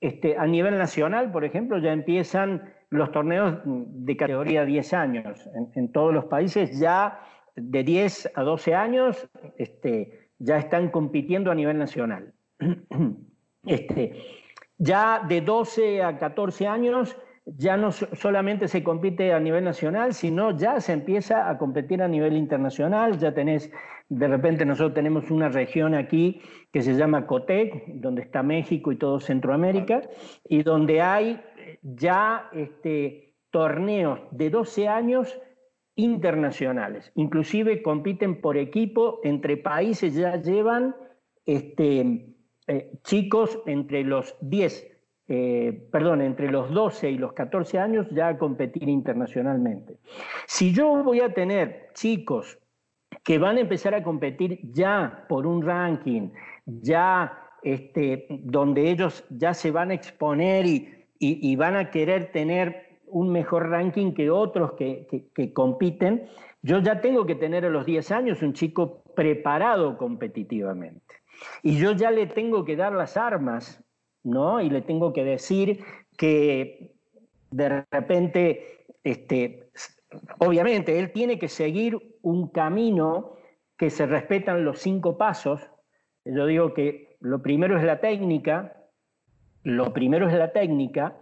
este, 0.00 0.36
a 0.36 0.46
nivel 0.46 0.78
nacional, 0.78 1.32
por 1.32 1.44
ejemplo, 1.44 1.78
ya 1.78 1.92
empiezan 1.92 2.72
los 2.90 3.10
torneos 3.12 3.60
de 3.64 4.16
categoría 4.16 4.64
10 4.64 4.94
años. 4.94 5.48
En, 5.54 5.70
en 5.74 5.92
todos 5.92 6.14
los 6.14 6.26
países 6.26 6.78
ya 6.78 7.20
de 7.56 7.82
10 7.82 8.32
a 8.34 8.42
12 8.42 8.74
años, 8.74 9.28
este, 9.56 10.30
ya 10.38 10.58
están 10.58 10.90
compitiendo 10.90 11.50
a 11.50 11.54
nivel 11.54 11.78
nacional. 11.78 12.34
Este, 13.66 14.14
ya 14.78 15.20
de 15.28 15.42
12 15.42 16.02
a 16.02 16.16
14 16.16 16.68
años 16.68 17.18
ya 17.56 17.76
no 17.76 17.92
solamente 17.92 18.68
se 18.68 18.82
compite 18.82 19.32
a 19.32 19.40
nivel 19.40 19.64
nacional, 19.64 20.12
sino 20.12 20.56
ya 20.56 20.80
se 20.80 20.92
empieza 20.92 21.48
a 21.48 21.56
competir 21.56 22.02
a 22.02 22.08
nivel 22.08 22.36
internacional. 22.36 23.18
Ya 23.18 23.32
tenés, 23.32 23.70
de 24.08 24.28
repente 24.28 24.64
nosotros 24.66 24.94
tenemos 24.94 25.30
una 25.30 25.48
región 25.48 25.94
aquí 25.94 26.42
que 26.72 26.82
se 26.82 26.94
llama 26.94 27.26
COTEC, 27.26 27.86
donde 27.94 28.22
está 28.22 28.42
México 28.42 28.92
y 28.92 28.96
todo 28.96 29.18
Centroamérica, 29.18 30.02
y 30.44 30.62
donde 30.62 31.00
hay 31.00 31.40
ya 31.82 32.50
este, 32.52 33.34
torneos 33.50 34.20
de 34.30 34.50
12 34.50 34.88
años 34.88 35.40
internacionales. 35.94 37.10
Inclusive 37.14 37.82
compiten 37.82 38.40
por 38.40 38.56
equipo 38.56 39.20
entre 39.24 39.56
países, 39.56 40.14
ya 40.14 40.36
llevan 40.36 40.94
este, 41.46 42.34
eh, 42.66 42.92
chicos 43.02 43.58
entre 43.66 44.04
los 44.04 44.36
10, 44.42 44.97
eh, 45.28 45.88
perdón, 45.92 46.22
entre 46.22 46.50
los 46.50 46.72
12 46.72 47.10
y 47.10 47.18
los 47.18 47.32
14 47.32 47.78
años 47.78 48.06
ya 48.10 48.28
a 48.28 48.38
competir 48.38 48.88
internacionalmente. 48.88 49.98
Si 50.46 50.72
yo 50.72 51.02
voy 51.04 51.20
a 51.20 51.32
tener 51.32 51.90
chicos 51.94 52.58
que 53.22 53.38
van 53.38 53.58
a 53.58 53.60
empezar 53.60 53.94
a 53.94 54.02
competir 54.02 54.60
ya 54.72 55.26
por 55.28 55.46
un 55.46 55.62
ranking, 55.62 56.30
ya 56.66 57.38
este, 57.62 58.26
donde 58.28 58.90
ellos 58.90 59.24
ya 59.30 59.54
se 59.54 59.70
van 59.70 59.90
a 59.90 59.94
exponer 59.94 60.64
y 60.66 61.56
van 61.56 61.76
a 61.76 61.90
querer 61.90 62.30
tener 62.32 62.88
un 63.10 63.30
mejor 63.30 63.68
ranking 63.68 64.12
que 64.12 64.30
otros 64.30 64.72
que, 64.72 65.52
compiten, 65.52 66.28
yo 66.62 66.80
ya 66.80 67.00
tengo 67.00 67.26
que 67.26 67.34
tener 67.34 67.64
a 67.64 67.70
los 67.70 67.86
10 67.86 68.10
años 68.12 68.42
un 68.42 68.52
chico 68.52 69.02
preparado 69.14 69.96
competitivamente. 69.96 71.16
Y 71.62 71.78
yo 71.78 71.92
ya 71.92 72.10
le 72.10 72.26
tengo 72.26 72.64
que 72.64 72.76
dar 72.76 72.92
las 72.92 73.16
armas, 73.16 73.82
¿no? 74.24 74.60
Y 74.60 74.70
le 74.70 74.82
tengo 74.82 75.12
que 75.12 75.24
decir 75.24 75.84
que 76.16 76.94
de 77.50 77.84
repente, 77.90 78.86
este, 79.04 79.70
obviamente, 80.38 80.98
él 80.98 81.12
tiene 81.12 81.38
que 81.38 81.48
seguir 81.48 82.18
un 82.22 82.48
camino 82.48 83.36
que 83.76 83.90
se 83.90 84.06
respetan 84.06 84.64
los 84.64 84.80
cinco 84.80 85.16
pasos. 85.16 85.60
Yo 86.24 86.46
digo 86.46 86.74
que 86.74 87.16
lo 87.20 87.40
primero 87.42 87.78
es 87.78 87.84
la 87.84 88.00
técnica, 88.00 88.76
lo 89.62 89.92
primero 89.92 90.28
es 90.28 90.34
la 90.34 90.52
técnica, 90.52 91.16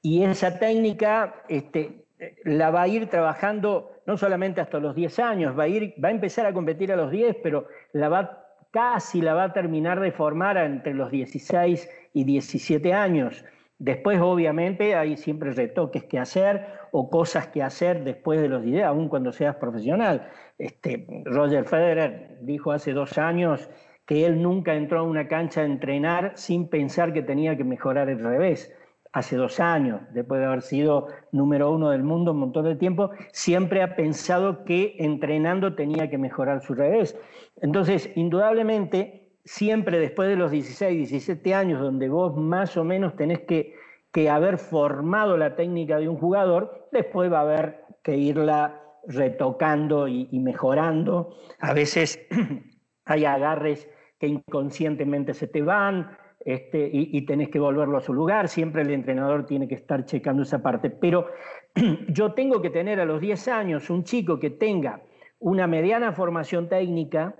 y 0.00 0.22
esa 0.22 0.58
técnica 0.58 1.42
este, 1.48 2.06
la 2.44 2.70
va 2.70 2.82
a 2.82 2.88
ir 2.88 3.08
trabajando 3.08 3.90
no 4.06 4.16
solamente 4.16 4.60
hasta 4.60 4.78
los 4.78 4.94
10 4.94 5.18
años, 5.18 5.58
va 5.58 5.64
a, 5.64 5.68
ir, 5.68 5.94
va 6.02 6.08
a 6.08 6.12
empezar 6.12 6.46
a 6.46 6.52
competir 6.54 6.92
a 6.92 6.96
los 6.96 7.10
10, 7.10 7.36
pero 7.42 7.66
la 7.92 8.08
va, 8.08 8.47
casi 8.70 9.20
la 9.20 9.34
va 9.34 9.44
a 9.44 9.52
terminar 9.52 10.00
de 10.00 10.12
formar 10.12 10.56
entre 10.56 10.94
los 10.94 11.10
16 11.10 11.88
y 12.12 12.24
17 12.24 12.92
años. 12.92 13.44
Después, 13.78 14.20
obviamente, 14.20 14.94
hay 14.96 15.16
siempre 15.16 15.52
retoques 15.52 16.04
que 16.04 16.18
hacer 16.18 16.66
o 16.90 17.10
cosas 17.10 17.48
que 17.48 17.62
hacer 17.62 18.02
después 18.02 18.40
de 18.40 18.48
los 18.48 18.62
10, 18.62 18.84
aún 18.84 19.08
cuando 19.08 19.32
seas 19.32 19.56
profesional. 19.56 20.28
Este, 20.58 21.06
Roger 21.24 21.64
Federer 21.64 22.38
dijo 22.40 22.72
hace 22.72 22.92
dos 22.92 23.18
años 23.18 23.70
que 24.04 24.26
él 24.26 24.42
nunca 24.42 24.74
entró 24.74 25.00
a 25.00 25.02
una 25.02 25.28
cancha 25.28 25.60
a 25.60 25.64
entrenar 25.64 26.32
sin 26.34 26.68
pensar 26.68 27.12
que 27.12 27.22
tenía 27.22 27.56
que 27.56 27.64
mejorar 27.64 28.08
el 28.08 28.18
revés 28.18 28.74
hace 29.12 29.36
dos 29.36 29.60
años, 29.60 30.00
después 30.12 30.40
de 30.40 30.46
haber 30.46 30.62
sido 30.62 31.08
número 31.32 31.70
uno 31.72 31.90
del 31.90 32.02
mundo 32.02 32.32
un 32.32 32.40
montón 32.40 32.64
de 32.64 32.76
tiempo, 32.76 33.10
siempre 33.32 33.82
ha 33.82 33.96
pensado 33.96 34.64
que 34.64 34.96
entrenando 34.98 35.74
tenía 35.74 36.10
que 36.10 36.18
mejorar 36.18 36.62
su 36.62 36.74
revés. 36.74 37.18
Entonces, 37.60 38.10
indudablemente, 38.14 39.32
siempre 39.44 39.98
después 39.98 40.28
de 40.28 40.36
los 40.36 40.50
16, 40.50 41.10
17 41.10 41.54
años, 41.54 41.80
donde 41.80 42.08
vos 42.08 42.36
más 42.36 42.76
o 42.76 42.84
menos 42.84 43.16
tenés 43.16 43.40
que, 43.40 43.74
que 44.12 44.28
haber 44.30 44.58
formado 44.58 45.36
la 45.36 45.56
técnica 45.56 45.98
de 45.98 46.08
un 46.08 46.16
jugador, 46.16 46.88
después 46.92 47.32
va 47.32 47.38
a 47.38 47.42
haber 47.42 47.84
que 48.02 48.16
irla 48.16 48.82
retocando 49.06 50.06
y, 50.06 50.28
y 50.30 50.40
mejorando. 50.40 51.36
A 51.60 51.72
veces 51.72 52.20
hay 53.04 53.24
agarres 53.24 53.88
que 54.18 54.26
inconscientemente 54.26 55.32
se 55.32 55.46
te 55.46 55.62
van 55.62 56.16
este, 56.48 56.88
y, 56.90 57.20
tenés 57.26 57.50
que 57.50 57.58
volverlo 57.58 57.98
a 57.98 58.00
su 58.00 58.14
lugar. 58.14 58.48
Siempre 58.48 58.80
el 58.80 58.90
entrenador 58.90 59.44
tiene 59.44 59.68
que 59.68 59.74
estar 59.74 60.06
checando 60.06 60.44
esa 60.44 60.62
parte. 60.62 60.88
Pero 60.88 61.26
yo 62.08 62.32
tengo 62.32 62.62
que 62.62 62.70
tener 62.70 63.00
a 63.00 63.04
los 63.04 63.20
10 63.20 63.48
años 63.48 63.90
un 63.90 64.02
chico 64.02 64.40
que 64.40 64.48
tenga 64.48 65.02
una 65.40 65.66
mediana 65.66 66.12
formación 66.12 66.70
técnica, 66.70 67.36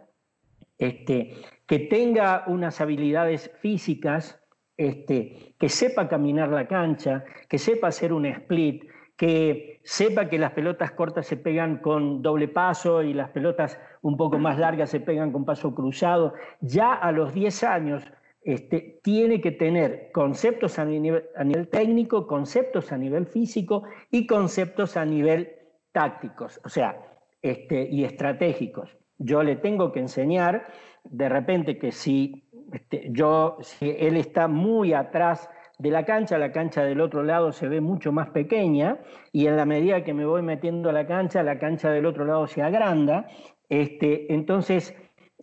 este, 0.76 1.36
que 1.66 1.78
tenga 1.78 2.44
unas 2.48 2.82
habilidades 2.82 3.50
físicas, 3.62 4.44
este, 4.76 5.54
que 5.59 5.70
sepa 5.70 6.06
caminar 6.06 6.50
la 6.50 6.68
cancha, 6.68 7.24
que 7.48 7.56
sepa 7.56 7.88
hacer 7.88 8.12
un 8.12 8.26
split, 8.26 8.84
que 9.16 9.80
sepa 9.84 10.28
que 10.28 10.38
las 10.38 10.52
pelotas 10.52 10.92
cortas 10.92 11.26
se 11.26 11.38
pegan 11.38 11.78
con 11.78 12.20
doble 12.20 12.46
paso 12.46 13.02
y 13.02 13.14
las 13.14 13.30
pelotas 13.30 13.80
un 14.02 14.18
poco 14.18 14.38
más 14.38 14.59
largas 14.59 14.90
se 14.90 15.00
pegan 15.00 15.32
con 15.32 15.46
paso 15.46 15.74
cruzado, 15.74 16.34
ya 16.61 16.92
a 16.92 17.11
los 17.11 17.32
10 17.32 17.64
años 17.64 18.12
este, 18.49 18.99
tiene 19.03 19.42
que 19.42 19.53
tener 19.53 20.11
conceptos 20.11 20.78
a 20.78 20.84
nivel, 20.86 21.68
técnico, 21.70 22.26
conceptos 22.26 22.92
a 22.92 22.96
nivel 22.96 23.26
físico 23.26 23.82
y 24.11 24.26
conceptos 24.26 24.96
a 24.96 25.05
nivel 25.05 25.53
tácticos, 25.92 26.59
o 26.64 26.70
sea, 26.70 26.99
este, 27.42 27.86
y 27.90 28.05
estratégicos. 28.05 28.96
Yo 29.18 29.42
le 29.42 29.57
tengo 29.57 29.92
que 29.92 30.01
enseñar 30.01 30.64
de 31.05 31.28
repente 31.28 31.76
que 31.78 31.92
si, 31.92 32.49
este, 32.72 33.09
yo, 33.11 33.59
si 33.61 33.90
él 33.90 34.16
está 34.16 34.49
muy 34.49 34.94
atrás 34.94 35.51
de 35.78 35.90
la 35.90 36.07
cancha, 36.07 36.38
la 36.38 36.51
cancha 36.51 36.82
del 36.84 37.03
otro 37.03 37.24
lado 37.24 37.53
se 37.53 37.68
ve 37.68 37.82
mucho 37.82 38.12
más 38.12 38.30
pequeña 38.30 38.99
y 39.30 39.46
en 39.46 39.59
la 39.59 39.66
medida 39.66 40.05
que 40.05 40.14
me 40.14 40.24
voy 40.24 40.40
metiendo 40.40 40.88
a 40.88 40.94
la 40.94 41.07
cancha, 41.07 41.42
la 41.42 41.59
cancha 41.59 41.90
del 41.90 42.07
otro 42.07 42.24
lado 42.24 42.46
se 42.46 42.62
agranda. 42.62 43.28
Entonces, 43.68 44.96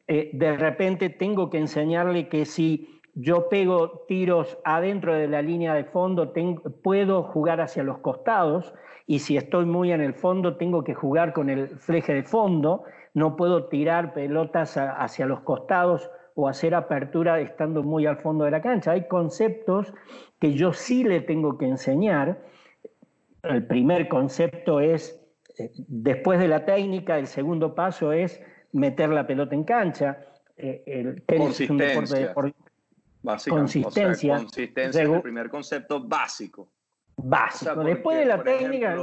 eh, 0.08 0.30
de 0.34 0.56
repente 0.56 1.10
tengo 1.10 1.50
que 1.50 1.58
enseñarle 1.58 2.30
que 2.30 2.46
si 2.46 2.95
yo 3.16 3.48
pego 3.48 4.04
tiros 4.08 4.58
adentro 4.66 5.14
de 5.14 5.28
la 5.28 5.42
línea 5.42 5.74
de 5.74 5.86
fondo, 5.86 6.34
puedo 6.84 7.24
jugar 7.24 7.62
hacia 7.62 7.84
los 7.84 8.00
costados 8.00 8.74
y 9.08 9.20
si 9.20 9.38
estoy 9.38 9.66
muy 9.66 9.92
en 9.92 10.02
el 10.02 10.14
fondo, 10.14 10.58
tengo 10.58 10.84
que 10.84 10.94
jugar 10.94 11.32
con 11.32 11.50
el 11.50 11.70
fleje 11.70 12.14
de 12.14 12.24
fondo, 12.24 12.84
no 13.14 13.38
puedo 13.38 13.66
tirar 13.66 14.14
pelotas 14.14 14.78
hacia 14.78 15.26
los 15.26 15.40
costados 15.42 16.12
o 16.34 16.50
hacer 16.50 16.76
apertura 16.76 17.40
estando 17.40 17.84
muy 17.84 18.06
al 18.06 18.18
fondo 18.18 18.44
de 18.44 18.52
la 18.52 18.62
cancha. 18.62 18.92
Hay 18.92 19.08
conceptos 19.08 19.94
que 20.40 20.54
yo 20.54 20.74
sí 20.74 21.06
le 21.06 21.22
tengo 21.22 21.58
que 21.58 21.66
enseñar. 21.66 22.42
El 23.44 23.66
primer 23.66 24.10
concepto 24.10 24.82
es, 24.82 25.22
eh, 25.58 25.72
después 25.88 26.40
de 26.40 26.50
la 26.50 26.66
técnica, 26.66 27.18
el 27.18 27.28
segundo 27.28 27.74
paso 27.74 28.12
es 28.12 28.42
meter 28.74 29.10
la 29.10 29.26
pelota 29.26 29.56
en 29.56 29.64
cancha. 29.64 30.20
Eh, 30.58 30.84
el 30.86 31.22
tenis 31.22 31.62
es 31.62 31.70
un 31.70 31.78
deporte 31.78 32.20
de 32.20 32.34
consistencia. 33.26 34.38
consistencia 34.38 35.04
es 35.04 35.10
el 35.10 35.22
primer 35.22 35.50
concepto 35.50 36.02
básico. 36.02 36.72
Básico. 37.18 37.84
después 37.84 38.18
de 38.18 38.26
la 38.26 38.44
técnica... 38.44 38.98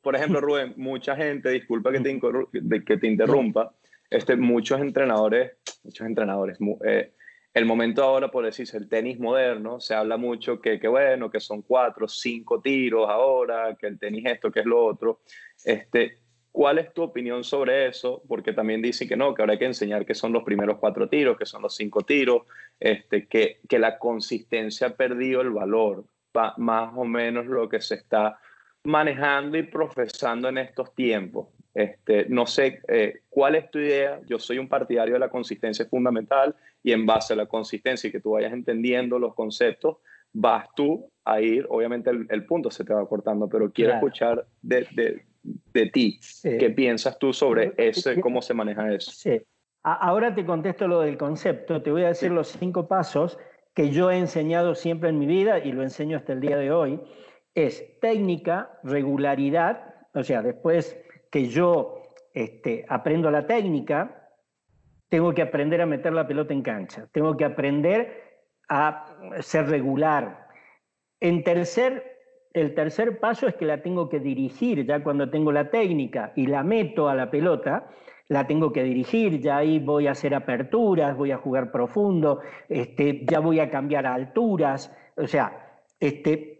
por 0.00 0.16
ejemplo, 0.16 0.40
Rubén, 0.40 0.74
mucha 0.76 1.16
gente, 1.16 1.50
disculpa 1.50 1.92
que 1.92 2.00
te, 2.00 2.84
que 2.84 2.96
te 2.96 3.06
interrumpa, 3.06 3.74
este, 4.10 4.36
muchos 4.36 4.80
entrenadores, 4.80 5.52
muchos 5.82 6.06
entrenadores, 6.06 6.58
eh, 6.84 7.12
el 7.54 7.64
momento 7.64 8.02
ahora, 8.04 8.30
por 8.30 8.44
decirse, 8.44 8.76
el 8.76 8.88
tenis 8.88 9.18
moderno, 9.18 9.80
se 9.80 9.94
habla 9.94 10.16
mucho 10.16 10.60
que, 10.60 10.78
que, 10.78 10.86
bueno, 10.86 11.30
que 11.30 11.40
son 11.40 11.62
cuatro, 11.62 12.06
cinco 12.06 12.60
tiros 12.60 13.08
ahora, 13.08 13.76
que 13.78 13.86
el 13.86 13.98
tenis 13.98 14.24
esto, 14.26 14.50
que 14.52 14.60
es 14.60 14.66
lo 14.66 14.84
otro. 14.84 15.22
Este, 15.64 16.18
¿Cuál 16.50 16.78
es 16.78 16.92
tu 16.92 17.02
opinión 17.02 17.44
sobre 17.44 17.86
eso? 17.86 18.22
Porque 18.26 18.52
también 18.52 18.82
dicen 18.82 19.08
que 19.08 19.16
no, 19.16 19.34
que 19.34 19.42
ahora 19.42 19.52
hay 19.52 19.58
que 19.58 19.66
enseñar 19.66 20.04
que 20.04 20.14
son 20.14 20.32
los 20.32 20.42
primeros 20.42 20.78
cuatro 20.78 21.08
tiros, 21.08 21.36
que 21.36 21.46
son 21.46 21.62
los 21.62 21.76
cinco 21.76 22.02
tiros, 22.02 22.42
este, 22.80 23.26
que, 23.26 23.60
que 23.68 23.78
la 23.78 23.98
consistencia 23.98 24.88
ha 24.88 24.96
perdido 24.96 25.40
el 25.40 25.50
valor, 25.50 26.04
más 26.56 26.92
o 26.96 27.04
menos 27.04 27.46
lo 27.46 27.68
que 27.68 27.80
se 27.80 27.96
está 27.96 28.38
manejando 28.84 29.58
y 29.58 29.64
profesando 29.64 30.48
en 30.48 30.58
estos 30.58 30.94
tiempos. 30.94 31.48
Este, 31.74 32.26
no 32.28 32.46
sé 32.46 32.80
eh, 32.88 33.20
cuál 33.28 33.54
es 33.54 33.70
tu 33.70 33.78
idea. 33.78 34.20
Yo 34.26 34.38
soy 34.38 34.58
un 34.58 34.68
partidario 34.68 35.14
de 35.14 35.20
la 35.20 35.28
consistencia 35.28 35.86
fundamental 35.86 36.56
y 36.82 36.92
en 36.92 37.06
base 37.06 37.34
a 37.34 37.36
la 37.36 37.46
consistencia 37.46 38.08
y 38.08 38.10
que 38.10 38.20
tú 38.20 38.32
vayas 38.32 38.52
entendiendo 38.52 39.18
los 39.18 39.34
conceptos, 39.34 39.98
vas 40.32 40.66
tú 40.74 41.10
a 41.24 41.40
ir, 41.40 41.66
obviamente 41.68 42.10
el, 42.10 42.46
punto 42.46 42.70
se 42.70 42.84
te 42.84 42.94
va 42.94 43.06
cortando, 43.06 43.48
pero 43.48 43.70
quiero 43.70 43.94
escuchar 43.94 44.46
de, 44.62 44.86
de, 44.92 45.26
de 45.42 45.86
ti. 45.86 46.20
¿Qué 46.42 46.70
piensas 46.70 47.18
tú 47.18 47.32
sobre 47.32 47.72
ese, 47.76 48.20
cómo 48.20 48.42
se 48.42 48.54
maneja 48.54 48.92
eso? 48.92 49.10
Sí. 49.10 49.40
Ahora 49.82 50.34
te 50.34 50.44
contesto 50.44 50.88
lo 50.88 51.00
del 51.00 51.16
concepto, 51.16 51.80
te 51.82 51.90
voy 51.90 52.04
a 52.04 52.08
decir 52.08 52.30
los 52.30 52.48
cinco 52.48 52.88
pasos 52.88 53.38
que 53.74 53.90
yo 53.90 54.10
he 54.10 54.18
enseñado 54.18 54.74
siempre 54.74 55.08
en 55.08 55.18
mi 55.18 55.26
vida 55.26 55.60
y 55.60 55.72
lo 55.72 55.82
enseño 55.82 56.16
hasta 56.16 56.32
el 56.32 56.40
día 56.40 56.56
de 56.56 56.72
hoy. 56.72 57.00
Es 57.54 57.98
técnica, 58.00 58.78
regularidad, 58.82 59.94
o 60.14 60.22
sea, 60.22 60.42
después 60.42 60.98
que 61.30 61.48
yo 61.48 62.02
este, 62.34 62.84
aprendo 62.88 63.30
la 63.30 63.46
técnica, 63.46 64.30
tengo 65.08 65.32
que 65.32 65.42
aprender 65.42 65.80
a 65.80 65.86
meter 65.86 66.12
la 66.12 66.26
pelota 66.26 66.52
en 66.52 66.62
cancha, 66.62 67.08
tengo 67.12 67.36
que 67.36 67.44
aprender 67.44 68.42
a 68.68 69.16
ser 69.40 69.68
regular. 69.68 70.48
En 71.20 71.42
tercer, 71.42 72.17
el 72.52 72.74
tercer 72.74 73.18
paso 73.18 73.46
es 73.46 73.54
que 73.54 73.64
la 73.64 73.82
tengo 73.82 74.08
que 74.08 74.20
dirigir, 74.20 74.84
ya 74.86 75.02
cuando 75.02 75.30
tengo 75.30 75.52
la 75.52 75.70
técnica 75.70 76.32
y 76.36 76.46
la 76.46 76.62
meto 76.62 77.08
a 77.08 77.14
la 77.14 77.30
pelota, 77.30 77.88
la 78.28 78.46
tengo 78.46 78.72
que 78.72 78.82
dirigir, 78.82 79.40
ya 79.40 79.58
ahí 79.58 79.78
voy 79.78 80.06
a 80.06 80.12
hacer 80.12 80.34
aperturas, 80.34 81.16
voy 81.16 81.30
a 81.30 81.38
jugar 81.38 81.70
profundo, 81.70 82.40
este, 82.68 83.24
ya 83.24 83.40
voy 83.40 83.60
a 83.60 83.70
cambiar 83.70 84.06
alturas, 84.06 84.94
o 85.16 85.26
sea, 85.26 85.80
este, 85.98 86.58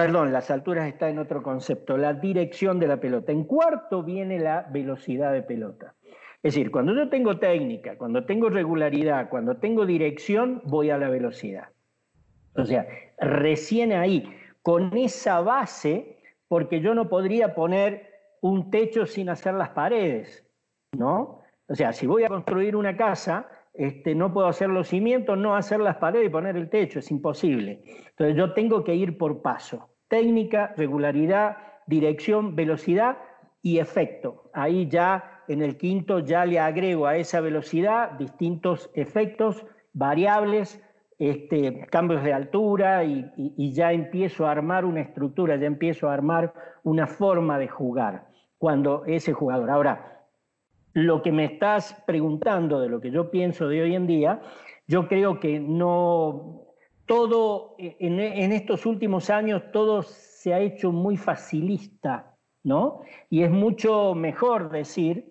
Perdón, 0.00 0.32
las 0.32 0.50
alturas 0.50 0.86
está 0.86 1.10
en 1.10 1.18
otro 1.18 1.42
concepto, 1.42 1.98
la 1.98 2.14
dirección 2.14 2.78
de 2.78 2.86
la 2.86 2.98
pelota. 3.00 3.32
En 3.32 3.44
cuarto 3.44 4.02
viene 4.02 4.38
la 4.38 4.66
velocidad 4.70 5.30
de 5.30 5.42
pelota. 5.42 5.94
Es 6.42 6.54
decir, 6.54 6.70
cuando 6.70 6.94
yo 6.94 7.10
tengo 7.10 7.38
técnica, 7.38 7.98
cuando 7.98 8.24
tengo 8.24 8.48
regularidad, 8.48 9.28
cuando 9.28 9.58
tengo 9.58 9.84
dirección, 9.84 10.62
voy 10.64 10.88
a 10.88 10.96
la 10.96 11.10
velocidad. 11.10 11.68
O 12.54 12.64
sea, 12.64 12.86
recién 13.18 13.92
ahí, 13.92 14.24
con 14.62 14.96
esa 14.96 15.40
base, 15.40 16.18
porque 16.48 16.80
yo 16.80 16.94
no 16.94 17.08
podría 17.08 17.54
poner 17.54 18.10
un 18.40 18.70
techo 18.70 19.06
sin 19.06 19.28
hacer 19.28 19.54
las 19.54 19.70
paredes, 19.70 20.46
¿no? 20.92 21.42
O 21.68 21.74
sea, 21.74 21.92
si 21.92 22.06
voy 22.06 22.24
a 22.24 22.28
construir 22.28 22.74
una 22.74 22.96
casa, 22.96 23.48
este, 23.74 24.14
no 24.14 24.32
puedo 24.32 24.48
hacer 24.48 24.68
los 24.68 24.88
cimientos, 24.88 25.38
no 25.38 25.54
hacer 25.54 25.80
las 25.80 25.96
paredes 25.96 26.26
y 26.26 26.30
poner 26.30 26.56
el 26.56 26.68
techo, 26.68 26.98
es 26.98 27.10
imposible. 27.10 27.82
Entonces 28.10 28.36
yo 28.36 28.52
tengo 28.52 28.82
que 28.82 28.94
ir 28.94 29.16
por 29.16 29.42
paso 29.42 29.90
técnica, 30.10 30.74
regularidad, 30.76 31.56
dirección, 31.86 32.56
velocidad 32.56 33.18
y 33.62 33.78
efecto. 33.78 34.50
Ahí 34.52 34.88
ya 34.88 35.42
en 35.48 35.62
el 35.62 35.78
quinto 35.78 36.18
ya 36.18 36.44
le 36.44 36.58
agrego 36.58 37.06
a 37.06 37.16
esa 37.16 37.40
velocidad 37.40 38.10
distintos 38.12 38.90
efectos, 38.94 39.64
variables, 39.92 40.82
este, 41.20 41.86
cambios 41.90 42.24
de 42.24 42.32
altura 42.32 43.04
y, 43.04 43.72
ya 43.74 43.92
empiezo 43.92 44.46
a 44.46 44.52
armar 44.52 44.86
una 44.86 45.02
estructura, 45.02 45.56
ya 45.56 45.66
empiezo 45.66 46.08
a 46.08 46.14
armar 46.14 46.54
una 46.82 47.06
forma 47.06 47.58
de 47.58 47.68
jugar 47.68 48.28
cuando 48.56 49.04
ese 49.04 49.34
jugador. 49.34 49.68
Ahora, 49.68 50.26
lo 50.94 51.20
que 51.20 51.30
me 51.30 51.44
estás 51.44 51.94
preguntando 52.06 52.80
de 52.80 52.88
lo 52.88 53.02
que 53.02 53.10
yo 53.10 53.30
pienso 53.30 53.68
de 53.68 53.82
hoy 53.82 53.94
en 53.94 54.06
día, 54.06 54.40
yo 54.86 55.08
creo 55.08 55.38
que 55.38 55.60
no, 55.60 56.62
todo, 57.04 57.74
en, 57.78 58.18
estos 58.52 58.86
últimos 58.86 59.28
años, 59.28 59.62
todo 59.72 60.02
se 60.02 60.54
ha 60.54 60.60
hecho 60.60 60.90
muy 60.90 61.18
facilista, 61.18 62.34
¿no? 62.64 63.02
Y 63.28 63.42
es 63.42 63.50
mucho 63.50 64.14
mejor 64.14 64.70
decir, 64.70 65.30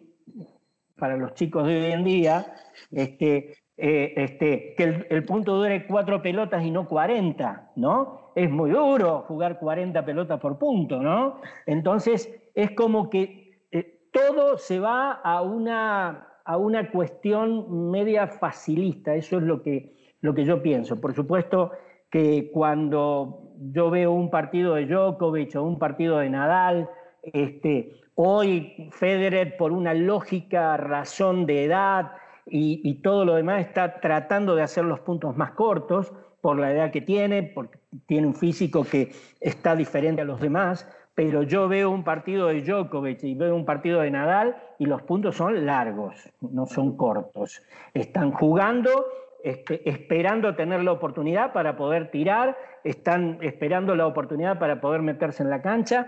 para 0.96 1.18
los 1.18 1.34
chicos 1.34 1.66
de 1.66 1.82
hoy 1.82 1.92
en 1.94 2.04
día, 2.04 2.54
este, 2.92 3.56
eh, 3.82 4.14
este, 4.18 4.74
que 4.76 5.06
el, 5.10 5.24
punto 5.26 5.56
dure 5.56 5.88
cuatro 5.88 6.22
pelotas 6.22 6.64
y 6.64 6.72
no 6.72 6.88
40, 6.88 7.72
¿no? 7.78 8.32
Es 8.36 8.50
muy 8.50 8.72
duro 8.72 9.24
jugar 9.28 9.60
40 9.60 10.04
pelotas 10.06 10.40
por 10.40 10.58
punto, 10.58 11.02
¿no? 11.02 11.42
Entonces, 11.66 12.30
es 12.56 12.72
como 12.72 13.10
que 13.10 13.64
eh, 13.72 14.10
todo 14.12 14.58
se 14.58 14.80
va 14.80 15.14
a 15.14 15.42
una, 15.42 16.28
a 16.44 16.58
una 16.58 16.92
cuestión 16.92 17.90
media 17.90 18.28
facilista, 18.28 19.16
eso 19.16 19.38
es 19.38 19.44
lo 19.44 19.62
que 19.64 20.00
lo 20.22 20.34
que 20.34 20.46
yo 20.46 20.62
pienso. 20.62 21.00
Por 21.00 21.14
supuesto 21.14 21.72
que 22.10 22.50
cuando 22.52 23.54
yo 23.72 23.90
veo 23.90 24.12
un 24.12 24.30
partido 24.30 24.76
de 24.76 24.86
Djokovic 24.86 25.56
o 25.56 25.64
un 25.64 25.80
partido 25.80 26.20
de 26.20 26.30
Nadal, 26.30 26.90
este, 27.24 27.94
hoy 28.16 28.90
Federer 28.92 29.58
por 29.58 29.72
una 29.72 29.94
lógica 29.94 30.78
razón 30.78 31.46
de 31.46 31.66
edad 31.66 32.12
y, 32.52 33.02
todo 33.02 33.26
lo 33.26 33.36
demás 33.36 33.62
está 33.62 34.00
tratando 34.00 34.56
de 34.56 34.64
hacer 34.64 34.86
los 34.86 35.00
puntos 35.00 35.36
más 35.38 35.52
cortos 35.52 36.14
por 36.42 36.58
la 36.58 36.72
edad 36.72 36.92
que 36.92 37.02
tiene, 37.02 37.44
porque 37.44 37.80
tiene 38.06 38.28
un 38.28 38.34
físico 38.34 38.84
que 38.84 39.12
está 39.40 39.76
diferente 39.76 40.22
a 40.22 40.26
los 40.26 40.40
demás, 40.40 40.88
pero 41.16 41.44
yo 41.44 41.68
veo 41.68 41.90
un 41.90 42.04
partido 42.04 42.48
de 42.48 42.62
Djokovic 42.62 43.24
y 43.24 43.36
veo 43.36 43.56
un 43.56 43.66
partido 43.66 44.02
de 44.02 44.12
Nadal 44.12 44.56
y 44.78 44.86
los 44.86 45.02
puntos 45.02 45.36
son 45.36 45.66
largos, 45.66 46.16
no 46.40 46.66
son 46.66 46.96
cortos. 46.96 47.62
Están 47.94 48.32
jugando 48.32 49.06
esperando 49.44 50.56
tener 50.56 50.84
la 50.84 50.92
oportunidad 50.92 51.54
para 51.54 51.78
poder 51.78 52.12
tirar, 52.12 52.58
están 52.84 53.38
esperando 53.42 53.96
la 53.96 54.06
oportunidad 54.06 54.60
para 54.60 54.82
poder 54.82 55.02
meterse 55.02 55.44
en 55.44 55.50
la 55.50 55.62
cancha, 55.62 56.08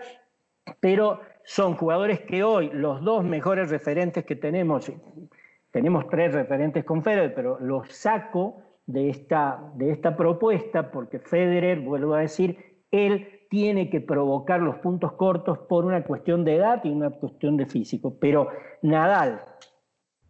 pero 0.79 1.21
son 1.43 1.75
jugadores 1.75 2.21
que 2.21 2.43
hoy 2.43 2.69
los 2.73 3.03
dos 3.03 3.23
mejores 3.23 3.69
referentes 3.69 4.25
que 4.25 4.35
tenemos, 4.35 4.91
tenemos 5.71 6.07
tres 6.09 6.33
referentes 6.33 6.83
con 6.83 7.01
Federer, 7.01 7.33
pero 7.33 7.59
los 7.59 7.91
saco 7.91 8.61
de 8.85 9.09
esta, 9.09 9.71
de 9.75 9.91
esta 9.91 10.15
propuesta 10.15 10.91
porque 10.91 11.19
Federer, 11.19 11.79
vuelvo 11.79 12.13
a 12.13 12.19
decir, 12.19 12.83
él 12.91 13.41
tiene 13.49 13.89
que 13.89 14.01
provocar 14.01 14.61
los 14.61 14.77
puntos 14.77 15.13
cortos 15.13 15.59
por 15.59 15.85
una 15.85 16.03
cuestión 16.03 16.45
de 16.45 16.55
edad 16.55 16.81
y 16.83 16.89
una 16.89 17.09
cuestión 17.09 17.57
de 17.57 17.65
físico. 17.65 18.17
Pero 18.19 18.49
Nadal 18.81 19.41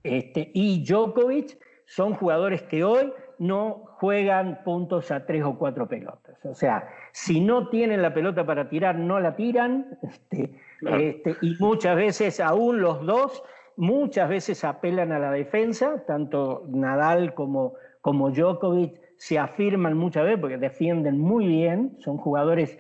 este, 0.03 0.51
y 0.53 0.83
Djokovic 0.83 1.57
son 1.85 2.13
jugadores 2.13 2.63
que 2.63 2.83
hoy 2.83 3.11
no 3.37 3.83
juegan 3.99 4.63
puntos 4.63 5.11
a 5.11 5.25
tres 5.25 5.43
o 5.43 5.57
cuatro 5.57 5.87
pelotas. 5.87 6.37
O 6.45 6.53
sea, 6.53 6.87
si 7.11 7.41
no 7.41 7.69
tienen 7.69 8.01
la 8.01 8.13
pelota 8.13 8.45
para 8.45 8.69
tirar, 8.69 8.95
no 8.95 9.19
la 9.19 9.35
tiran. 9.35 9.99
Este, 10.01 10.59
este, 10.81 11.35
y 11.41 11.55
muchas 11.59 11.95
veces, 11.95 12.39
aún 12.39 12.81
los 12.81 13.05
dos, 13.05 13.43
muchas 13.81 14.29
veces 14.29 14.63
apelan 14.63 15.11
a 15.11 15.17
la 15.17 15.31
defensa, 15.31 16.03
tanto 16.05 16.65
Nadal 16.67 17.33
como, 17.33 17.73
como 18.01 18.29
Djokovic 18.29 19.01
se 19.17 19.39
afirman 19.39 19.97
muchas 19.97 20.23
veces 20.25 20.39
porque 20.39 20.59
defienden 20.59 21.17
muy 21.17 21.47
bien, 21.47 21.97
son 21.99 22.17
jugadores 22.17 22.77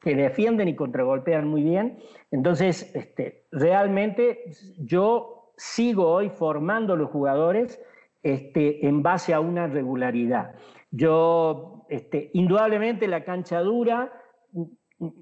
que 0.00 0.16
defienden 0.16 0.66
y 0.66 0.74
contragolpean 0.74 1.46
muy 1.46 1.62
bien. 1.62 2.00
Entonces, 2.32 2.92
este, 2.96 3.46
realmente 3.52 4.42
yo 4.78 5.52
sigo 5.56 6.08
hoy 6.08 6.30
formando 6.30 6.96
los 6.96 7.10
jugadores 7.10 7.80
este, 8.24 8.88
en 8.88 9.04
base 9.04 9.34
a 9.34 9.38
una 9.38 9.68
regularidad. 9.68 10.56
Yo, 10.90 11.86
este, 11.88 12.30
indudablemente 12.32 13.06
la 13.06 13.22
cancha 13.22 13.60
dura, 13.60 14.12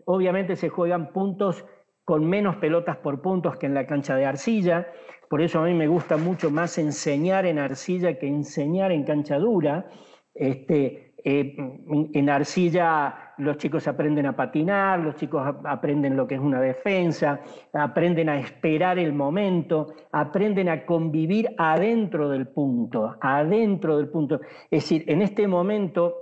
obviamente 0.06 0.56
se 0.56 0.70
juegan 0.70 1.12
puntos 1.12 1.66
con 2.04 2.24
menos 2.26 2.56
pelotas 2.56 2.96
por 2.96 3.22
puntos 3.22 3.56
que 3.56 3.66
en 3.66 3.74
la 3.74 3.86
cancha 3.86 4.16
de 4.16 4.26
arcilla, 4.26 4.88
por 5.32 5.40
eso 5.40 5.60
a 5.60 5.64
mí 5.64 5.72
me 5.72 5.86
gusta 5.86 6.18
mucho 6.18 6.50
más 6.50 6.76
enseñar 6.76 7.46
en 7.46 7.58
arcilla 7.58 8.18
que 8.18 8.26
enseñar 8.26 8.92
en 8.92 9.04
cancha 9.04 9.38
dura. 9.38 9.86
Este, 10.34 11.14
eh, 11.24 11.56
en 11.56 12.28
arcilla 12.28 13.32
los 13.38 13.56
chicos 13.56 13.88
aprenden 13.88 14.26
a 14.26 14.36
patinar, 14.36 15.00
los 15.00 15.16
chicos 15.16 15.42
aprenden 15.64 16.16
lo 16.16 16.26
que 16.26 16.34
es 16.34 16.40
una 16.40 16.60
defensa, 16.60 17.40
aprenden 17.72 18.28
a 18.28 18.38
esperar 18.38 18.98
el 18.98 19.14
momento, 19.14 19.94
aprenden 20.12 20.68
a 20.68 20.84
convivir 20.84 21.48
adentro 21.56 22.28
del 22.28 22.48
punto, 22.48 23.16
adentro 23.20 23.96
del 23.96 24.08
punto. 24.08 24.40
Es 24.70 24.82
decir, 24.82 25.04
en 25.06 25.22
este 25.22 25.48
momento 25.48 26.21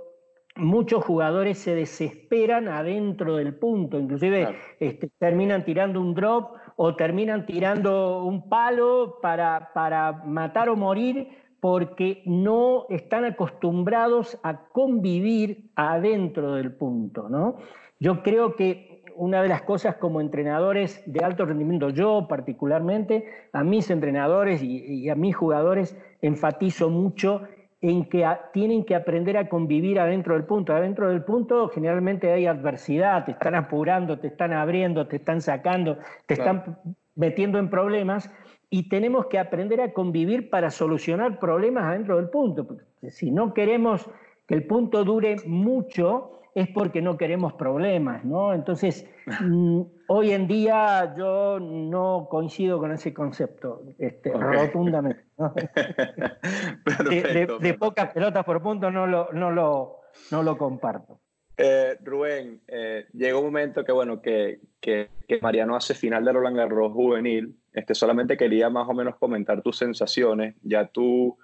muchos 0.55 1.03
jugadores 1.03 1.57
se 1.57 1.75
desesperan 1.75 2.67
adentro 2.67 3.37
del 3.37 3.55
punto, 3.55 3.99
inclusive 3.99 4.55
este, 4.79 5.09
terminan 5.17 5.65
tirando 5.65 6.01
un 6.01 6.13
drop 6.13 6.55
o 6.75 6.95
terminan 6.95 7.45
tirando 7.45 8.23
un 8.23 8.49
palo 8.49 9.19
para, 9.21 9.71
para 9.73 10.13
matar 10.25 10.69
o 10.69 10.75
morir 10.75 11.27
porque 11.59 12.23
no 12.25 12.87
están 12.89 13.23
acostumbrados 13.23 14.37
a 14.43 14.65
convivir 14.65 15.69
adentro 15.75 16.55
del 16.55 16.73
punto. 16.73 17.29
¿no? 17.29 17.57
Yo 17.99 18.23
creo 18.23 18.55
que 18.55 19.03
una 19.15 19.43
de 19.43 19.49
las 19.49 19.61
cosas 19.61 19.97
como 19.97 20.21
entrenadores 20.21 21.03
de 21.05 21.23
alto 21.23 21.45
rendimiento, 21.45 21.89
yo 21.91 22.27
particularmente, 22.27 23.25
a 23.53 23.63
mis 23.63 23.91
entrenadores 23.91 24.63
y, 24.63 25.07
a 25.09 25.15
mis 25.15 25.35
jugadores, 25.35 25.95
enfatizo 26.21 26.89
mucho 26.89 27.43
en 27.81 28.05
que 28.05 28.25
tienen 28.53 28.85
que 28.85 28.93
aprender 28.93 29.37
a 29.37 29.49
convivir 29.49 29.99
adentro 29.99 30.35
del 30.35 30.43
punto. 30.43 30.73
Adentro 30.73 31.09
del 31.09 31.23
punto 31.23 31.67
generalmente 31.69 32.31
hay 32.31 32.45
adversidad, 32.45 33.25
te 33.25 33.31
están 33.31 33.55
apurando, 33.55 34.19
te 34.19 34.27
están 34.27 34.53
abriendo, 34.53 35.07
te 35.07 35.15
están 35.15 35.41
sacando, 35.41 35.97
te 36.27 36.35
están 36.35 36.77
metiendo 37.15 37.57
en 37.57 37.69
problemas 37.69 38.31
y 38.69 38.87
tenemos 38.87 39.25
que 39.25 39.39
aprender 39.39 39.81
a 39.81 39.93
convivir 39.93 40.49
para 40.49 40.69
solucionar 40.69 41.39
problemas 41.39 41.85
adentro 41.85 42.17
del 42.17 42.29
punto. 42.29 42.67
si 43.09 43.31
no 43.31 43.53
queremos 43.53 44.07
que 44.47 44.53
el 44.53 44.65
punto 44.67 45.03
dure 45.03 45.37
mucho, 45.45 46.39
es 46.53 46.67
porque 46.67 47.01
no 47.01 47.17
queremos 47.17 47.53
problemas, 47.53 48.23
¿no? 48.25 48.53
Entonces, 48.53 49.09
hoy 50.13 50.31
en 50.31 50.47
día 50.47 51.13
yo 51.17 51.59
no 51.59 52.27
coincido 52.29 52.79
con 52.79 52.91
ese 52.91 53.13
concepto, 53.13 53.83
este, 53.97 54.31
rotundamente. 54.31 55.25
de, 57.09 57.75
pocas 57.79 58.13
pelotas 58.13 58.43
por 58.43 58.61
punto 58.61 58.91
no 58.91 59.07
lo, 59.07 59.31
no 59.31 59.51
lo, 59.51 60.01
no 60.31 60.43
lo 60.43 60.57
comparto. 60.57 61.19
Eh, 61.57 61.97
Rubén, 62.03 62.61
eh, 62.67 63.05
llega 63.13 63.37
un 63.37 63.45
momento 63.45 63.85
que, 63.85 63.91
bueno, 63.91 64.21
que, 64.21 64.59
que, 64.79 65.09
que 65.27 65.39
Mariano 65.41 65.75
hace 65.75 65.93
final 65.93 66.25
de 66.25 66.33
Roland 66.33 66.57
Garros 66.57 66.91
juvenil 66.91 67.55
este, 67.73 67.95
solamente 67.95 68.35
quería 68.35 68.69
más 68.69 68.87
o 68.89 68.93
menos 68.93 69.15
comentar 69.17 69.61
tus 69.61 69.77
sensaciones. 69.77 70.55
Ya 70.61 70.87
tú, 70.87 71.37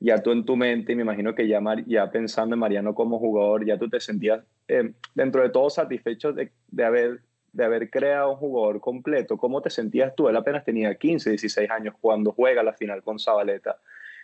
ya 0.00 0.22
tú 0.22 0.32
en 0.32 0.44
tu 0.44 0.56
mente, 0.56 0.92
y 0.92 0.96
me 0.96 1.02
imagino 1.02 1.34
que 1.34 1.46
ya, 1.46 1.60
ya 1.86 2.10
pensando 2.10 2.54
en 2.54 2.60
Mariano 2.60 2.94
como 2.94 3.18
jugador, 3.18 3.66
ya 3.66 3.78
tú 3.78 3.88
te 3.88 4.00
sentías 4.00 4.42
eh, 4.68 4.92
dentro 5.14 5.42
de 5.42 5.50
todo 5.50 5.68
satisfecho 5.68 6.32
de, 6.32 6.52
de, 6.68 6.84
haber, 6.84 7.20
de 7.54 7.64
haber 7.64 7.90
creado 7.90 8.32
un 8.32 8.36
jugador 8.36 8.80
completo. 8.80 9.36
¿Cómo 9.36 9.62
te 9.62 9.70
sentías 9.70 10.14
tú? 10.14 10.28
Él 10.28 10.36
apenas 10.36 10.64
tenía 10.64 10.94
15, 10.94 11.30
16 11.30 11.70
años 11.70 11.94
cuando 12.00 12.32
juega 12.32 12.62
la 12.62 12.74
final 12.74 13.02
con 13.02 13.18
Zabaleta. 13.18 13.78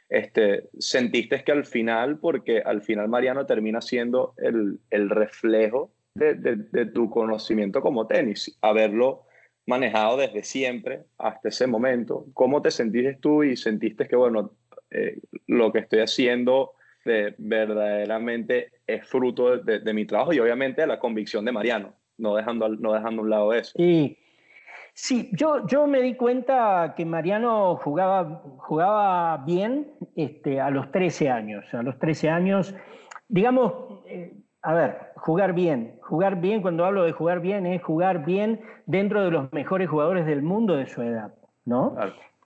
Este, 0.09 0.69
¿Sentiste 0.79 1.43
que 1.45 1.53
al 1.53 1.65
final, 1.65 2.19
porque 2.19 2.61
al 2.61 2.83
final 2.83 3.09
Mariano 3.09 3.47
termina 3.47 3.81
siendo 3.81 4.35
el, 4.37 4.81
el 4.91 5.09
reflejo 5.09 5.93
de, 6.15 6.35
de, 6.35 6.57
de, 6.57 6.87
tu 6.87 7.09
conocimiento 7.09 7.81
como 7.81 8.09
tenis, 8.09 8.59
haberlo 8.61 9.23
manejado 9.67 10.17
desde 10.17 10.43
siempre 10.43 11.05
hasta 11.17 11.49
ese 11.49 11.69
momento. 11.69 12.27
¿Cómo 12.35 12.61
te 12.61 12.73
sentiste 12.73 13.19
tú 13.21 13.45
y 13.45 13.57
sentiste 13.57 14.09
que, 14.09 14.17
bueno, 14.17 14.53
eh, 14.91 15.21
lo 15.47 15.73
que 15.73 15.79
estoy 15.79 16.01
haciendo 16.01 16.73
eh, 17.05 17.35
verdaderamente 17.39 18.73
es 18.87 19.07
fruto 19.07 19.57
de, 19.59 19.95
mi 19.95 20.05
trabajo 20.05 20.33
y 20.33 20.41
obviamente 20.41 20.83
de 20.83 20.87
la 20.87 20.99
convicción 20.99 21.45
de 21.45 21.53
Mariano, 21.53 21.95
no 22.21 22.37
dejando, 22.37 22.69
no 22.69 22.93
dejando 22.93 23.23
un 23.23 23.31
lado 23.31 23.53
eso? 23.53 23.73
Sí, 23.77 24.19
sí 24.95 25.31
yo, 25.33 25.67
yo 25.67 25.87
me 25.87 26.01
di 26.01 26.15
cuenta 26.15 26.95
que 26.97 27.05
Mariano 27.05 27.77
jugaba, 27.77 28.43
jugaba 28.59 29.39
bien 29.39 29.93
este, 30.17 30.61
a 30.61 30.71
los 30.71 30.91
13 30.93 31.31
años. 31.31 31.73
A 31.75 31.83
los 31.83 31.99
13 31.99 32.31
años, 32.31 32.75
digamos, 33.29 33.73
eh, 34.07 34.33
a 34.63 34.75
ver, 34.75 35.13
jugar 35.17 35.55
bien. 35.55 35.99
Jugar 36.03 36.41
bien, 36.41 36.63
cuando 36.63 36.85
hablo 36.85 37.05
de 37.05 37.13
jugar 37.13 37.41
bien, 37.41 37.67
es 37.67 37.83
jugar 37.83 38.25
bien 38.25 38.61
dentro 38.87 39.23
de 39.25 39.31
los 39.31 39.53
mejores 39.53 39.89
jugadores 39.89 40.27
del 40.27 40.43
mundo 40.43 40.77
de 40.77 40.87
su 40.87 41.03
edad, 41.03 41.35
¿no? 41.65 41.97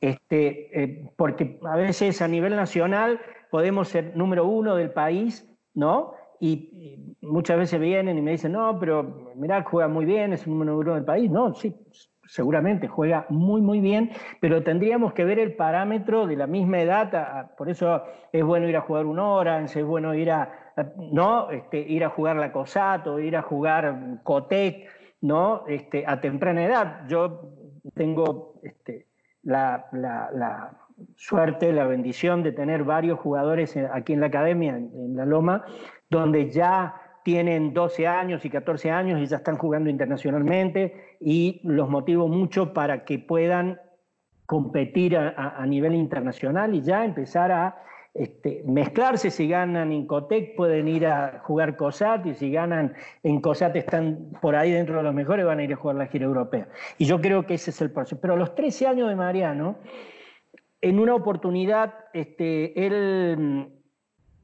Este, 0.01 0.83
eh, 0.83 1.11
porque 1.17 1.59
a 1.65 1.77
veces 1.77 2.21
a 2.21 2.29
nivel 2.29 2.55
nacional 2.57 3.21
podemos 3.51 3.89
ser 3.89 4.17
número 4.17 4.45
uno 4.47 4.77
del 4.77 4.91
país, 4.91 5.51
¿no? 5.73 6.15
Y, 6.45 7.17
muchas 7.23 7.57
veces 7.57 7.81
vienen 7.81 8.19
y 8.19 8.23
me 8.23 8.33
dicen, 8.33 8.53
no, 8.53 8.79
pero 8.79 9.33
mirá, 9.35 9.63
juega 9.63 9.89
muy 9.89 10.05
bien, 10.05 10.35
es 10.35 10.47
el 10.47 10.51
número 10.53 10.79
uno 10.79 10.95
del 10.95 11.05
país. 11.05 11.31
No, 11.31 11.55
sí, 11.55 11.75
seguramente 12.27 12.87
juega 12.87 13.25
muy, 13.31 13.63
muy 13.63 13.81
bien, 13.81 14.11
pero 14.41 14.63
tendríamos 14.63 15.15
que 15.15 15.25
ver 15.25 15.39
el 15.39 15.55
parámetro 15.57 16.27
de 16.27 16.37
la 16.37 16.47
misma 16.47 16.81
edad. 16.81 17.53
por 17.57 17.71
eso 17.71 18.03
es 18.31 18.45
bueno 18.45 18.69
ir 18.69 18.77
a 18.77 18.83
jugar 18.83 19.07
un 19.07 19.19
Orange, 19.19 19.81
es 19.81 19.87
bueno 19.87 20.15
ir 20.15 20.31
a 20.31 20.65
¿no? 20.97 21.51
Este, 21.51 21.79
ir 21.79 22.05
a 22.05 22.11
jugar 22.11 22.37
la 22.37 22.53
Cosato, 22.53 23.19
ir 23.19 23.37
a 23.37 23.43
jugar 23.43 24.21
Cotec, 24.23 24.89
¿no? 25.21 25.67
Este, 25.67 26.05
a 26.07 26.21
temprana 26.21 26.65
edad. 26.65 27.07
Yo 27.09 27.53
tengo 27.95 28.61
este, 28.63 29.07
la, 29.43 29.87
suerte, 31.17 31.73
la 31.73 31.87
bendición 31.87 32.43
de 32.43 32.53
tener 32.53 32.85
varios 32.85 33.19
jugadores 33.19 33.77
aquí 33.93 34.13
en 34.13 34.21
la 34.21 34.27
academia, 34.27 34.77
en, 34.77 35.17
La 35.17 35.25
Loma, 35.25 35.65
donde 36.19 36.51
ya 36.51 37.01
tienen 37.23 37.73
12 37.73 38.07
años 38.07 38.45
y 38.45 38.51
14 38.51 38.91
años 38.91 39.21
y 39.21 39.27
ya 39.27 39.39
están 39.39 39.57
jugando 39.57 39.89
internacionalmente 39.89 41.17
y 41.21 41.61
los 41.65 41.89
motivo 41.89 42.29
mucho 42.29 42.73
para 42.73 43.05
que 43.05 43.19
puedan 43.19 43.81
competir 44.47 45.17
a 45.17 45.65
nivel 45.67 45.95
internacional 45.95 46.75
y 46.75 46.83
ya 46.83 47.05
empezar 47.05 47.51
a 47.51 47.85
este, 48.15 48.63
mezclarse. 48.65 49.31
Si 49.31 49.49
ganan 49.49 49.91
en 49.91 50.07
Cotec 50.07 50.55
pueden 50.55 50.87
ir 50.87 51.07
a 51.07 51.41
jugar 51.43 51.77
COSAT 51.77 52.27
y 52.27 52.35
si 52.35 52.51
ganan 52.53 52.95
en 53.25 53.41
COSAT 53.41 53.75
están 53.75 54.31
por 54.41 54.55
ahí 54.55 54.71
dentro 54.71 54.99
de 54.99 55.03
los 55.03 55.13
mejores 55.13 55.45
van 55.45 55.59
a 55.59 55.65
ir 55.65 55.73
a 55.73 55.77
jugar 55.77 55.97
la 55.97 56.07
gira 56.07 56.25
europea. 56.25 56.69
Y 56.97 57.07
yo 57.07 57.21
creo 57.21 57.45
que 57.45 57.55
ese 57.55 57.71
es 57.71 57.81
el 57.81 57.91
proceso. 57.91 58.21
Pero 58.21 58.35
a 58.35 58.37
los 58.37 58.55
13 58.55 58.87
años 58.87 59.09
de 59.09 59.17
Mariano, 59.17 59.79
en 60.81 61.01
una 61.01 61.15
oportunidad, 61.15 61.95
este, 62.13 62.87
él, 62.87 63.69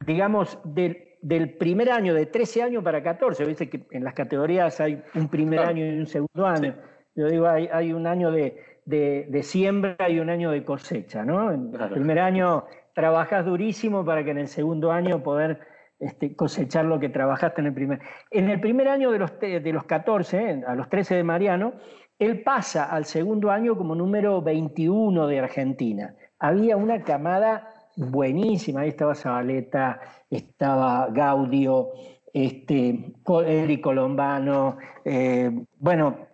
digamos, 0.04 0.58
del, 0.64 1.09
primer 1.58 1.90
año, 1.90 2.14
de 2.14 2.26
13 2.26 2.62
años 2.62 2.84
para 2.84 3.02
14, 3.02 3.44
viste 3.44 3.68
que 3.68 3.86
en 3.90 4.04
las 4.04 4.14
categorías 4.14 4.80
hay 4.80 5.02
un 5.14 5.28
primer 5.28 5.60
año 5.60 5.84
y 5.84 5.98
un 5.98 6.06
segundo 6.06 6.46
año. 6.46 6.74
Yo 7.14 7.26
digo, 7.26 7.46
hay, 7.46 7.92
un 7.92 8.06
año 8.06 8.30
de, 8.30 8.56
de, 8.86 9.42
siembra 9.42 10.08
y 10.08 10.20
un 10.20 10.30
año 10.30 10.50
de 10.50 10.64
cosecha, 10.64 11.24
¿no? 11.24 11.52
En 11.52 11.72
el 11.74 11.90
primer 11.90 12.18
año 12.18 12.64
trabajas 12.94 13.44
durísimo 13.44 14.04
para 14.04 14.24
que 14.24 14.30
en 14.30 14.38
el 14.38 14.48
segundo 14.48 14.92
año 14.92 15.22
poder 15.22 15.60
este, 15.98 16.34
cosechar 16.34 16.86
lo 16.86 16.98
que 16.98 17.08
trabajaste 17.08 17.60
en 17.60 17.66
el 17.66 17.74
primer. 17.74 18.00
En 18.30 18.48
el 18.48 18.60
primer 18.60 18.88
año 18.88 19.10
de 19.10 19.18
los, 19.18 19.38
de 19.38 19.72
los 19.72 19.84
14, 19.84 20.62
a 20.66 20.74
los 20.74 20.88
13 20.88 21.16
de 21.16 21.24
Mariano, 21.24 21.74
él 22.18 22.42
pasa 22.42 22.84
al 22.84 23.04
segundo 23.06 23.50
año 23.50 23.76
como 23.76 23.94
número 23.94 24.42
21 24.42 25.26
de 25.26 25.38
Argentina. 25.40 26.14
Había 26.38 26.76
una 26.76 27.02
camada 27.02 27.79
buenísima, 28.00 28.80
ahí 28.80 28.88
estaba 28.88 29.14
Zabaleta, 29.14 30.00
estaba 30.30 31.08
Gaudio, 31.10 31.90
este, 32.32 33.12
Eric 33.46 33.80
Colombano, 33.82 34.78
eh, 35.04 35.50
bueno, 35.78 36.26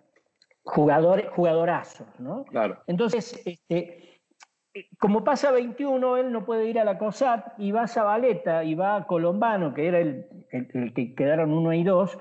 jugadorazos, 0.63 2.07
¿no? 2.19 2.45
Claro. 2.45 2.77
Entonces, 2.87 3.41
este, 3.45 4.21
como 4.99 5.23
pasa 5.23 5.51
21, 5.51 6.17
él 6.17 6.31
no 6.31 6.45
puede 6.45 6.67
ir 6.67 6.79
a 6.79 6.85
la 6.85 6.97
COSAT 6.97 7.53
y 7.57 7.71
va 7.71 7.83
a 7.83 7.87
Zabaleta 7.87 8.63
y 8.63 8.75
va 8.75 8.95
a 8.95 9.07
Colombano, 9.07 9.73
que 9.73 9.87
era 9.87 9.99
el, 9.99 10.25
que 10.93 11.15
quedaron 11.15 11.51
uno 11.51 11.73
y 11.73 11.83
dos, 11.83 12.17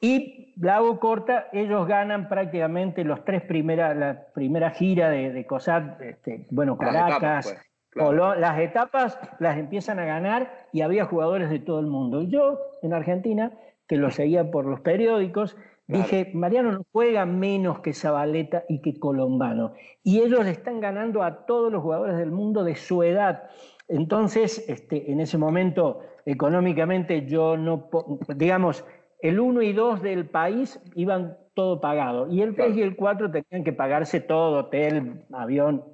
y 0.00 0.54
la 0.56 0.76
hago 0.76 0.98
corta, 0.98 1.48
ellos 1.52 1.86
ganan 1.86 2.28
prácticamente 2.28 3.04
los 3.04 3.24
tres 3.24 3.42
primeras, 3.42 3.96
la 3.96 4.26
primera 4.34 4.70
gira 4.70 5.08
de, 5.08 5.30
de 5.30 5.46
COSAT, 5.46 6.00
este, 6.00 6.46
bueno, 6.50 6.76
Caracas, 6.76 7.54
pues, 7.94 8.38
las 8.38 8.58
etapas 8.60 9.18
las 9.38 9.58
empiezan 9.58 9.98
a 9.98 10.04
ganar 10.04 10.66
y 10.72 10.80
había 10.80 11.06
jugadores 11.06 11.50
de 11.50 11.58
todo 11.58 11.80
el 11.80 11.86
mundo. 11.86 12.22
Y 12.22 12.28
yo, 12.28 12.58
en 12.82 12.92
Argentina, 12.92 13.52
que 13.86 13.96
lo 13.96 14.10
seguía 14.10 14.50
por 14.50 14.64
los 14.64 14.80
periódicos, 14.80 15.56
Dije, 15.92 16.30
Mariano 16.32 16.72
no 16.72 16.86
juega 16.92 17.26
menos 17.26 17.80
que 17.80 17.92
Zabaleta 17.92 18.64
y 18.68 18.80
que 18.80 18.98
Colombano. 18.98 19.74
Y 20.02 20.20
ellos 20.20 20.46
están 20.46 20.80
ganando 20.80 21.22
a 21.22 21.44
todos 21.44 21.72
los 21.72 21.82
jugadores 21.82 22.16
del 22.16 22.30
mundo 22.30 22.64
de 22.64 22.76
su 22.76 23.02
edad. 23.02 23.50
Entonces, 23.88 24.64
este, 24.68 25.10
en 25.10 25.20
ese 25.20 25.38
momento, 25.38 26.00
económicamente, 26.24 27.26
yo 27.26 27.56
no, 27.56 27.90
digamos, 28.36 28.86
el 29.20 29.38
1 29.40 29.62
y 29.62 29.72
2 29.72 30.02
del 30.02 30.30
país 30.30 30.80
iban 30.94 31.36
todo 31.54 31.80
pagado. 31.80 32.26
Y 32.30 32.40
el 32.42 32.54
3 32.54 32.76
y 32.76 32.82
el 32.82 32.96
4 32.96 33.30
tenían 33.30 33.64
que 33.64 33.72
pagarse 33.72 34.20
todo, 34.20 34.60
hotel, 34.60 35.24
avión. 35.32 35.84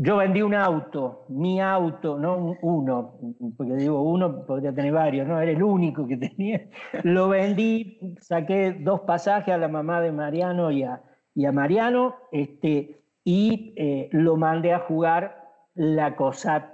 Yo 0.00 0.16
vendí 0.16 0.42
un 0.42 0.54
auto, 0.54 1.24
mi 1.28 1.60
auto, 1.60 2.18
no 2.18 2.56
uno, 2.62 3.18
porque 3.56 3.74
digo 3.74 4.00
uno, 4.00 4.46
podría 4.46 4.72
tener 4.72 4.92
varios, 4.92 5.26
no, 5.26 5.40
era 5.40 5.50
el 5.50 5.60
único 5.60 6.06
que 6.06 6.16
tenía. 6.16 6.68
Lo 7.02 7.28
vendí, 7.28 7.98
saqué 8.20 8.76
dos 8.78 9.00
pasajes 9.00 9.52
a 9.52 9.58
la 9.58 9.66
mamá 9.66 10.00
de 10.00 10.12
Mariano 10.12 10.70
y 10.70 10.84
a, 10.84 11.02
y 11.34 11.46
a 11.46 11.52
Mariano, 11.52 12.14
este, 12.30 13.02
y 13.24 13.74
eh, 13.76 14.08
lo 14.12 14.36
mandé 14.36 14.72
a 14.72 14.78
jugar 14.78 15.44
la 15.74 16.14
COSAT 16.14 16.70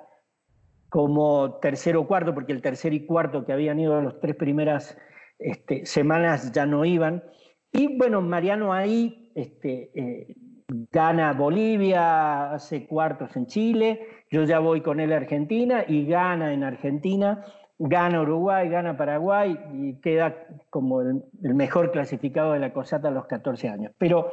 como 0.91 1.55
tercero 1.61 2.03
o 2.03 2.07
cuarto, 2.07 2.35
porque 2.35 2.53
el 2.53 2.61
tercer 2.61 2.93
y 2.93 3.07
cuarto 3.07 3.47
que 3.47 3.55
habían 3.55 3.81
ido 3.81 4.01
las 4.03 4.21
tres 4.21 4.37
primeras 4.37 4.99
este, 5.39 5.87
semanas 5.87 6.53
ya 6.53 6.67
no 6.67 6.85
iban. 6.85 7.25
Y 7.73 7.97
bueno, 7.97 8.21
Mariano 8.21 8.73
ahí 8.73 9.33
este, 9.35 9.91
eh, 9.95 10.37
gana 10.69 11.33
Bolivia, 11.33 12.53
hace 12.53 12.87
cuartos 12.87 13.37
en 13.37 13.47
Chile, 13.47 14.07
yo 14.31 14.45
ya 14.45 14.59
voy 14.59 14.81
con 14.81 15.01
él 15.01 15.13
a 15.13 15.17
Argentina 15.17 15.85
y 15.87 16.07
gana 16.07 16.53
en 16.53 16.65
Argentina, 16.65 17.45
gana 17.79 18.23
Uruguay, 18.23 18.69
gana 18.69 18.97
Paraguay 18.97 19.59
y 19.75 20.01
queda 20.01 20.47
como 20.71 21.03
el, 21.03 21.23
mejor 21.55 21.91
clasificado 21.91 22.53
de 22.53 22.61
la 22.61 22.73
COSATA 22.73 23.09
a 23.09 23.11
los 23.11 23.27
14 23.27 23.69
años. 23.69 23.93
Pero 23.99 24.33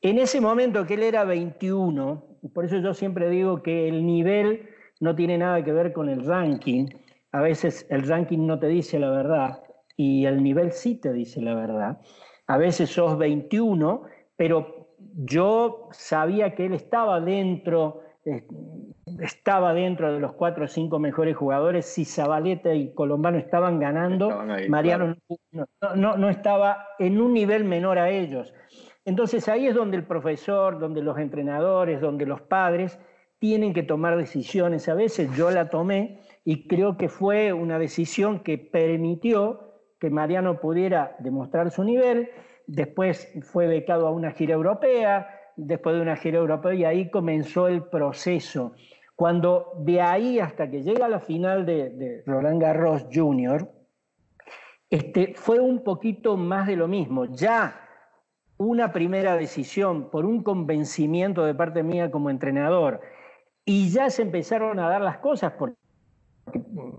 en 0.00 0.18
ese 0.18 0.40
momento 0.40 0.86
que 0.86 0.94
él 0.94 1.02
era 1.02 1.24
21, 1.24 2.38
por 2.54 2.64
eso 2.64 2.78
yo 2.78 2.94
siempre 2.94 3.28
digo 3.28 3.62
que 3.62 3.88
el 3.88 4.06
nivel 4.06 4.68
no 5.00 5.14
tiene 5.16 5.38
nada 5.38 5.64
que 5.64 5.72
ver 5.72 5.92
con 5.92 6.08
el 6.08 6.24
ranking, 6.24 6.86
a 7.32 7.40
veces 7.40 7.86
el 7.90 8.06
ranking 8.06 8.46
no 8.46 8.58
te 8.58 8.68
dice 8.68 8.98
la 8.98 9.10
verdad 9.10 9.62
y 9.96 10.24
el 10.26 10.42
nivel 10.42 10.72
sí 10.72 10.94
te 10.94 11.12
dice 11.12 11.42
la 11.42 11.54
verdad. 11.54 11.98
A 12.46 12.56
veces 12.56 12.90
sos 12.90 13.18
21, 13.18 14.04
pero 14.36 14.77
yo 15.18 15.88
sabía 15.90 16.54
que 16.54 16.66
él 16.66 16.74
estaba 16.74 17.20
dentro, 17.20 18.02
estaba 19.20 19.74
dentro 19.74 20.12
de 20.12 20.20
los 20.20 20.32
cuatro 20.34 20.66
o 20.66 20.68
cinco 20.68 21.00
mejores 21.00 21.36
jugadores. 21.36 21.86
Si 21.86 22.04
Zabaleta 22.04 22.72
y 22.72 22.94
Colombano 22.94 23.36
estaban 23.36 23.80
ganando, 23.80 24.44
Mariano 24.68 25.16
no, 25.96 26.16
no, 26.16 26.28
estaba 26.28 26.86
en 27.00 27.20
un 27.20 27.32
nivel 27.32 27.64
menor 27.64 27.98
a 27.98 28.10
ellos. 28.10 28.54
Entonces 29.04 29.48
ahí 29.48 29.66
es 29.66 29.74
donde 29.74 29.96
el 29.96 30.04
profesor, 30.04 30.78
donde 30.78 31.02
los 31.02 31.18
entrenadores, 31.18 32.00
donde 32.00 32.24
los 32.24 32.40
padres 32.42 33.00
tienen 33.40 33.74
que 33.74 33.82
tomar 33.82 34.16
decisiones. 34.16 34.88
A 34.88 34.94
veces 34.94 35.34
yo 35.36 35.50
la 35.50 35.68
tomé 35.68 36.20
y 36.44 36.68
creo 36.68 36.96
que 36.96 37.08
fue 37.08 37.52
una 37.52 37.78
decisión 37.80 38.40
que 38.40 38.56
permitió 38.56 39.80
que 39.98 40.10
Mariano 40.10 40.60
pudiera 40.60 41.16
demostrar 41.18 41.72
su 41.72 41.82
nivel 41.82 42.30
después 42.68 43.32
fue 43.42 43.66
becado 43.66 44.06
a 44.06 44.12
una 44.12 44.30
gira 44.30 44.54
europea, 44.54 45.26
después 45.56 45.96
de 45.96 46.02
una 46.02 46.16
gira 46.16 46.38
europea, 46.38 46.74
y 46.74 46.84
ahí 46.84 47.10
comenzó 47.10 47.66
el 47.66 47.82
proceso. 47.82 48.74
Cuando 49.16 49.72
de 49.78 50.00
ahí 50.00 50.38
hasta 50.38 50.70
que 50.70 50.82
llega 50.82 51.08
la 51.08 51.18
final 51.18 51.66
de, 51.66 52.22
Roland 52.26 52.62
Garros 52.62 53.06
Jr., 53.12 53.68
este, 54.90 55.34
fue 55.34 55.58
un 55.58 55.82
poquito 55.82 56.36
más 56.36 56.66
de 56.66 56.76
lo 56.76 56.86
mismo. 56.86 57.24
Ya 57.24 57.80
una 58.58 58.92
primera 58.92 59.36
decisión 59.36 60.10
por 60.10 60.24
un 60.24 60.42
convencimiento 60.42 61.44
de 61.44 61.54
parte 61.54 61.82
mía 61.82 62.10
como 62.10 62.30
entrenador, 62.30 63.00
y 63.64 63.90
ya 63.90 64.10
se 64.10 64.22
empezaron 64.22 64.78
a 64.78 64.88
dar 64.88 65.00
las 65.00 65.18
cosas, 65.18 65.54
porque 65.58 65.76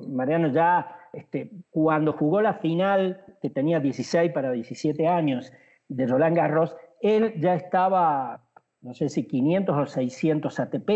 Mariano 0.08 0.50
ya 0.50 0.99
este, 1.14 1.52
cuando 1.70 2.14
jugó 2.14 2.42
la 2.42 2.56
final, 2.56 3.24
que 3.42 3.50
tenía 3.50 3.80
16 3.80 4.32
para 4.32 4.52
17 4.52 5.08
años, 5.08 5.52
de 5.88 6.06
Roland 6.06 6.38
Garros, 6.38 6.76
él 7.02 7.34
ya 7.38 7.56
estaba, 7.56 8.44
no 8.82 8.94
sé 8.94 9.10
si 9.10 9.26
500 9.26 9.76
o 9.78 9.86
600 9.86 10.60
ATP, 10.60 10.90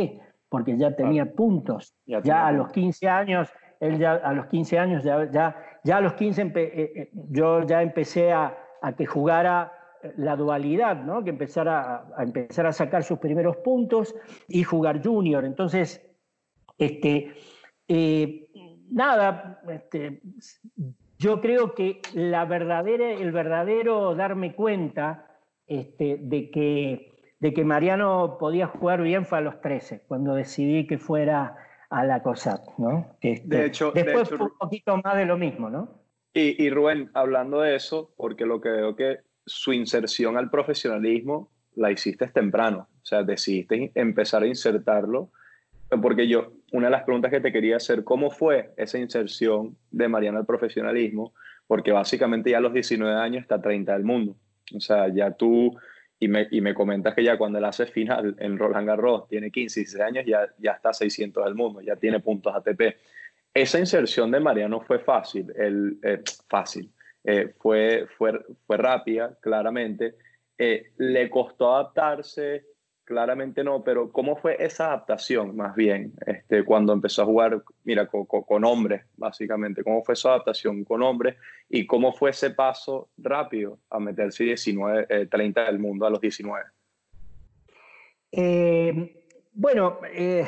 porque 0.49 0.77
ya 0.77 0.95
tenía 0.95 1.33
puntos. 1.33 1.95
Ya, 2.05 2.47
a 2.47 2.51
los 2.51 2.71
15 2.71 3.09
años, 3.09 3.49
él 3.79 3.97
ya 3.97 4.13
a 4.13 4.33
los 4.33 4.45
15 4.47 4.79
años, 4.79 5.03
ya, 5.03 5.29
ya, 5.83 5.97
a 5.97 6.01
los 6.01 6.13
15 6.13 6.41
eh, 6.41 6.51
eh, 6.55 7.09
yo 7.31 7.63
ya 7.63 7.81
empecé 7.81 8.31
a, 8.31 8.55
que 8.95 9.05
jugara 9.05 9.71
la 10.17 10.35
dualidad, 10.35 11.01
¿no? 11.01 11.23
que 11.23 11.29
empezara 11.31 12.05
a, 12.15 12.23
empezar 12.23 12.67
a 12.67 12.73
sacar 12.73 13.03
sus 13.03 13.19
primeros 13.19 13.57
puntos 13.57 14.13
y 14.47 14.63
jugar 14.63 15.01
junior. 15.01 15.45
Entonces, 15.45 16.05
este, 16.77 17.33
eh, 17.87 18.47
nada, 18.93 19.61
este, 19.69 20.21
yo 21.17 21.41
creo 21.41 21.73
que 21.73 22.01
la 22.13 22.45
verdadera, 22.45 23.11
el 23.11 23.31
verdadero 23.31 24.15
darme 24.15 24.55
cuenta 24.55 25.27
este, 25.67 26.17
de, 26.21 26.51
que, 26.51 27.35
de 27.39 27.53
que 27.53 27.63
Mariano 27.63 28.37
podía 28.39 28.67
jugar 28.67 29.01
bien 29.01 29.25
fue 29.25 29.39
a 29.39 29.41
los 29.41 29.59
13, 29.61 30.03
cuando 30.07 30.35
decidí 30.35 30.87
que 30.87 30.97
fuera 30.97 31.57
a 31.89 32.05
la 32.05 32.23
COSAT, 32.23 32.61
¿no? 32.77 33.17
Este, 33.21 33.47
de 33.47 33.65
hecho, 33.65 33.91
después 33.91 34.29
fue 34.29 34.45
un 34.45 34.57
poquito 34.57 34.99
más 35.03 35.15
de 35.15 35.25
lo 35.25 35.37
mismo, 35.37 35.69
¿no? 35.69 36.01
Y, 36.33 36.63
y 36.63 36.69
Rubén, 36.69 37.11
hablando 37.13 37.61
de 37.61 37.75
eso, 37.75 38.13
porque 38.17 38.45
lo 38.45 38.59
que 38.59 38.69
veo 38.69 38.95
que 38.95 39.19
su 39.45 39.73
inserción 39.73 40.37
al 40.37 40.49
profesionalismo 40.49 41.51
la 41.75 41.91
hiciste 41.91 42.27
temprano, 42.27 42.87
o 43.01 43.05
sea, 43.05 43.23
decidiste 43.23 43.91
empezar 43.95 44.43
a 44.43 44.47
insertarlo 44.47 45.31
porque 46.01 46.27
yo, 46.27 46.53
una 46.73 46.87
de 46.87 46.91
las 46.91 47.03
preguntas 47.03 47.29
que 47.29 47.39
te 47.39 47.51
quería 47.51 47.77
hacer, 47.77 48.03
¿cómo 48.03 48.31
fue 48.31 48.71
esa 48.77 48.97
inserción 48.97 49.77
de 49.91 50.07
Mariana 50.07 50.39
al 50.39 50.45
profesionalismo? 50.45 51.33
Porque 51.67 51.91
básicamente 51.91 52.49
ya 52.49 52.57
a 52.57 52.61
los 52.61 52.73
19 52.73 53.15
años 53.15 53.43
está 53.43 53.61
30 53.61 53.93
del 53.93 54.03
mundo. 54.03 54.35
O 54.75 54.79
sea, 54.79 55.07
ya 55.07 55.31
tú, 55.31 55.71
y 56.19 56.27
me, 56.27 56.47
y 56.49 56.61
me 56.61 56.73
comentas 56.73 57.13
que 57.13 57.23
ya 57.23 57.37
cuando 57.37 57.59
él 57.59 57.65
hace 57.65 57.85
final 57.85 58.35
en 58.39 58.57
Roland 58.57 58.87
Garros, 58.87 59.27
tiene 59.27 59.51
15, 59.51 59.81
16 59.81 60.03
años, 60.03 60.25
ya, 60.25 60.51
ya 60.57 60.71
está 60.71 60.91
600 60.91 61.45
del 61.45 61.53
mundo, 61.53 61.79
ya 61.79 61.95
tiene 61.95 62.19
puntos 62.19 62.55
ATP. 62.55 62.81
Esa 63.53 63.77
inserción 63.77 64.31
de 64.31 64.39
Mariano 64.39 64.81
fue 64.81 64.97
fácil, 64.97 65.53
el, 65.55 65.99
eh, 66.01 66.23
fácil, 66.49 66.91
eh, 67.23 67.53
fue, 67.59 68.07
fue, 68.17 68.43
fue 68.65 68.77
rápida, 68.77 69.37
claramente. 69.39 70.15
Eh, 70.57 70.91
le 70.97 71.29
costó 71.29 71.75
adaptarse, 71.75 72.65
Claramente 73.05 73.65
no, 73.65 73.83
pero 73.83 74.11
¿cómo 74.11 74.37
fue 74.37 74.55
esa 74.63 74.87
adaptación 74.87 75.57
más 75.57 75.75
bien 75.75 76.13
este, 76.25 76.63
cuando 76.63 76.93
empezó 76.93 77.23
a 77.23 77.25
jugar, 77.25 77.61
mira, 77.83 78.07
con, 78.07 78.63
hombres, 78.63 79.03
básicamente? 79.17 79.83
¿Cómo 79.83 80.01
fue 80.03 80.13
esa 80.13 80.29
adaptación 80.29 80.85
con 80.85 81.03
hombres 81.03 81.35
y 81.67 81.85
cómo 81.85 82.13
fue 82.13 82.29
ese 82.29 82.51
paso 82.51 83.09
rápido 83.17 83.79
a 83.89 83.99
meterse 83.99 84.45
19, 84.45 85.27
30 85.27 85.61
eh, 85.61 85.65
del 85.65 85.79
mundo 85.79 86.05
a 86.05 86.09
los 86.09 86.21
19? 86.21 86.63
Eh, 88.31 89.25
bueno, 89.53 89.99
eh, 90.13 90.45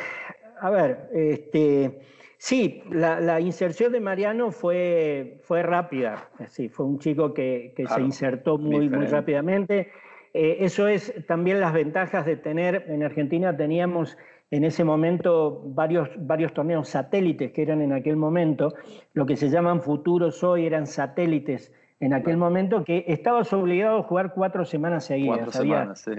a 0.61 0.69
ver, 0.69 1.09
este, 1.13 1.99
sí, 2.37 2.83
la, 2.89 3.41
inserción 3.41 3.91
de 3.91 3.99
Mariano 3.99 4.51
fue, 4.51 5.41
fue 5.43 5.61
rápida, 5.61 6.29
sí, 6.47 6.69
fue 6.69 6.85
un 6.85 6.99
chico 6.99 7.33
que, 7.33 7.73
se 7.75 8.01
insertó 8.01 8.57
muy, 8.57 8.87
muy 8.87 9.07
rápidamente. 9.07 9.91
Eh, 10.37 10.65
eso 10.65 10.89
es 10.89 11.13
también 11.27 11.61
las 11.61 11.71
ventajas 11.71 12.25
de 12.25 12.35
tener, 12.35 12.83
en 12.89 13.03
Argentina 13.03 13.55
teníamos 13.55 14.17
en 14.51 14.65
ese 14.65 14.83
momento 14.83 15.61
varios, 15.63 16.09
varios 16.17 16.53
torneos 16.53 16.89
satélites 16.89 17.53
que 17.53 17.61
eran 17.61 17.81
en 17.81 17.93
aquel 17.93 18.17
momento, 18.17 18.73
lo 19.13 19.25
que 19.25 19.37
se 19.37 19.49
llaman 19.49 19.81
futuros 19.81 20.43
hoy 20.43 20.65
eran 20.65 20.87
satélites 20.87 21.71
en 22.01 22.13
aquel 22.13 22.35
momento, 22.35 22.83
que 22.83 23.05
estabas 23.07 23.53
obligado 23.53 23.99
a 23.99 24.03
jugar 24.03 24.33
cuatro 24.33 24.65
semanas 24.65 25.05
seguidas. 25.05 25.37
Cuatro 25.37 25.51
semanas, 25.53 26.01
sí. 26.01 26.11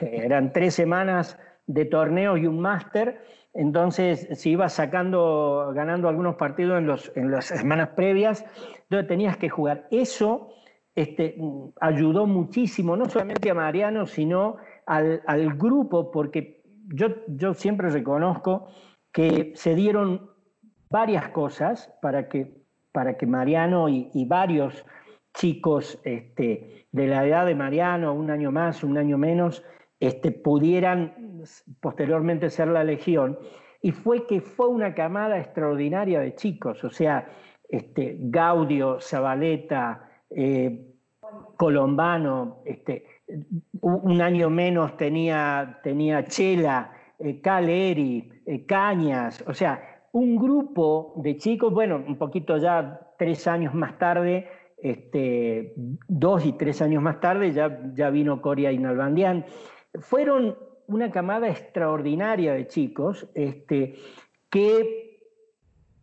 Eran 0.00 0.52
tres 0.52 0.74
semanas 0.74 1.36
de 1.66 1.86
torneos 1.86 2.38
y 2.38 2.46
un 2.46 2.60
máster, 2.60 3.20
entonces 3.52 4.28
si 4.38 4.50
ibas 4.50 4.74
sacando, 4.74 5.72
ganando 5.74 6.08
algunos 6.08 6.36
partidos 6.36 6.78
en, 6.78 6.86
los, 6.86 7.10
en 7.16 7.32
las 7.32 7.46
semanas 7.46 7.88
previas, 7.96 8.44
entonces 8.82 9.08
tenías 9.08 9.36
que 9.36 9.48
jugar. 9.48 9.88
Eso 9.90 10.52
este, 10.96 11.36
ayudó 11.78 12.26
muchísimo, 12.26 12.96
no 12.96 13.04
solamente 13.04 13.50
a 13.50 13.54
Mariano, 13.54 14.06
sino 14.06 14.56
al, 14.86 15.20
grupo, 15.56 16.10
porque 16.10 16.62
yo, 16.88 17.08
yo 17.28 17.52
siempre 17.52 17.90
reconozco 17.90 18.68
que 19.12 19.52
se 19.54 19.74
dieron 19.74 20.30
varias 20.88 21.28
cosas 21.28 21.92
para 22.00 22.28
que, 22.28 22.62
para 22.92 23.18
que 23.18 23.26
Mariano 23.26 23.90
y, 23.90 24.24
varios 24.26 24.86
chicos 25.34 26.00
este, 26.02 26.86
de 26.92 27.06
la 27.06 27.26
edad 27.26 27.44
de 27.44 27.54
Mariano, 27.54 28.14
un 28.14 28.30
año 28.30 28.50
más, 28.50 28.82
un 28.82 28.96
año 28.96 29.18
menos, 29.18 29.62
este, 30.00 30.32
pudieran 30.32 31.42
posteriormente 31.80 32.48
ser 32.48 32.68
la 32.68 32.84
legión. 32.84 33.38
Y 33.82 33.92
fue 33.92 34.26
que 34.26 34.40
fue 34.40 34.68
una 34.68 34.94
camada 34.94 35.38
extraordinaria 35.38 36.20
de 36.20 36.34
chicos, 36.34 36.82
o 36.84 36.90
sea, 36.90 37.28
este, 37.68 38.16
Gaudio, 38.18 38.98
Zabaleta, 38.98 40.05
eh, 40.30 40.92
Colombano, 41.56 42.58
este, 42.64 43.04
un 43.80 44.20
año 44.20 44.50
menos 44.50 44.96
tenía, 44.96 45.80
tenía 45.82 46.24
Chela, 46.24 46.92
eh, 47.18 47.40
Caleri, 47.40 48.42
eh, 48.46 48.66
Cañas, 48.66 49.42
o 49.46 49.54
sea, 49.54 50.02
un 50.12 50.36
grupo 50.36 51.14
de 51.16 51.36
chicos, 51.36 51.72
bueno, 51.72 51.96
un 51.96 52.16
poquito 52.16 52.56
ya 52.58 53.00
tres 53.18 53.46
años 53.46 53.74
más 53.74 53.98
tarde, 53.98 54.48
este, 54.78 55.74
dos 56.06 56.44
y 56.44 56.52
tres 56.52 56.80
años 56.82 57.02
más 57.02 57.20
tarde 57.20 57.52
ya, 57.52 57.80
ya 57.94 58.10
vino 58.10 58.40
Coria 58.40 58.70
y 58.72 58.78
Nalbandián. 58.78 59.44
Fueron 60.00 60.56
una 60.86 61.10
camada 61.10 61.48
extraordinaria 61.48 62.54
de 62.54 62.66
chicos 62.68 63.28
este, 63.34 63.96
que 64.50 65.05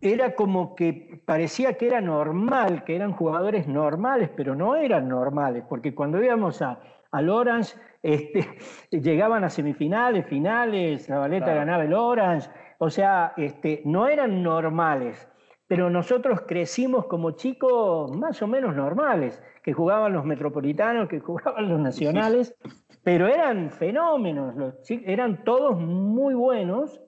era 0.03 0.35
como 0.35 0.75
que 0.75 1.21
parecía 1.25 1.73
que 1.75 1.87
era 1.87 2.01
normal, 2.01 2.83
que 2.83 2.95
eran 2.95 3.13
jugadores 3.13 3.67
normales, 3.67 4.29
pero 4.35 4.53
no 4.53 4.75
eran 4.75 5.07
normales, 5.07 5.63
porque 5.69 5.95
cuando 5.95 6.21
íbamos 6.21 6.61
a, 6.61 6.79
al 7.11 7.29
Orange, 7.29 7.75
este, 8.01 8.57
llegaban 8.91 9.45
a 9.45 9.49
semifinales, 9.49 10.25
finales, 10.25 11.07
la 11.07 11.19
Valeta 11.19 11.53
ganaba 11.53 11.85
el 11.85 11.93
Orange, 11.93 12.49
o 12.79 12.89
sea, 12.89 13.33
este, 13.37 13.81
no 13.85 14.09
eran 14.09 14.43
normales, 14.43 15.25
pero 15.67 15.89
nosotros 15.89 16.41
crecimos 16.41 17.05
como 17.05 17.31
chicos 17.31 18.11
más 18.11 18.41
o 18.41 18.47
menos 18.47 18.75
normales, 18.75 19.41
que 19.63 19.71
jugaban 19.71 20.11
los 20.11 20.25
metropolitanos, 20.25 21.07
que 21.07 21.21
jugaban 21.21 21.69
los 21.69 21.79
nacionales, 21.79 22.55
pero 23.03 23.27
eran 23.27 23.71
fenómenos, 23.71 24.53
eran 24.89 25.45
todos 25.45 25.79
muy 25.79 26.33
buenos. 26.33 27.01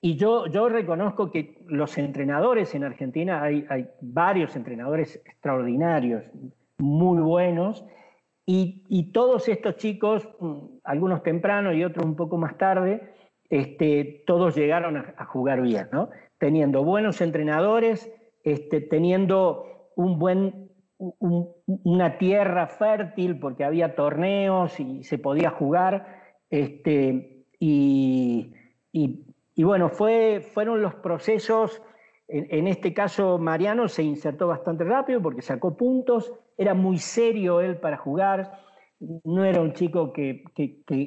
Y 0.00 0.14
yo, 0.16 0.46
reconozco 0.68 1.30
que 1.30 1.58
los 1.66 1.98
entrenadores 1.98 2.74
en 2.74 2.84
Argentina, 2.84 3.42
hay, 3.42 3.66
varios 4.00 4.54
entrenadores 4.54 5.16
extraordinarios, 5.24 6.24
muy 6.78 7.20
buenos, 7.20 7.84
y, 8.46 9.10
todos 9.12 9.48
estos 9.48 9.76
chicos, 9.76 10.26
mm, 10.40 10.78
algunos 10.84 11.22
temprano 11.22 11.74
y 11.74 11.84
otros 11.84 12.06
un 12.06 12.16
poco 12.16 12.38
más 12.38 12.56
tarde, 12.56 13.12
este, 13.50 14.22
todos 14.26 14.56
llegaron 14.56 14.96
a, 14.96 15.24
jugar 15.26 15.60
bien. 15.60 15.88
Teniendo 16.38 16.82
buenos 16.84 17.20
entrenadores, 17.20 18.10
este, 18.44 18.80
teniendo 18.80 19.90
un 19.96 20.18
buen, 20.18 20.70
una 20.98 22.16
tierra 22.16 22.68
fértil 22.68 23.38
porque 23.38 23.64
había 23.64 23.94
torneos 23.94 24.78
y 24.80 25.02
se 25.04 25.18
podía 25.18 25.50
jugar. 25.50 26.22
Este, 26.48 27.44
bueno, 29.64 29.88
fue, 29.88 30.40
fueron 30.40 30.82
los 30.82 30.94
procesos, 30.94 31.82
en, 32.28 32.46
en, 32.50 32.66
este 32.68 32.92
caso 32.92 33.38
Mariano 33.38 33.88
se 33.88 34.02
insertó 34.02 34.48
bastante 34.48 34.84
rápido 34.84 35.20
porque 35.22 35.42
sacó 35.42 35.76
puntos, 35.76 36.32
era 36.56 36.74
muy 36.74 36.98
serio 36.98 37.60
él 37.60 37.76
para 37.78 37.96
jugar, 37.96 38.52
no 39.00 39.44
era 39.44 39.60
un 39.60 39.72
chico 39.72 40.12
que, 40.12 40.42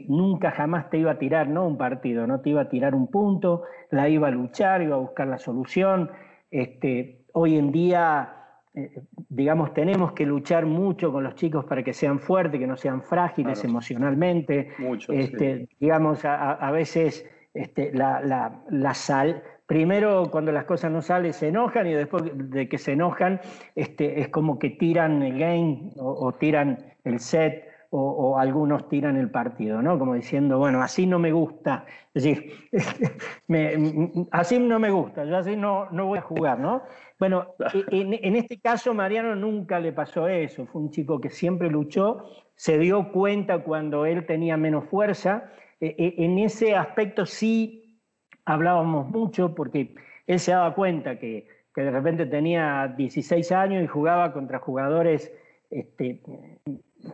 nunca 0.08 0.52
jamás 0.52 0.90
te 0.90 0.98
iba 0.98 1.12
a 1.12 1.20
tirar 1.20 1.50
¿no? 1.50 1.68
un 1.68 1.78
partido, 1.78 2.26
no 2.26 2.40
te 2.42 2.52
iba 2.52 2.62
a 2.62 2.70
tirar 2.70 2.96
un 2.96 3.08
punto, 3.08 3.64
la 3.90 4.08
iba 4.08 4.30
a 4.30 4.32
luchar, 4.32 4.82
iba 4.82 4.96
a 4.96 5.00
buscar 5.00 5.28
la 5.28 5.38
solución. 5.38 6.10
Este, 6.50 7.26
hoy 7.34 7.58
en 7.58 7.72
día, 7.72 8.34
eh, 8.74 9.04
digamos, 9.30 9.74
tenemos 9.74 10.14
que 10.14 10.26
luchar 10.26 10.66
mucho 10.66 11.12
con 11.12 11.24
los 11.24 11.36
chicos 11.36 11.66
para 11.66 11.84
que 11.84 11.94
sean 11.94 12.20
fuertes, 12.20 12.60
que 12.60 12.68
no 12.68 12.78
sean 12.78 13.02
frágiles 13.04 13.64
emocionalmente. 13.64 14.70
Mucho, 14.80 15.12
este, 15.12 15.68
Digamos, 15.80 16.24
a, 16.24 16.72
veces 16.72 17.30
este, 17.54 17.94
la, 17.94 18.22
la, 18.22 18.64
la, 18.70 18.94
sal, 18.94 19.44
primero 19.66 20.30
cuando 20.32 20.52
las 20.52 20.64
cosas 20.64 20.92
no 20.92 21.02
salen 21.02 21.34
se 21.34 21.50
enojan 21.50 21.86
y 21.88 21.94
después 21.94 22.24
de 22.34 22.70
que 22.70 22.78
se 22.78 22.94
enojan 22.94 23.42
este, 23.76 24.22
es 24.22 24.30
como 24.30 24.58
que 24.58 24.70
tiran 24.70 25.22
el 25.22 25.38
game 25.38 25.92
o, 25.98 26.32
tiran 26.34 26.78
el 27.04 27.20
set 27.20 27.66
o, 27.90 28.40
algunos 28.40 28.88
tiran 28.88 29.18
el 29.18 29.30
partido, 29.30 29.82
¿no? 29.82 30.00
Como 30.00 30.14
diciendo, 30.14 30.58
bueno, 30.58 30.82
así 30.82 31.06
no 31.06 31.20
me 31.20 31.34
gusta, 31.34 31.86
es 32.14 32.24
decir, 32.24 32.54
así 34.32 34.60
no 34.60 34.80
me 34.80 34.90
gusta, 34.92 35.26
yo 35.26 35.36
así 35.36 35.58
no, 35.58 35.90
no 35.92 36.06
voy 36.06 36.20
a 36.20 36.22
jugar, 36.22 36.58
¿no? 36.58 36.84
Bueno, 37.20 37.56
e, 37.92 38.20
en, 38.22 38.36
este 38.38 38.62
caso 38.62 38.94
Mariano 38.94 39.36
nunca 39.36 39.78
le 39.82 39.92
pasó 39.92 40.30
eso, 40.30 40.66
fue 40.68 40.82
un 40.82 40.92
chico 40.92 41.20
que 41.20 41.30
siempre 41.30 41.70
luchó, 41.70 42.24
se 42.56 42.78
dio 42.78 43.12
cuenta 43.12 43.62
cuando 43.62 44.06
él 44.06 44.26
tenía 44.26 44.56
menos 44.56 44.86
fuerza, 44.86 45.52
e, 45.82 45.96
e, 45.98 46.26
en 46.26 46.38
ese 46.38 46.76
aspecto 46.76 47.26
sí 47.26 48.00
hablábamos 48.46 49.10
mucho 49.10 49.56
porque 49.56 49.96
él 50.28 50.40
se 50.40 50.52
daba 50.52 50.74
cuenta 50.76 51.18
que, 51.20 51.48
de 51.76 51.90
repente 51.90 52.26
tenía 52.26 52.94
16 52.98 53.52
años 53.54 53.84
y 53.84 53.88
jugaba 53.88 54.34
contra 54.34 54.60
jugadores 54.60 55.32
este, 55.70 56.22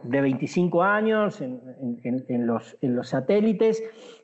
de 0.03 0.21
25 0.21 0.81
años 0.83 1.41
en, 1.41 2.47
los, 2.47 2.75
satélites 3.03 3.83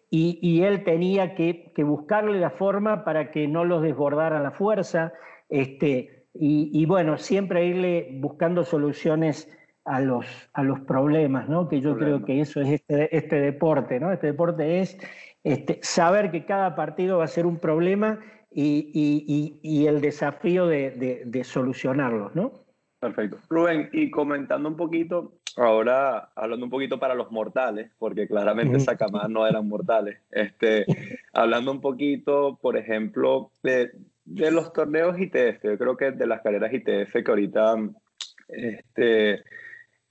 y, 0.09 0.61
él 0.63 0.83
tenía 0.83 1.35
que, 1.35 1.71
buscarle 1.77 2.39
la 2.39 2.49
forma 2.49 3.05
para 3.05 3.29
que 3.31 3.47
no 3.47 3.63
los 3.63 3.83
desbordara 3.83 4.41
la 4.41 4.51
fuerza 4.51 5.13
este, 5.49 6.25
y, 6.33 6.83
bueno, 6.87 7.17
siempre 7.17 7.67
irle 7.67 8.09
buscando 8.19 8.63
soluciones 8.63 9.55
a 9.85 9.99
los, 9.99 10.25
a 10.53 10.63
los 10.63 10.79
problemas, 10.81 11.49
¿no? 11.49 11.67
que 11.67 11.81
yo 11.81 11.97
creo 11.97 12.23
que 12.23 12.39
eso 12.39 12.61
es 12.61 12.69
este, 12.69 13.15
este 13.15 13.41
deporte, 13.41 13.99
¿no? 13.99 14.11
este 14.11 14.27
deporte 14.27 14.79
es 14.79 14.97
este, 15.43 15.79
saber 15.81 16.31
que 16.31 16.45
cada 16.45 16.75
partido 16.75 17.17
va 17.17 17.25
a 17.25 17.27
ser 17.27 17.45
un 17.45 17.57
problema 17.59 18.19
y, 18.55 19.85
el 19.87 19.99
desafío 19.99 20.67
de, 20.67 21.23
de, 21.25 21.43
solucionarlos, 21.43 22.35
¿no? 22.35 22.65
Perfecto. 22.99 23.39
Rubén, 23.49 23.89
y 23.91 24.11
comentando 24.11 24.69
un 24.69 24.77
poquito, 24.77 25.33
ahora 25.57 26.29
hablando 26.35 26.65
un 26.65 26.69
poquito 26.69 26.99
para 26.99 27.15
los 27.15 27.31
mortales, 27.31 27.91
porque 27.97 28.27
claramente 28.27 28.77
esa 28.77 28.95
camada 28.95 29.27
no 29.27 29.45
eran 29.47 29.67
mortales, 29.67 30.19
este, 30.31 30.85
hablando 31.33 31.71
un 31.71 31.81
poquito, 31.81 32.59
por 32.61 32.77
ejemplo, 32.77 33.51
de, 33.63 33.91
de 34.23 34.51
los 34.51 34.71
torneos 34.71 35.19
ITF, 35.19 35.63
yo 35.63 35.77
creo 35.77 35.97
que 35.97 36.11
de 36.11 36.27
las 36.27 36.41
carreras 36.41 36.71
ITF 36.71 37.11
que 37.11 37.25
ahorita 37.27 37.75
este, 38.47 39.43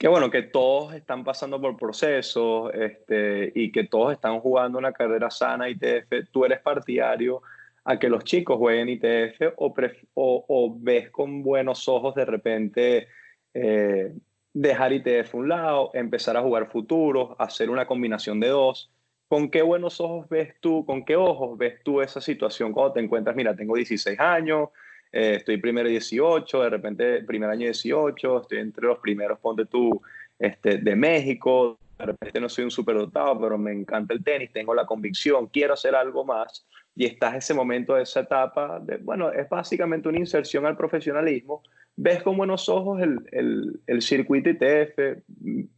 que 0.03 0.09
bueno, 0.09 0.33
que 0.33 0.43
todos 0.43 0.95
están 0.95 1.23
pasando 1.23 1.61
por 1.61 1.77
procesos 1.77 2.75
este, 2.75 3.53
y 3.55 3.71
que 3.71 3.85
todos 3.85 4.13
están 4.13 4.41
jugando 4.41 4.77
una 4.77 4.93
carrera 4.93 5.31
sana 5.31 5.69
ITF, 5.69 6.29
tú 6.33 6.45
eres 6.45 6.59
partidario 6.59 7.41
a 7.85 7.97
que 8.01 8.09
los 8.09 8.25
chicos 8.25 8.59
jueguen 8.59 8.89
ITF 8.89 9.53
o, 9.55 9.73
o, 10.17 10.77
ves 10.77 11.09
con 11.11 11.45
buenos 11.45 11.87
ojos 11.87 12.17
de 12.17 12.25
repente 12.25 13.07
eh, 13.55 14.13
dejar 14.53 14.93
ITF 14.93 15.37
a 15.37 15.39
un 15.39 15.49
lado, 15.49 15.91
empezar 15.95 16.37
a 16.37 16.43
jugar 16.43 16.69
futuros, 16.69 17.37
hacer 17.39 17.71
una 17.71 17.87
combinación 17.87 18.41
de 18.41 18.49
dos. 18.49 18.91
¿Con 19.29 19.51
qué 19.51 19.63
buenos 19.63 20.01
ojos 20.01 20.29
ves 20.29 20.57
tú, 20.59 20.85
con 20.85 21.05
qué 21.05 21.15
ojos 21.15 21.57
ves 21.57 21.81
tú 21.85 22.01
esa 22.01 22.21
situación 22.21 22.73
cuando 22.73 22.95
te 22.95 23.01
encuentras, 23.01 23.37
mira, 23.37 23.55
tengo 23.55 23.77
16 23.77 24.19
años, 24.19 24.71
eh, 25.13 25.37
estoy 25.37 25.59
primero 25.59 25.89
18, 25.89 26.63
de 26.63 26.71
repente 26.71 27.23
primer 27.25 27.51
año 27.51 27.67
18, 27.67 28.41
estoy 28.41 28.59
entre 28.59 28.87
los 28.87 28.99
primeros, 28.99 29.39
ponte 29.39 29.67
tú, 29.67 30.01
este, 30.39 30.79
de 30.79 30.97
México, 30.97 31.79
de 31.99 32.07
repente 32.07 32.41
no 32.41 32.49
soy 32.49 32.65
un 32.65 32.71
superdotado, 32.71 33.39
pero 33.41 33.59
me 33.59 33.73
encanta 33.73 34.15
el 34.15 34.25
tenis, 34.25 34.51
tengo 34.53 34.75
la 34.75 34.87
convicción, 34.87 35.47
quiero 35.49 35.75
hacer 35.75 35.95
algo 35.95 36.25
más. 36.25 36.67
y 36.95 37.07
estás 37.07 37.37
ese 37.37 37.55
momento 37.55 37.97
esa 37.97 38.21
etapa, 38.21 38.79
de, 38.81 38.99
bueno, 38.99 39.33
es 39.33 39.49
básicamente 39.49 40.09
una 40.09 40.19
inserción 40.19 40.67
al 40.67 40.77
profesionalismo, 40.77 41.63
ves 41.97 42.23
con 42.23 42.37
buenos 42.37 42.69
ojos 42.69 43.01
el, 43.01 43.81
el, 43.87 44.03
circuito 44.03 44.51
ITF, 44.51 45.23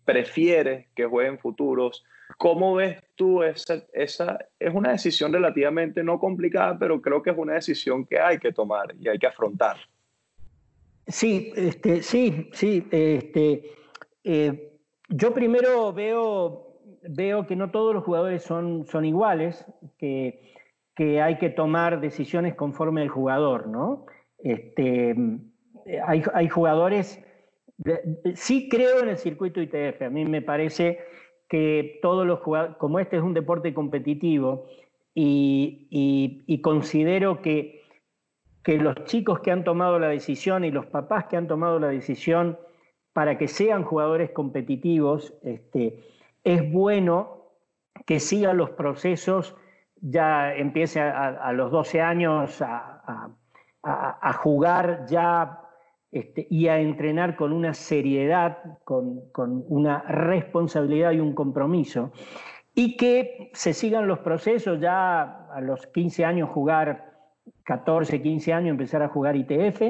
prefieres 0.05 0.87
que 0.95 1.05
jueguen 1.07 1.39
futuros. 1.39 2.05
¿Cómo 2.39 2.75
ves 2.75 3.03
tú 3.15 3.43
esa, 3.43 3.83
esa? 3.93 4.39
Es 4.59 4.75
una 4.75 4.93
decisión 4.93 5.33
relativamente 5.33 6.03
no 6.03 6.19
complicada, 6.19 6.79
pero 6.79 7.01
creo 7.01 7.23
que 7.23 7.31
es 7.31 7.39
una 7.39 7.55
decisión 7.55 8.05
que 8.05 8.19
hay 8.19 8.39
que 8.39 8.53
tomar 8.53 8.95
y 8.99 9.09
hay 9.09 9.19
que 9.19 9.27
afrontar. 9.27 9.77
Sí, 11.07 11.53
este, 11.55 12.03
sí, 12.03 12.49
sí. 12.53 12.87
Este, 12.91 13.71
eh, 14.25 14.79
yo 15.09 15.35
primero 15.35 15.93
veo, 15.93 16.81
veo 17.03 17.47
que 17.47 17.57
no 17.57 17.71
todos 17.71 17.95
los 17.95 18.05
jugadores 18.05 18.43
son, 18.43 18.87
son 18.87 19.05
iguales, 19.05 19.65
que, 19.99 20.53
que 20.95 21.21
hay 21.21 21.39
que 21.39 21.51
tomar 21.51 22.01
decisiones 22.01 22.55
conforme 22.55 23.03
al 23.03 23.09
jugador, 23.09 23.69
¿no? 23.69 24.07
Este, 24.39 25.15
hay, 26.07 26.23
hay 26.33 26.49
jugadores, 26.49 27.23
sí 28.35 28.69
creo 28.69 29.03
en 29.03 29.11
el 29.11 29.19
circuito 29.19 29.61
ITF, 29.61 30.03
a 30.03 30.11
mí 30.11 30.25
me 30.25 30.43
parece 30.43 31.01
que 31.55 32.01
todos 32.03 32.27
los 32.27 32.41
como 32.41 32.99
este 32.99 33.17
es 33.17 33.23
un 33.23 33.33
deporte 33.33 33.73
competitivo, 33.73 34.67
y, 35.15 36.61
considero 36.65 37.41
que 37.41 37.85
que 38.65 38.77
los 38.79 38.97
chicos 39.05 39.39
que 39.39 39.53
han 39.53 39.63
tomado 39.63 40.01
la 40.01 40.09
decisión 40.09 40.65
y 40.65 40.73
los 40.73 40.87
papás 40.87 41.27
que 41.27 41.37
han 41.37 41.47
tomado 41.47 41.79
la 41.79 41.87
decisión 41.89 42.59
para 43.13 43.39
que 43.39 43.47
sean 43.47 43.85
jugadores 43.85 44.33
competitivos, 44.33 45.33
este, 45.45 46.03
es 46.43 46.73
bueno 46.73 47.53
que 48.05 48.19
sigan 48.19 48.57
los 48.57 48.71
procesos, 48.71 49.55
ya 50.01 50.53
empiece 50.57 51.01
a, 51.01 51.53
los 51.53 51.71
12 51.71 52.01
años 52.01 52.61
a, 52.63 54.33
jugar 54.39 55.07
ya 55.07 55.64
este, 56.15 56.47
y 56.49 56.69
a 56.69 56.79
entrenar 56.79 57.35
con 57.35 57.53
una 57.53 57.75
seriedad, 57.75 58.79
con, 58.85 59.33
con, 59.33 59.65
una 59.69 60.01
responsabilidad 60.03 61.11
y 61.11 61.19
un 61.19 61.35
compromiso, 61.35 62.13
y 62.73 62.97
que 62.97 63.51
se 63.53 63.73
sigan 63.73 64.07
los 64.07 64.21
procesos 64.21 64.79
ya 64.81 65.49
a 65.53 65.61
los 65.61 65.89
15 65.89 66.25
años 66.25 66.51
jugar 66.51 67.15
14, 67.65 68.23
15 68.23 68.53
años 68.53 68.71
empezar 68.71 69.03
a 69.03 69.09
jugar 69.09 69.35
ITF 69.35 69.83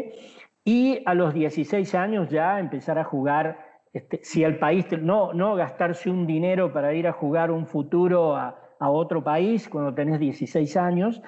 y 0.64 1.02
a 1.04 1.12
los 1.12 1.34
16 1.34 1.94
años 1.94 2.30
ya 2.30 2.58
empezar 2.58 2.98
a 2.98 3.04
jugar, 3.04 3.58
este, 3.92 4.20
si 4.22 4.44
el 4.44 4.58
país, 4.58 4.86
no, 5.02 5.34
no 5.34 5.54
gastarse 5.56 6.08
un 6.08 6.26
dinero 6.26 6.72
para 6.72 6.94
ir 6.94 7.06
a 7.06 7.12
jugar 7.12 7.50
un 7.50 7.66
futuro 7.66 8.34
a, 8.34 8.58
a 8.78 8.88
otro 8.88 9.22
país 9.22 9.68
cuando 9.68 9.92
tenés 9.92 10.18
16 10.18 10.74
años. 10.78 11.20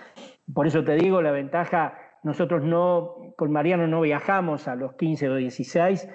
Por 0.55 0.67
eso 0.67 0.83
te 0.83 0.95
digo, 0.95 1.21
la 1.21 1.33
ventaja, 1.33 1.99
nosotros 2.27 2.65
no, 2.65 3.15
con 3.37 3.53
Mariano 3.53 3.87
no 3.87 4.01
viajamos 4.01 4.67
a 4.67 4.75
los 4.75 4.95
15 4.95 5.29
o 5.29 5.37
16 5.37 6.09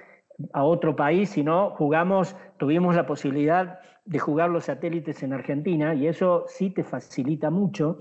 a 0.51 0.63
otro 0.65 0.93
país, 0.93 1.29
sino 1.29 1.69
jugamos, 1.77 2.35
tuvimos 2.57 2.97
la 2.97 3.05
posibilidad 3.05 3.79
de 4.03 4.19
jugar 4.19 4.49
los 4.49 4.65
satélites 4.65 5.23
en 5.23 5.31
Argentina 5.31 5.95
y 5.95 6.07
eso 6.07 6.43
sí 6.47 6.69
te 6.69 6.83
facilita 6.83 7.49
mucho. 7.49 7.99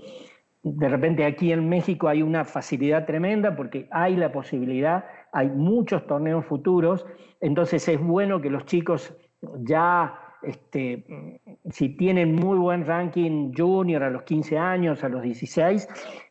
De 0.61 0.89
repente 0.89 1.23
aquí 1.23 1.53
en 1.53 1.69
México 1.69 2.09
hay 2.09 2.21
una 2.21 2.43
facilidad 2.43 3.05
tremenda 3.05 3.55
porque 3.55 3.87
hay 3.91 4.17
la 4.17 4.29
posibilidad, 4.33 5.05
hay 5.31 5.49
muchos 5.49 6.05
torneos 6.05 6.45
futuros, 6.45 7.05
entonces 7.39 7.87
es 7.87 8.01
bueno 8.01 8.41
que 8.41 8.49
los 8.49 8.65
chicos 8.65 9.15
ya, 9.61 10.19
este, 10.43 11.39
si 11.69 11.89
tienen 11.89 12.35
muy 12.35 12.57
buen 12.57 12.85
ranking 12.85 13.51
junior 13.55 14.03
a 14.03 14.09
los 14.09 14.23
15 14.23 14.57
años, 14.57 15.03
a 15.03 15.09
los 15.09 15.21
16, 15.21 15.87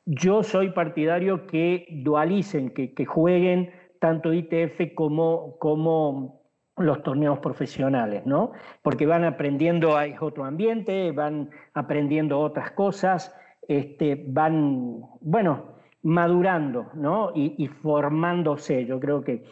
yo 0.07 0.43
soy 0.43 0.71
partidario 0.71 1.47
que 1.47 1.87
dualicen, 1.91 2.71
que, 2.71 3.05
jueguen 3.07 3.71
tanto 4.01 4.33
ITF 4.33 4.95
como, 4.95 6.41
los 6.77 7.03
torneos 7.03 7.39
profesionales, 7.41 8.25
¿no? 8.25 8.53
Porque 8.81 9.05
van 9.05 9.25
aprendiendo, 9.25 9.99
hay 9.99 10.15
otro 10.19 10.45
ambiente, 10.45 11.13
van 11.13 11.51
aprendiendo 11.75 12.41
otras 12.41 12.71
cosas, 12.71 13.37
este, 13.69 14.25
van, 14.27 15.03
bueno, 15.21 15.75
madurando 16.03 16.91
¿no? 16.95 17.33
y, 17.35 17.67
formándose. 17.67 18.87
Yo 18.87 18.99
creo 18.99 19.23
que 19.23 19.45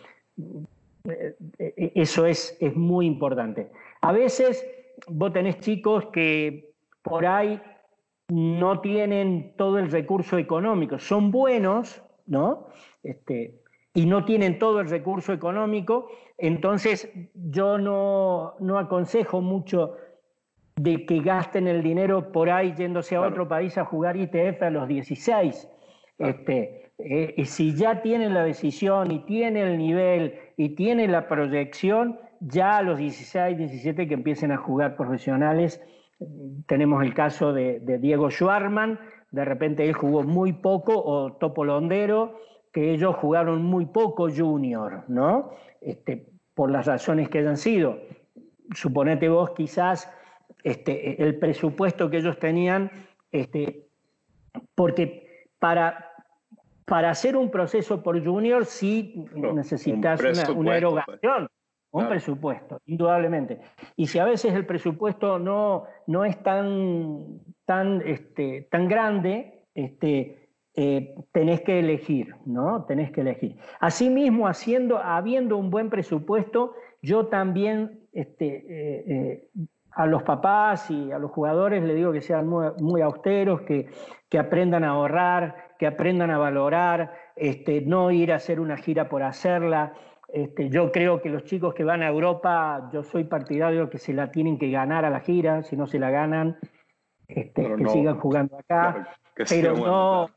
eh, 1.04 1.36
eh, 1.58 1.92
eso 1.94 2.26
es, 2.26 2.56
es 2.60 2.74
muy 2.74 3.06
importante. 3.06 3.70
A 4.00 4.12
veces 4.12 4.64
vos 5.06 5.32
tenés 5.32 5.60
chicos 5.60 6.06
que 6.12 6.72
por 7.02 7.26
ahí 7.26 7.60
no 8.28 8.80
tienen 8.80 9.54
todo 9.56 9.78
el 9.78 9.90
recurso 9.90 10.38
económico, 10.38 10.98
son 10.98 11.30
buenos, 11.30 12.02
¿no? 12.26 12.66
Este, 13.02 13.62
y 13.94 14.06
no 14.06 14.24
tienen 14.24 14.58
todo 14.58 14.80
el 14.80 14.90
recurso 14.90 15.32
económico, 15.32 16.08
entonces 16.36 17.10
yo 17.34 17.78
no, 17.78 18.54
no 18.60 18.78
aconsejo 18.78 19.40
mucho 19.40 19.96
de 20.76 21.06
que 21.06 21.20
gasten 21.20 21.66
el 21.66 21.82
dinero 21.82 22.30
por 22.30 22.50
ahí 22.50 22.74
yéndose 22.76 23.16
a 23.16 23.22
otro 23.22 23.48
país 23.48 23.76
a 23.78 23.84
jugar 23.84 24.16
ITF 24.16 24.62
a 24.62 24.70
los 24.70 24.86
16. 24.86 25.68
Este, 26.18 26.92
eh, 26.98 27.44
si 27.46 27.74
ya 27.74 28.02
tienen 28.02 28.34
la 28.34 28.44
decisión 28.44 29.10
y 29.10 29.20
tienen 29.20 29.66
el 29.66 29.78
nivel 29.78 30.34
y 30.56 30.70
tienen 30.70 31.12
la 31.12 31.26
proyección, 31.26 32.18
ya 32.40 32.78
a 32.78 32.82
los 32.82 32.98
16, 32.98 33.56
17 33.56 34.06
que 34.08 34.14
empiecen 34.14 34.52
a 34.52 34.56
jugar 34.56 34.96
profesionales. 34.96 35.80
Tenemos 36.66 37.02
el 37.04 37.14
caso 37.14 37.52
de, 37.52 37.80
Diego 38.00 38.30
Schwarman, 38.30 38.98
de 39.30 39.44
repente 39.44 39.84
él 39.84 39.92
jugó 39.92 40.22
muy 40.22 40.52
poco, 40.52 40.92
o 40.96 41.32
Topo 41.34 41.64
Londero, 41.64 42.40
que 42.72 42.92
ellos 42.92 43.16
jugaron 43.16 43.62
muy 43.62 43.86
poco 43.86 44.28
junior, 44.30 45.04
¿no? 45.08 45.50
Este, 45.80 46.26
por 46.54 46.70
las 46.70 46.86
razones 46.86 47.28
que 47.28 47.38
hayan 47.38 47.56
sido. 47.56 47.98
Suponete 48.74 49.28
vos 49.28 49.50
quizás 49.50 50.10
este, 50.64 51.22
el 51.22 51.38
presupuesto 51.38 52.10
que 52.10 52.18
ellos 52.18 52.38
tenían, 52.38 52.90
este, 53.30 53.86
porque 54.74 55.46
para, 55.58 56.12
para 56.84 57.10
hacer 57.10 57.36
un 57.36 57.50
proceso 57.50 58.02
por 58.02 58.22
junior 58.22 58.64
sí 58.64 59.24
necesitas 59.54 60.20
una, 60.54 60.76
erogación, 60.76 61.48
un 61.90 62.08
presupuesto, 62.08 62.80
indudablemente. 62.86 63.60
Y 63.96 64.06
si 64.06 64.18
a 64.18 64.24
veces 64.24 64.54
el 64.54 64.66
presupuesto 64.66 65.38
no, 65.38 65.84
no 66.06 66.24
es 66.24 66.42
tan, 66.42 67.40
tan, 67.64 68.02
este, 68.06 68.68
tan 68.70 68.88
grande, 68.88 69.64
este, 69.74 70.50
eh, 70.74 71.14
tenés 71.32 71.62
que 71.62 71.80
elegir, 71.80 72.34
¿no? 72.44 72.84
Tenés 72.84 73.10
que 73.10 73.22
elegir. 73.22 73.56
Asimismo, 73.80 74.46
haciendo, 74.46 74.98
habiendo 74.98 75.56
un 75.56 75.70
buen 75.70 75.90
presupuesto, 75.90 76.74
yo 77.02 77.26
también 77.26 78.00
este, 78.12 78.46
eh, 78.46 79.04
eh, 79.08 79.48
a 79.92 80.06
los 80.06 80.22
papás 80.22 80.90
y 80.90 81.10
a 81.10 81.18
los 81.18 81.32
jugadores 81.32 81.82
le 81.82 81.94
digo 81.94 82.12
que 82.12 82.20
sean 82.20 82.46
muy, 82.46 83.00
austeros, 83.00 83.62
que, 83.62 83.88
que, 84.28 84.38
aprendan 84.38 84.84
a 84.84 84.90
ahorrar, 84.90 85.74
que 85.78 85.86
aprendan 85.86 86.30
a 86.30 86.38
valorar, 86.38 87.12
este, 87.34 87.80
no 87.80 88.10
ir 88.10 88.32
a 88.32 88.36
hacer 88.36 88.60
una 88.60 88.76
gira 88.76 89.08
por 89.08 89.24
hacerla. 89.24 89.94
Este, 90.28 90.68
yo 90.68 90.92
creo 90.92 91.22
que 91.22 91.30
los 91.30 91.44
chicos 91.44 91.74
que 91.74 91.84
van 91.84 92.02
a 92.02 92.08
Europa, 92.08 92.90
yo 92.92 93.02
soy 93.02 93.24
partidario 93.24 93.88
que 93.88 93.98
se 93.98 94.12
la 94.12 94.30
tienen 94.30 94.58
que 94.58 94.70
ganar 94.70 95.04
a 95.04 95.10
la 95.10 95.20
gira, 95.20 95.62
si 95.62 95.76
no 95.76 95.86
se 95.86 95.98
la 95.98 96.10
ganan, 96.10 96.58
este, 97.26 97.74
que 97.74 97.88
sigan 97.88 98.18
jugando 98.18 98.58
acá. 98.58 99.08
pero 99.48 99.74
no, 99.74 100.30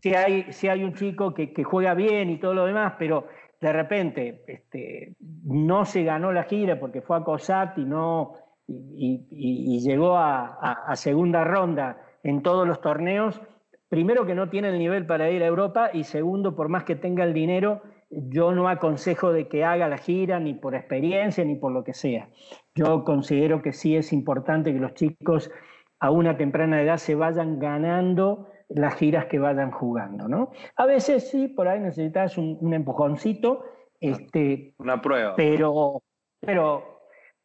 si 0.00 0.14
hay, 0.14 0.52
si 0.52 0.68
hay 0.68 0.84
un 0.84 0.94
chico 0.94 1.34
que, 1.34 1.52
que, 1.52 1.64
juega 1.64 1.94
bien 1.94 2.30
y 2.30 2.38
todo 2.38 2.54
lo 2.54 2.66
demás, 2.66 2.94
pero 2.98 3.26
de 3.60 3.72
repente 3.72 4.44
este, 4.46 5.16
no 5.44 5.84
se 5.84 6.04
ganó 6.04 6.30
la 6.32 6.44
gira 6.44 6.78
porque 6.78 7.02
fue 7.02 7.16
a 7.16 7.24
COSAT 7.24 7.78
y 7.78 7.84
no 7.84 8.34
y, 8.68 9.80
llegó 9.80 10.16
a, 10.16 10.94
segunda 10.96 11.44
ronda 11.44 11.98
en 12.22 12.42
todos 12.42 12.66
los 12.66 12.80
torneos, 12.80 13.40
primero 13.88 14.26
que 14.26 14.34
no 14.34 14.48
tiene 14.48 14.70
el 14.70 14.78
nivel 14.78 15.06
para 15.06 15.30
ir 15.30 15.42
a 15.42 15.46
Europa 15.46 15.90
y 15.92 16.04
segundo, 16.04 16.56
por 16.56 16.68
más 16.68 16.84
que 16.84 16.96
tenga 16.96 17.24
el 17.24 17.32
dinero, 17.32 17.82
yo 18.10 18.52
no 18.52 18.68
aconsejo 18.68 19.32
de 19.32 19.48
que 19.48 19.64
haga 19.64 19.88
la 19.88 19.98
gira 19.98 20.38
ni 20.40 20.54
por 20.54 20.74
experiencia 20.74 21.44
ni 21.44 21.56
por 21.56 21.72
lo 21.72 21.84
que 21.84 21.94
sea. 21.94 22.28
Yo 22.74 23.04
considero 23.04 23.62
que 23.62 23.72
sí 23.72 23.96
es 23.96 24.12
importante 24.12 24.72
que 24.72 24.80
los 24.80 24.94
chicos 24.94 25.50
a 25.98 26.10
una 26.10 26.36
temprana 26.36 26.82
edad 26.82 26.98
se 26.98 27.14
vayan 27.14 27.58
ganando 27.58 28.48
las 28.68 28.94
giras 28.96 29.26
que 29.26 29.38
vayan 29.38 29.70
jugando, 29.70 30.28
¿no? 30.28 30.50
A 30.76 30.86
veces 30.86 31.30
sí, 31.30 31.48
por 31.48 31.68
ahí 31.68 31.80
necesitas 31.80 32.36
un, 32.36 32.72
empujoncito, 32.74 33.64
este, 34.00 34.74
una 34.78 35.00
prueba. 35.00 35.34
Pero, 35.36 36.02
pero 36.40 36.96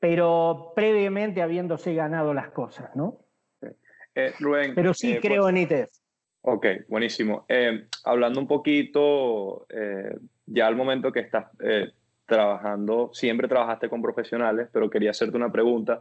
pero 0.01 0.73
previamente 0.75 1.43
habiéndose 1.43 1.93
ganado 1.93 2.33
las 2.33 2.49
cosas, 2.49 2.93
¿no? 2.95 3.19
Eh, 4.15 4.33
Rubén, 4.39 4.73
pero 4.73 4.95
sí 4.95 5.13
eh, 5.13 5.19
creo 5.21 5.47
en 5.47 5.57
ITF. 5.57 5.91
Ok, 6.41 6.65
buenísimo. 6.89 7.45
Eh, 7.47 7.85
hablando 8.03 8.39
un 8.39 8.47
poquito, 8.47 9.67
ya 10.51 10.67
al 10.67 10.75
momento 10.75 11.11
que 11.11 11.21
estás 11.21 11.45
trabajando, 12.31 13.11
siempre 13.13 13.49
trabajaste 13.49 13.89
con 13.89 14.01
profesionales, 14.01 14.69
pero 14.71 14.89
quería 14.89 15.11
hacerte 15.11 15.35
una 15.35 15.51
pregunta. 15.51 15.99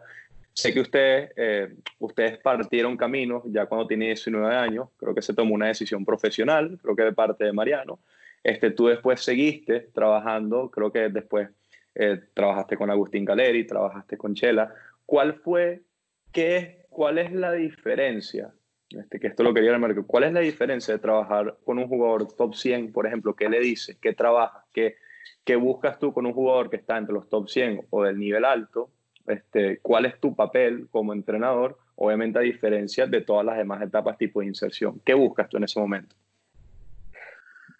sé 0.52 0.72
que 0.72 0.80
ustedes, 0.80 1.32
eh, 1.36 1.74
ustedes 1.98 2.38
partieron 2.38 2.96
caminos 2.96 3.42
ya 3.46 3.66
cuando 3.66 3.88
tiene 3.88 4.06
19 4.06 4.54
años, 4.54 4.88
creo 4.96 5.12
que 5.12 5.22
se 5.22 5.34
tomó 5.34 5.54
una 5.54 5.66
decisión 5.66 6.04
profesional, 6.04 6.78
creo 6.80 6.94
que 6.94 7.02
de 7.02 7.12
parte 7.12 7.44
de 7.44 7.52
Mariano. 7.52 7.98
Este, 8.44 8.70
tú 8.70 8.86
después 8.86 9.20
seguiste 9.20 9.88
trabajando, 9.92 10.70
creo 10.70 10.92
que 10.92 11.08
después 11.08 11.48
eh, 11.96 12.20
trabajaste 12.32 12.76
con 12.76 12.90
Agustín 12.90 13.24
Galeri, 13.24 13.66
trabajaste 13.66 14.16
con 14.16 14.34
Chela. 14.34 14.72
¿Cuál 15.06 15.34
fue, 15.34 15.82
qué, 16.30 16.86
cuál 16.90 17.18
es 17.18 17.32
la 17.32 17.52
diferencia? 17.52 18.52
Este, 18.90 19.20
que 19.20 19.28
esto 19.28 19.42
lo 19.42 19.54
quería 19.54 19.72
remarcar. 19.72 20.04
¿Cuál 20.06 20.24
es 20.24 20.32
la 20.32 20.40
diferencia 20.40 20.94
de 20.94 21.00
trabajar 21.00 21.56
con 21.64 21.78
un 21.78 21.88
jugador 21.88 22.32
top 22.32 22.54
100, 22.54 22.92
por 22.92 23.06
ejemplo? 23.06 23.34
¿Qué 23.34 23.48
le 23.48 23.60
dices? 23.60 23.96
¿Qué 24.00 24.12
trabajas? 24.12 24.64
¿Qué, 24.72 24.96
¿Qué 25.44 25.56
buscas 25.56 25.98
tú 25.98 26.12
con 26.12 26.26
un 26.26 26.32
jugador 26.32 26.70
que 26.70 26.76
está 26.76 26.98
entre 26.98 27.14
los 27.14 27.28
top 27.28 27.48
100 27.48 27.86
o 27.90 28.04
del 28.04 28.18
nivel 28.18 28.44
alto? 28.44 28.90
Este, 29.26 29.78
¿Cuál 29.78 30.06
es 30.06 30.18
tu 30.18 30.34
papel 30.34 30.88
como 30.90 31.12
entrenador? 31.12 31.78
Obviamente 31.94 32.38
a 32.38 32.42
diferencia 32.42 33.06
de 33.06 33.20
todas 33.20 33.44
las 33.44 33.56
demás 33.56 33.82
etapas 33.82 34.18
tipo 34.18 34.40
de 34.40 34.46
inserción. 34.46 35.00
¿Qué 35.04 35.14
buscas 35.14 35.48
tú 35.48 35.58
en 35.58 35.64
ese 35.64 35.78
momento? 35.78 36.16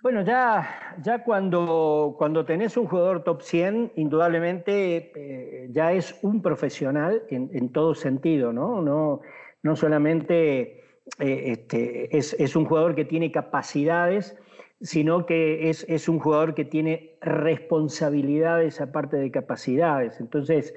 Bueno, 0.03 0.23
ya, 0.23 0.97
ya 1.03 1.23
cuando, 1.23 2.15
cuando 2.17 2.47
tenés 2.47 2.77
un 2.79 2.87
jugador 2.87 3.23
top 3.23 3.43
100, 3.43 3.93
indudablemente 3.97 5.13
eh, 5.15 5.69
ya 5.71 5.93
es 5.93 6.19
un 6.23 6.41
profesional 6.41 7.23
en, 7.29 7.69
todo 7.71 7.95
sentido, 7.95 8.51
¿no? 8.51 8.81
No, 8.81 9.21
no 9.63 9.77
solamente 9.77 10.81
eh, 11.19 11.53
este, 11.53 12.17
es, 12.17 12.35
es, 12.39 12.57
un 12.57 12.65
jugador 12.65 12.95
que 12.95 13.05
tiene 13.05 13.31
capacidades, 13.31 14.37
sino 14.81 15.27
que 15.27 15.69
es, 15.69 15.85
es, 15.89 16.09
un 16.09 16.19
jugador 16.19 16.55
que 16.55 16.65
tiene 16.65 17.19
responsabilidades 17.21 18.81
aparte 18.81 19.17
de 19.17 19.31
capacidades. 19.31 20.21
Entonces, 20.21 20.75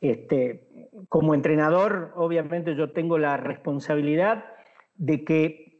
este, 0.00 0.88
como 1.08 1.34
entrenador, 1.34 2.12
obviamente 2.16 2.74
yo 2.74 2.92
tengo 2.92 3.18
la 3.18 3.36
responsabilidad 3.36 4.44
de 4.96 5.24
que 5.24 5.70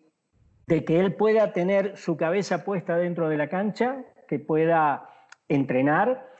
de 0.71 0.85
que 0.85 1.01
él 1.01 1.17
pueda 1.17 1.53
tener 1.53 1.97
su 1.97 2.17
cabeza 2.17 2.65
puesta 2.65 2.97
dentro 2.97 3.29
de 3.29 3.37
la 3.37 3.49
cancha, 3.49 4.05
que 4.29 4.39
pueda 4.39 5.11
entrenar, 5.49 6.31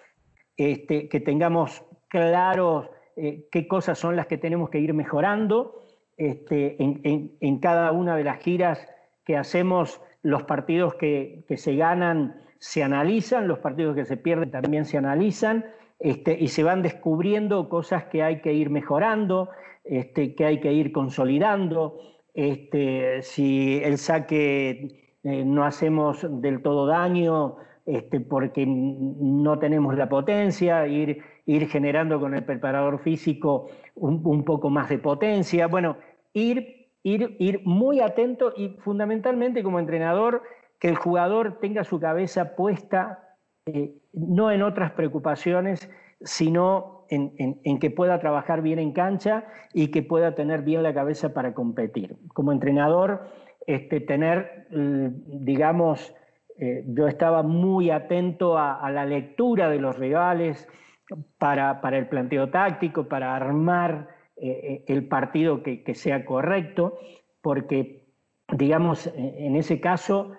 este, 0.57 1.09
que 1.09 1.19
tengamos 1.19 1.85
claros 2.07 2.89
eh, 3.17 3.49
qué 3.51 3.67
cosas 3.67 3.99
son 3.99 4.15
las 4.15 4.29
que 4.29 4.39
tenemos 4.39 4.71
que 4.71 4.79
ir 4.79 4.95
mejorando. 4.95 5.83
Este, 6.21 6.77
en, 6.79 7.59
cada 7.61 7.93
una 7.93 8.15
de 8.15 8.25
las 8.25 8.41
giras 8.41 8.87
que 9.25 9.39
hacemos, 9.39 10.03
los 10.23 10.43
partidos 10.43 10.95
que, 10.97 11.47
se 11.57 11.77
ganan 11.77 12.43
se 12.59 12.83
analizan, 12.83 13.49
los 13.49 13.61
partidos 13.61 13.97
que 13.97 14.05
se 14.05 14.19
pierden 14.19 14.51
también 14.51 14.85
se 14.85 14.99
analizan, 14.99 15.65
este, 15.99 16.37
y 16.39 16.49
se 16.49 16.63
van 16.63 16.83
descubriendo 16.83 17.71
cosas 17.71 18.05
que 18.05 18.23
hay 18.23 18.43
que 18.43 18.53
ir 18.53 18.69
mejorando, 18.69 19.49
este, 19.83 20.35
que 20.35 20.45
hay 20.45 20.61
que 20.61 20.75
ir 20.75 20.93
consolidando. 20.93 21.99
Si 23.23 23.81
el 23.83 23.97
saque 23.97 25.15
eh, 25.23 25.45
no 25.47 25.65
hacemos 25.65 26.27
del 26.43 26.61
todo 26.61 26.87
daño 26.87 27.57
porque 28.29 28.65
no 28.67 29.59
tenemos 29.59 29.97
la 29.97 30.09
potencia, 30.09 30.87
ir, 30.87 31.23
ir 31.47 31.69
generando 31.69 32.21
con 32.21 32.35
el 32.35 32.45
preparador 32.45 33.01
físico 33.01 33.69
un, 33.97 34.45
poco 34.45 34.71
más 34.71 34.89
de 34.89 34.99
potencia. 34.99 35.67
Bueno, 35.67 35.97
ir, 36.33 36.91
ir, 37.03 37.37
ir 37.39 37.61
muy 37.65 38.01
atento 38.01 38.53
y 38.57 38.71
fundamentalmente 38.81 39.63
como 39.63 39.79
entrenador 39.79 40.43
que 40.79 40.89
el 40.89 40.97
jugador 40.97 41.59
tenga 41.61 41.85
su 41.85 42.01
cabeza 42.01 42.57
puesta 42.57 43.37
eh, 43.67 43.95
no 44.13 44.51
en 44.51 44.63
otras 44.63 44.93
preocupaciones, 44.93 45.89
sino 46.23 47.05
en, 47.11 47.79
que 47.79 47.91
pueda 47.91 48.19
trabajar 48.19 48.63
bien 48.63 48.79
en 48.79 48.93
cancha 48.93 49.45
y 49.73 49.89
que 49.89 50.03
pueda 50.03 50.35
tener 50.35 50.63
bien 50.63 50.83
la 50.83 50.95
cabeza 50.95 51.33
para 51.35 51.55
competir. 51.55 52.17
Como 52.35 52.53
entrenador, 52.53 53.29
este, 53.67 54.01
tener, 54.01 54.67
mm, 54.71 55.45
digamos, 55.45 56.15
eh, 56.59 56.85
yo 56.87 57.09
estaba 57.09 57.43
muy 57.43 57.91
atento 57.91 58.59
a, 58.59 58.91
la 58.91 59.07
lectura 59.07 59.71
de 59.71 59.79
los 59.79 59.99
rivales 59.99 60.69
para, 61.39 61.81
el 61.93 62.09
planteo 62.09 62.51
táctico, 62.51 63.09
para 63.09 63.35
armar 63.35 64.09
eh, 64.41 64.61
eh, 64.63 64.85
el 64.89 65.07
partido 65.07 65.63
que, 65.63 65.95
sea 65.95 66.25
correcto, 66.25 66.99
porque, 67.43 68.07
digamos, 68.53 69.11
en 69.15 69.57
ese 69.57 69.81
caso, 69.81 70.33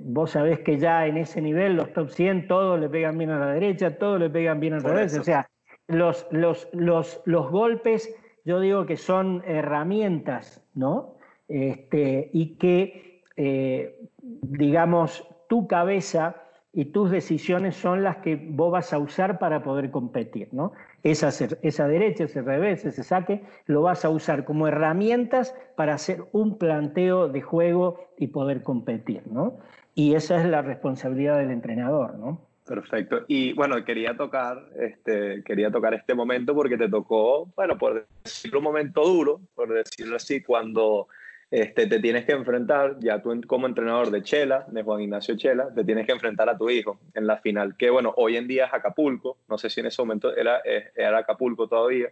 vos 0.00 0.30
sabés 0.30 0.60
que 0.60 0.78
ya 0.78 1.06
en 1.06 1.18
ese 1.18 1.40
nivel 1.42 1.76
los 1.76 1.92
top 1.92 2.10
100 2.10 2.48
todos 2.48 2.80
le 2.80 2.88
pegan 2.88 3.18
bien 3.18 3.30
a 3.30 3.38
la 3.38 3.52
derecha, 3.52 3.98
todos 3.98 4.18
le 4.18 4.30
pegan 4.30 4.60
bien 4.60 4.74
al 4.74 4.82
revés, 4.82 5.18
o 5.18 5.24
sea, 5.24 5.48
los, 5.88 6.26
los, 6.30 6.68
los, 6.72 7.20
los, 7.24 7.50
golpes, 7.50 8.14
yo 8.44 8.60
digo 8.60 8.86
que 8.86 8.96
son 8.96 9.42
herramientas, 9.46 10.64
¿no? 10.74 11.16
Este, 11.48 12.30
y 12.32 12.56
que, 12.56 13.22
eh, 13.36 14.00
digamos, 14.20 15.28
tu 15.48 15.66
cabeza 15.68 16.42
y 16.72 16.86
tus 16.86 17.10
decisiones 17.10 17.76
son 17.76 18.02
las 18.02 18.18
que 18.18 18.36
vos 18.36 18.72
vas 18.72 18.92
a 18.92 18.98
usar 18.98 19.38
para 19.38 19.62
poder 19.62 19.90
competir, 19.90 20.48
¿no? 20.52 20.72
Esa, 21.06 21.28
esa 21.62 21.86
derecha, 21.86 22.24
ese 22.24 22.42
revés, 22.42 22.84
ese 22.84 23.04
saque, 23.04 23.44
lo 23.66 23.82
vas 23.82 24.04
a 24.04 24.10
usar 24.10 24.44
como 24.44 24.66
herramientas 24.66 25.54
para 25.76 25.94
hacer 25.94 26.24
un 26.32 26.58
planteo 26.58 27.28
de 27.28 27.42
juego 27.42 28.10
y 28.18 28.26
poder 28.26 28.64
competir, 28.64 29.22
¿no? 29.26 29.58
Y 29.94 30.16
esa 30.16 30.40
es 30.40 30.46
la 30.46 30.62
responsabilidad 30.62 31.38
del 31.38 31.52
entrenador, 31.52 32.18
¿no? 32.18 32.40
Perfecto. 32.66 33.24
Y 33.28 33.52
bueno, 33.52 33.84
quería 33.84 34.16
tocar, 34.16 34.58
este, 34.80 35.44
quería 35.44 35.70
tocar 35.70 35.94
este 35.94 36.12
momento 36.12 36.56
porque 36.56 36.76
te 36.76 36.88
tocó, 36.88 37.46
bueno, 37.54 37.78
por 37.78 38.04
decirlo 38.24 38.58
un 38.58 38.64
momento 38.64 39.04
duro, 39.04 39.40
por 39.54 39.72
decirlo 39.72 40.16
así, 40.16 40.42
cuando 40.42 41.06
este, 41.50 41.86
te 41.86 42.00
tienes 42.00 42.24
que 42.24 42.32
enfrentar, 42.32 42.96
ya 43.00 43.22
tú 43.22 43.40
como 43.46 43.66
entrenador 43.66 44.10
de 44.10 44.22
Chela, 44.22 44.66
de 44.68 44.82
Juan 44.82 45.02
Ignacio 45.02 45.36
Chela, 45.36 45.72
te 45.74 45.84
tienes 45.84 46.06
que 46.06 46.12
enfrentar 46.12 46.48
a 46.48 46.58
tu 46.58 46.68
hijo 46.70 46.98
en 47.14 47.26
la 47.26 47.38
final, 47.38 47.76
que 47.76 47.90
bueno, 47.90 48.12
hoy 48.16 48.36
en 48.36 48.48
día 48.48 48.66
es 48.66 48.74
Acapulco, 48.74 49.38
no 49.48 49.58
sé 49.58 49.70
si 49.70 49.80
en 49.80 49.86
ese 49.86 50.02
momento 50.02 50.34
era, 50.36 50.60
era 50.64 51.18
Acapulco 51.18 51.68
todavía. 51.68 52.08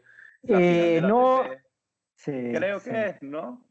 Eh, 0.46 1.00
no, 1.02 1.42
creo 2.24 2.80
que 2.80 3.06
es, 3.06 3.22
¿no? 3.22 3.64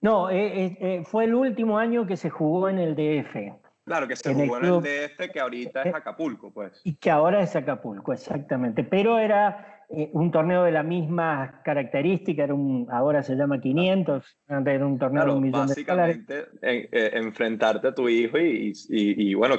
No, 0.00 0.30
eh, 0.30 0.76
eh, 0.80 1.02
fue 1.04 1.24
el 1.24 1.34
último 1.34 1.78
año 1.78 2.06
que 2.06 2.16
se 2.16 2.30
jugó 2.30 2.68
en 2.68 2.78
el 2.78 2.94
DF. 2.94 3.52
Claro, 3.84 4.06
que 4.06 4.16
se 4.16 4.32
jugó 4.32 4.58
en 4.58 4.64
el 4.66 4.80
DF, 4.80 5.32
que 5.32 5.40
ahorita 5.40 5.82
es 5.82 5.86
eh, 5.86 5.92
Acapulco, 5.94 6.52
pues. 6.52 6.80
Y 6.84 6.96
que 6.96 7.10
ahora 7.10 7.42
es 7.42 7.56
Acapulco, 7.56 8.12
exactamente. 8.12 8.84
Pero 8.84 9.18
era 9.18 9.77
eh, 9.90 10.10
un 10.12 10.30
torneo 10.30 10.64
de 10.64 10.72
la 10.72 10.82
misma 10.82 11.60
característica, 11.64 12.44
era 12.44 12.54
un, 12.54 12.86
ahora 12.90 13.22
se 13.22 13.34
llama 13.34 13.60
500, 13.60 14.38
antes 14.48 14.74
era 14.74 14.86
un 14.86 14.98
torneo 14.98 15.24
de 15.24 15.30
un 15.32 15.42
millón 15.42 15.66
de 15.68 15.84
dólares. 15.84 16.18
Eh, 16.62 17.10
enfrentarte 17.14 17.88
a 17.88 17.94
tu 17.94 18.08
hijo 18.08 18.38
y, 18.38 18.72
y, 18.88 19.34
bueno, 19.34 19.56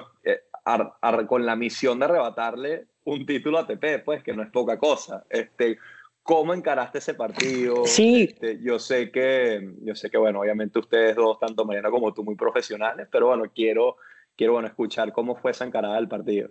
con 1.28 1.46
la 1.46 1.56
misión 1.56 2.00
de 2.00 2.06
arrebatarle 2.06 2.88
un 3.06 3.26
título 3.26 3.60
ATP, 3.60 4.04
pues, 4.06 4.24
que 4.24 4.34
no 4.34 4.44
es 4.44 4.50
poca 4.50 4.78
cosa. 4.78 5.26
Este, 5.30 5.78
¿Cómo 6.22 6.54
encaraste 6.54 7.00
ese 7.00 7.16
partido? 7.16 7.86
Sí. 7.86 8.28
Este, 8.30 8.62
yo 8.62 8.78
sé 8.78 9.12
que, 9.12 9.74
yo 9.82 9.96
sé 9.96 10.12
que, 10.12 10.18
bueno, 10.18 10.42
obviamente 10.42 10.78
ustedes 10.78 11.16
dos, 11.16 11.40
tanto 11.40 11.66
Mariana 11.66 11.90
como 11.90 12.14
tú, 12.14 12.24
muy 12.24 12.36
profesionales, 12.36 13.08
pero 13.12 13.28
bueno, 13.28 13.46
quiero 13.54 13.98
quiero 14.40 14.54
bueno, 14.54 14.70
escuchar 14.70 15.12
cómo 15.12 15.36
fue 15.36 15.52
esa 15.52 15.66
encarada 15.66 15.96
del 15.96 16.08
partido. 16.08 16.50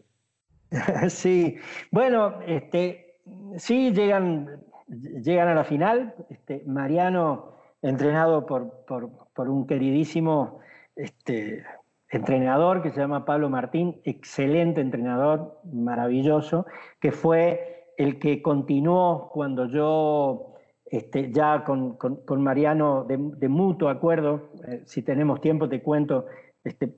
Sí, 1.09 1.57
bueno, 1.91 2.41
este, 2.47 3.08
sí 3.57 3.93
llegan, 3.93 4.61
llegan 4.89 5.49
a 5.49 5.55
la 5.55 5.65
final. 5.65 6.15
Este, 6.29 6.63
Mariano, 6.67 7.55
entrenado 7.83 8.47
por, 8.47 8.85
por, 8.87 9.49
un 9.49 9.67
queridísimo 9.67 10.61
este, 10.97 11.65
entrenador 12.11 12.83
que 12.83 12.91
se 12.91 13.01
llama 13.01 13.25
Pablo 13.25 13.51
Martín, 13.51 14.01
excelente 14.05 14.81
entrenador, 14.81 15.61
maravilloso, 15.65 16.67
que 17.01 17.13
fue 17.13 17.93
el 17.97 18.19
que 18.19 18.43
continuó 18.43 19.29
cuando 19.31 19.67
yo 19.67 20.55
este, 20.91 21.31
ya 21.33 21.65
con, 21.65 21.97
con, 21.97 22.43
Mariano 22.43 23.05
de, 23.05 23.49
mutuo 23.49 23.91
acuerdo, 23.91 24.51
eh, 24.67 24.83
si 24.87 25.03
tenemos 25.03 25.41
tiempo 25.41 25.69
te 25.69 25.83
cuento 25.83 26.27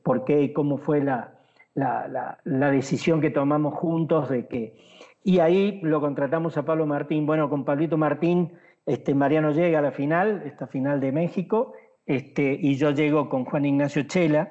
por 0.03 0.25
qué 0.25 0.43
y 0.43 0.53
cómo 0.53 0.79
fue 0.79 1.03
la, 1.03 1.37
decisión 2.45 3.21
que 3.21 3.31
tomamos 3.31 3.75
juntos 3.75 4.29
de 4.29 4.47
que... 4.47 4.77
Y 5.23 5.39
ahí 5.39 5.81
lo 5.83 6.01
contratamos 6.01 6.57
a 6.57 6.65
Pablo 6.65 6.87
Martín. 6.87 7.27
Bueno, 7.27 7.49
con 7.51 7.65
Pablito 7.65 7.97
Martín, 7.97 8.53
este, 8.87 9.15
Mariano 9.15 9.53
llega 9.53 9.79
a 9.79 9.83
la 9.83 9.93
final, 9.93 10.43
esta 10.47 10.67
final 10.67 11.01
de 11.01 11.13
México, 11.13 11.75
este, 12.07 12.59
y 12.61 12.77
yo 12.77 12.91
llego 12.91 13.29
con 13.29 13.45
Juan 13.45 13.65
Ignacio 13.65 14.03
Chela. 14.05 14.51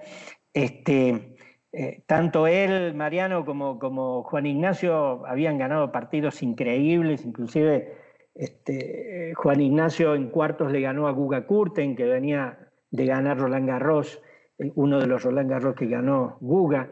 Este, 0.53 1.37
eh, 1.71 2.03
tanto 2.05 2.47
él, 2.47 2.93
Mariano, 2.93 3.45
como, 3.45 3.79
como 3.79 4.23
Juan 4.23 4.45
Ignacio 4.45 5.25
habían 5.25 5.57
ganado 5.57 5.91
partidos 5.91 6.41
increíbles, 6.43 7.25
inclusive 7.25 7.93
este, 8.35 9.33
Juan 9.35 9.61
Ignacio 9.61 10.15
en 10.15 10.29
cuartos 10.29 10.71
le 10.71 10.81
ganó 10.81 11.07
a 11.07 11.11
Guga 11.11 11.45
Kurten, 11.45 11.95
que 11.95 12.05
venía 12.05 12.59
de 12.91 13.05
ganar 13.05 13.37
Roland 13.37 13.67
Garros 13.67 14.21
uno 14.75 14.99
de 14.99 15.07
los 15.07 15.23
Roland 15.23 15.49
Garros 15.49 15.75
que 15.75 15.87
ganó 15.87 16.37
Guga, 16.41 16.89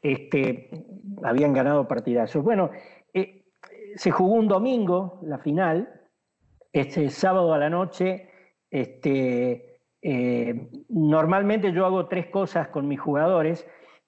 este, 0.00 0.70
habían 1.22 1.52
ganado 1.52 1.86
partidazos. 1.86 2.42
Bueno, 2.42 2.70
eh, 3.14 3.44
se 3.96 4.10
jugó 4.10 4.34
un 4.34 4.48
domingo 4.48 5.20
la 5.22 5.38
final 5.38 6.00
este 6.72 7.10
sábado 7.10 7.52
a 7.52 7.58
la 7.58 7.68
noche, 7.68 8.30
este, 8.70 9.80
eh, 10.00 10.68
normalmente 10.88 11.72
yo 11.72 11.84
hago 11.84 12.08
tres 12.08 12.26
cosas 12.26 12.68
con 12.68 12.88
mis 12.88 13.00
jugadores. 13.00 13.66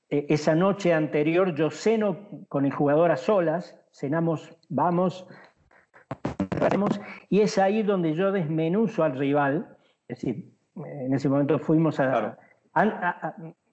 Eh, 0.08 0.26
esa 0.28 0.54
noche 0.54 0.94
anterior 0.94 1.54
yo 1.54 1.70
ceno 1.70 2.28
con 2.48 2.64
el 2.64 2.72
jugador 2.72 3.10
a 3.10 3.16
solas, 3.16 3.78
cenamos, 3.92 4.56
vamos, 4.68 5.26
y 7.28 7.40
es 7.40 7.58
ahí 7.58 7.82
donde 7.82 8.14
yo 8.14 8.32
desmenuzo 8.32 9.04
al 9.04 9.18
rival. 9.18 9.76
Es 10.08 10.20
decir, 10.20 10.52
en 10.76 11.14
ese 11.14 11.28
momento 11.28 11.58
fuimos 11.58 12.00
a, 12.00 12.38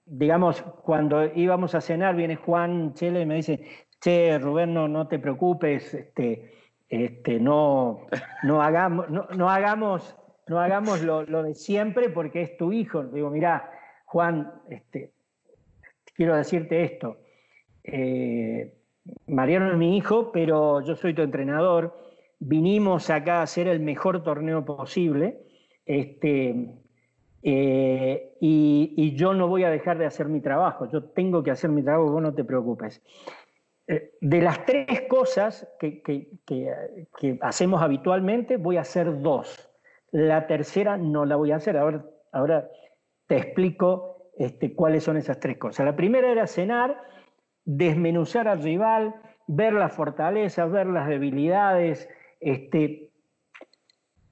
digamos, 0.04 0.62
cuando 0.82 1.24
íbamos 1.34 1.74
a 1.74 1.80
cenar, 1.80 2.14
viene 2.14 2.36
Juan 2.36 2.94
Chele 2.94 3.22
y 3.22 3.26
me 3.26 3.36
dice, 3.36 3.86
che, 4.02 4.38
Rubén, 4.38 4.74
no, 4.74 4.88
no 4.88 5.06
te 5.06 5.18
preocupes, 5.18 5.94
este, 5.94 6.52
este, 6.88 7.38
no, 7.38 8.06
no 8.42 8.60
hagamos, 8.60 9.08
no, 9.08 9.48
hagamos, 9.48 10.16
no 10.48 10.60
hagamos 10.60 11.02
lo, 11.02 11.24
de 11.24 11.54
siempre 11.54 12.10
porque 12.10 12.42
es 12.42 12.56
tu 12.56 12.72
hijo. 12.72 13.04
Digo, 13.04 13.30
mira, 13.30 13.70
Juan, 14.04 14.52
este, 14.68 15.12
quiero 16.14 16.36
decirte 16.36 16.82
esto. 16.82 17.18
Eh, 17.84 18.74
Mariano 19.26 19.70
es 19.70 19.76
mi 19.78 19.96
hijo, 19.96 20.32
pero 20.32 20.80
yo 20.82 20.96
soy 20.96 21.14
tu 21.14 21.22
entrenador. 21.22 21.96
Vinimos 22.40 23.08
acá 23.08 23.38
a 23.38 23.42
hacer 23.42 23.68
el 23.68 23.78
mejor 23.80 24.24
torneo 24.24 24.64
posible. 24.64 25.38
Este, 25.86 26.74
eh, 27.42 28.36
y, 28.40 29.14
yo 29.16 29.34
no 29.34 29.48
voy 29.48 29.64
a 29.64 29.70
dejar 29.70 29.98
de 29.98 30.06
hacer 30.06 30.28
mi 30.28 30.40
trabajo, 30.40 30.88
yo 30.90 31.02
tengo 31.02 31.42
que 31.42 31.50
hacer 31.50 31.70
mi 31.70 31.82
trabajo, 31.82 32.12
vos 32.12 32.22
no 32.22 32.34
te 32.34 32.44
preocupes. 32.44 33.02
Eh, 33.88 34.12
de 34.20 34.40
las 34.40 34.64
tres 34.64 35.02
cosas 35.08 35.68
que, 35.78 36.30
hacemos 37.40 37.82
habitualmente, 37.82 38.56
voy 38.56 38.76
a 38.76 38.82
hacer 38.82 39.20
dos. 39.20 39.68
La 40.10 40.46
tercera 40.46 40.96
no 40.96 41.24
la 41.24 41.36
voy 41.36 41.52
a 41.52 41.56
hacer. 41.56 41.76
Ahora, 41.76 42.68
te 43.26 43.36
explico 43.36 44.30
este, 44.38 44.74
cuáles 44.74 45.04
son 45.04 45.16
esas 45.16 45.40
tres 45.40 45.58
cosas. 45.58 45.86
La 45.86 45.96
primera 45.96 46.30
era 46.30 46.46
cenar, 46.46 47.02
desmenuzar 47.64 48.48
al 48.48 48.62
rival, 48.62 49.14
ver 49.46 49.72
las 49.72 49.92
fortalezas, 49.92 50.70
ver 50.70 50.86
las 50.86 51.08
debilidades, 51.08 52.08
este, 52.40 53.10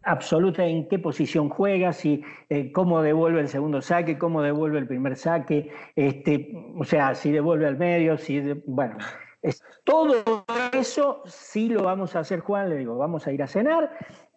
absoluta 0.03 0.65
en 0.65 0.89
qué 0.89 0.99
posición 0.99 1.49
juega, 1.49 1.93
si, 1.93 2.23
eh, 2.49 2.73
cómo 2.73 3.03
devuelve 3.03 3.41
el 3.41 3.49
segundo 3.49 3.83
saque, 3.83 4.19
cómo 4.19 4.43
devuelve 4.43 4.79
el 4.79 4.87
primer 4.87 5.17
saque, 5.17 5.71
este, 5.97 6.53
o 6.77 6.85
sea, 6.85 7.15
si 7.15 7.31
devuelve 7.33 7.67
al 7.67 7.77
medio, 7.77 8.17
si 8.17 8.41
bueno, 8.67 8.97
es, 9.43 9.63
todo 9.85 10.45
eso 10.73 11.23
sí 11.27 11.69
lo 11.69 11.83
vamos 11.83 12.17
a 12.17 12.21
hacer 12.21 12.41
Juan, 12.41 12.69
le 12.69 12.77
digo, 12.77 12.97
vamos 12.97 13.27
a 13.27 13.33
ir 13.33 13.43
a 13.43 13.47
cenar 13.47 13.91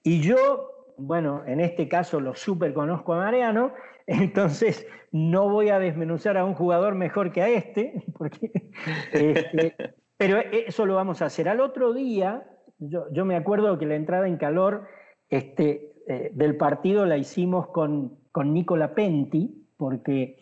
y 0.04 0.22
yo, 0.22 0.94
bueno, 0.98 1.44
en 1.46 1.60
este 1.60 1.88
caso 1.88 2.20
lo 2.20 2.36
súper 2.36 2.74
conozco 2.74 3.14
a 3.14 3.18
Mariano, 3.18 3.74
entonces 4.08 4.86
no 5.12 5.50
voy 5.50 5.70
a 5.70 5.80
desmenuzar 5.80 6.38
a 6.38 6.46
un 6.46 6.56
jugador 6.56 6.96
mejor 6.96 7.32
que 7.32 7.42
a 7.42 7.50
este, 7.50 8.04
este, 9.14 9.76
pero 10.18 10.40
eso 10.40 10.86
lo 10.86 10.96
vamos 10.96 11.22
a 11.22 11.26
hacer. 11.26 11.50
Al 11.50 11.60
otro 11.60 11.94
día, 11.94 12.44
yo, 12.80 13.06
yo 13.12 13.26
me 13.26 13.36
acuerdo 13.36 13.78
que 13.78 13.86
la 13.86 13.96
entrada 13.96 14.28
en 14.28 14.38
calor 14.38 14.88
este, 15.30 15.94
eh, 16.08 16.32
del 16.34 16.58
partido 16.58 17.06
la 17.06 17.18
hicimos 17.18 17.68
con, 17.68 18.18
con 18.32 18.54
Nicola 18.54 18.94
Penti, 18.94 19.68
porque 19.78 20.38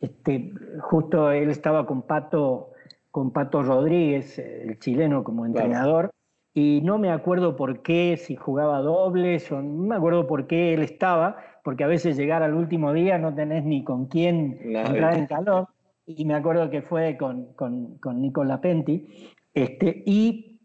este, 0.00 0.52
justo 0.80 1.30
él 1.30 1.50
estaba 1.50 1.86
con 1.86 2.02
Pato, 2.02 2.71
con 3.12 3.30
Pato 3.30 3.62
Rodríguez, 3.62 4.38
el 4.38 4.78
chileno, 4.80 5.22
como 5.22 5.46
entrenador, 5.46 6.10
y 6.54 6.80
no 6.82 6.98
me 6.98 7.10
acuerdo 7.10 7.54
por 7.54 7.82
qué, 7.82 8.16
si 8.16 8.34
jugaba 8.34 8.80
dobles, 8.80 9.52
o 9.52 9.62
no 9.62 9.84
me 9.84 9.94
acuerdo 9.94 10.26
por 10.26 10.46
qué 10.46 10.74
él 10.74 10.82
estaba, 10.82 11.36
porque 11.62 11.84
a 11.84 11.86
veces 11.86 12.16
llegar 12.16 12.42
al 12.42 12.54
último 12.54 12.92
día 12.92 13.18
no 13.18 13.34
tenés 13.34 13.64
ni 13.64 13.84
con 13.84 14.06
quién 14.06 14.58
entrar 14.62 15.16
en 15.16 15.26
calor, 15.26 15.68
y 16.06 16.24
me 16.24 16.34
acuerdo 16.34 16.68
que 16.70 16.82
fue 16.82 17.16
con, 17.16 17.52
con, 17.52 17.98
con 17.98 18.20
Nicola 18.20 18.60
Penti, 18.60 19.06
este, 19.54 20.02
y 20.06 20.60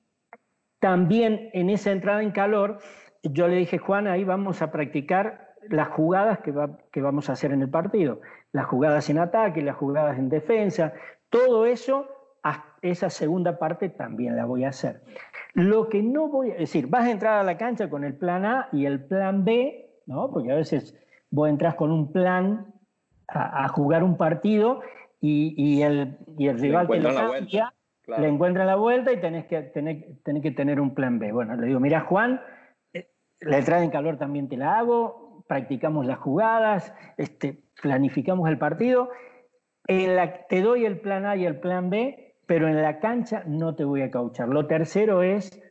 también 0.80 1.50
en 1.54 1.70
esa 1.70 1.92
entrada 1.92 2.24
en 2.24 2.32
calor 2.32 2.80
yo 3.24 3.48
le 3.48 3.58
dije, 3.58 3.78
Juan, 3.78 4.08
ahí 4.08 4.24
vamos 4.24 4.62
a 4.62 4.72
practicar 4.72 5.54
las 5.70 5.90
jugadas 5.90 6.40
que, 6.40 6.54
que 6.92 7.02
vamos 7.02 7.30
a 7.30 7.34
hacer 7.34 7.52
en 7.52 7.62
el 7.62 7.70
partido, 7.70 8.22
las 8.54 8.68
jugadas 8.68 9.10
en 9.10 9.20
ataque, 9.20 9.62
las 9.62 9.76
jugadas 9.76 10.18
en 10.18 10.30
defensa, 10.30 10.94
todo 11.30 11.66
eso, 11.66 12.08
esa 12.82 13.10
segunda 13.10 13.58
parte 13.58 13.90
también 13.90 14.36
la 14.36 14.46
voy 14.46 14.64
a 14.64 14.70
hacer. 14.70 15.02
Lo 15.54 15.90
que 15.90 16.04
no 16.04 16.28
voy 16.28 16.52
a 16.52 16.56
decir, 16.56 16.88
vas 16.88 17.06
a 17.06 17.12
entrar 17.12 17.40
a 17.40 17.44
la 17.44 17.58
cancha 17.58 17.90
con 17.90 18.04
el 18.04 18.16
plan 18.16 18.46
A 18.46 18.70
y 18.72 18.86
el 18.86 19.06
plan 19.06 19.44
B, 19.44 20.02
¿no? 20.06 20.30
porque 20.32 20.52
a 20.52 20.56
veces 20.56 20.96
vos 21.30 21.50
entras 21.50 21.76
con 21.76 21.92
un 21.92 22.12
plan 22.12 22.74
a, 23.28 23.68
jugar 23.70 24.04
un 24.04 24.18
partido 24.18 24.82
y, 25.20 25.82
el, 25.82 26.18
el 26.38 26.60
rival 26.60 26.88
te 26.88 27.00
lo 27.00 27.14
cambia, 27.14 27.74
le 28.06 28.28
encuentra 28.28 28.66
la 28.66 28.76
vuelta 28.76 29.12
y 29.12 29.20
tenés 29.20 29.46
que, 29.48 29.62
tenés 29.62 30.44
que 30.44 30.52
tener 30.52 30.80
un 30.80 30.94
plan 30.94 31.20
B. 31.20 31.32
Bueno, 31.32 31.56
le 31.56 31.68
digo, 31.68 31.80
mira 31.80 32.02
Juan, 32.02 32.40
la 33.40 33.58
entrada 33.58 33.84
en 33.84 33.90
calor 33.90 34.18
también 34.18 34.48
te 34.48 34.58
la 34.58 34.78
hago, 34.78 35.44
practicamos 35.48 36.06
las 36.06 36.18
jugadas, 36.18 36.94
este, 37.18 37.64
planificamos 37.82 38.50
el 38.50 38.58
partido. 38.58 39.10
En 39.88 40.16
la, 40.16 40.46
te 40.48 40.62
doy 40.62 40.86
el 40.86 41.00
plan 41.00 41.26
A 41.26 41.36
y 41.36 41.46
el 41.46 41.60
plan 41.60 41.90
B, 41.90 42.27
pero 42.48 42.68
en 42.68 42.82
la 42.82 43.00
cancha 43.00 43.44
no 43.46 43.76
te 43.76 43.84
voy 43.84 44.02
a 44.02 44.10
cauchar. 44.10 44.48
Lo 44.48 44.66
tercero 44.66 45.22
es 45.22 45.62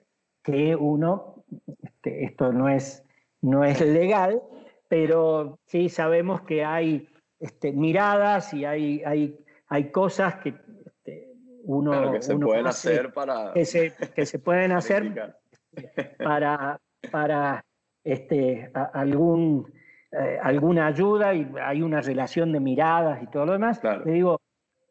que 0.44 0.76
uno, 0.76 1.44
este, 1.82 2.24
esto 2.24 2.52
no 2.52 2.68
es, 2.68 3.02
no 3.40 3.64
es 3.64 3.80
legal, 3.80 4.42
pero 4.86 5.58
sí 5.64 5.88
sabemos 5.88 6.42
que 6.42 6.64
hay 6.64 7.08
este, 7.40 7.72
miradas 7.72 8.52
y 8.54 8.64
hay, 8.64 9.02
hay, 9.04 9.38
hay 9.68 9.90
cosas 9.90 10.36
que 10.36 10.54
este, 10.84 11.32
uno, 11.64 12.12
que 12.12 12.22
se 12.22 12.36
pueden 12.36 12.66
hacer 12.66 13.12
para 13.12 13.52
que 13.54 13.64
se, 13.64 13.92
que 14.14 14.26
se 14.26 14.38
pueden 14.38 14.70
hacer 14.72 15.34
para, 16.22 16.78
para 17.10 17.64
este, 18.04 18.70
algún, 18.92 19.72
eh, 20.12 20.38
alguna 20.42 20.88
ayuda 20.88 21.34
y 21.34 21.50
hay 21.60 21.80
una 21.80 22.02
relación 22.02 22.52
de 22.52 22.60
miradas 22.60 23.22
y 23.22 23.26
todo 23.28 23.46
lo 23.46 23.52
demás, 23.52 23.80
le 24.04 24.12
digo, 24.12 24.40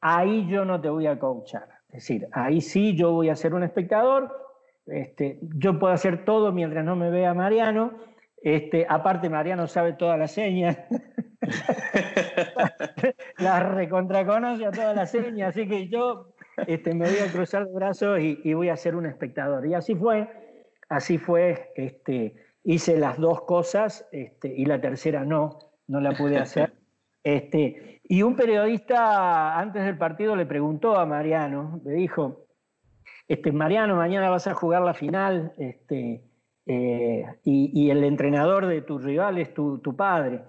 ahí 0.02 0.48
yo 0.48 0.66
no 0.66 0.82
te 0.82 0.90
voy 0.90 1.06
a 1.06 1.20
coachar. 1.20 1.75
Es 1.96 2.08
decir, 2.08 2.28
ahí 2.32 2.62
sí 2.62 2.96
yo 2.96 3.12
voy 3.12 3.30
a 3.30 3.36
ser 3.36 3.54
un 3.54 3.64
espectador, 3.64 4.32
este, 4.86 5.40
yo 5.42 5.80
puedo 5.80 5.94
hacer 5.94 6.26
todo 6.26 6.52
mientras 6.52 6.84
no 6.86 6.96
me 6.96 7.10
vea 7.10 7.34
Mariano, 7.34 7.94
este, 8.42 8.86
aparte 8.88 9.30
Mariano 9.30 9.68
sabe 9.68 9.94
todas 9.94 10.20
las 10.20 10.32
señas, 10.32 10.78
las 13.38 13.74
recontraconoce 13.74 14.66
a 14.66 14.72
todas 14.72 14.96
las 14.96 15.12
señas, 15.12 15.50
así 15.50 15.68
que 15.68 15.88
yo 15.88 16.36
este, 16.68 16.94
me 16.94 17.10
voy 17.10 17.20
a 17.20 17.32
cruzar 17.32 17.66
de 17.66 17.74
brazos 17.74 18.20
y, 18.20 18.40
y 18.44 18.54
voy 18.54 18.70
a 18.70 18.78
ser 18.78 18.96
un 18.96 19.06
espectador. 19.06 19.66
Y 19.66 19.74
así 19.74 19.96
fue, 19.96 20.28
Así 20.90 21.18
fue, 21.18 21.72
este, 21.76 22.36
hice 22.64 22.98
las 22.98 23.18
dos 23.18 23.42
cosas 23.42 24.08
este, 24.12 24.54
y 24.56 24.66
la 24.66 24.80
tercera 24.80 25.26
no, 25.26 25.60
no 25.88 26.00
la 26.00 26.12
pude 26.14 26.38
hacer. 26.38 26.74
Este, 27.26 27.95
y 28.08 28.24
un 28.24 28.36
periodista 28.36 29.60
antes 29.60 29.84
del 29.84 29.98
partido 29.98 30.36
le 30.36 30.46
preguntó 30.46 30.98
a 30.98 31.06
Mariano, 31.06 31.82
le 31.84 31.94
dijo, 31.94 32.46
este, 33.28 33.52
Mariano, 33.52 33.96
mañana 33.96 34.30
vas 34.30 34.48
a 34.48 34.54
jugar 34.54 34.82
la 34.84 34.94
final 34.94 35.54
este, 35.58 36.24
eh, 36.66 37.26
y, 37.44 37.90
el 37.90 38.04
entrenador 38.04 38.68
de 38.68 38.82
tu 38.82 39.00
rival 39.00 39.38
es 39.38 39.54
tu, 39.54 39.82
padre. 39.96 40.42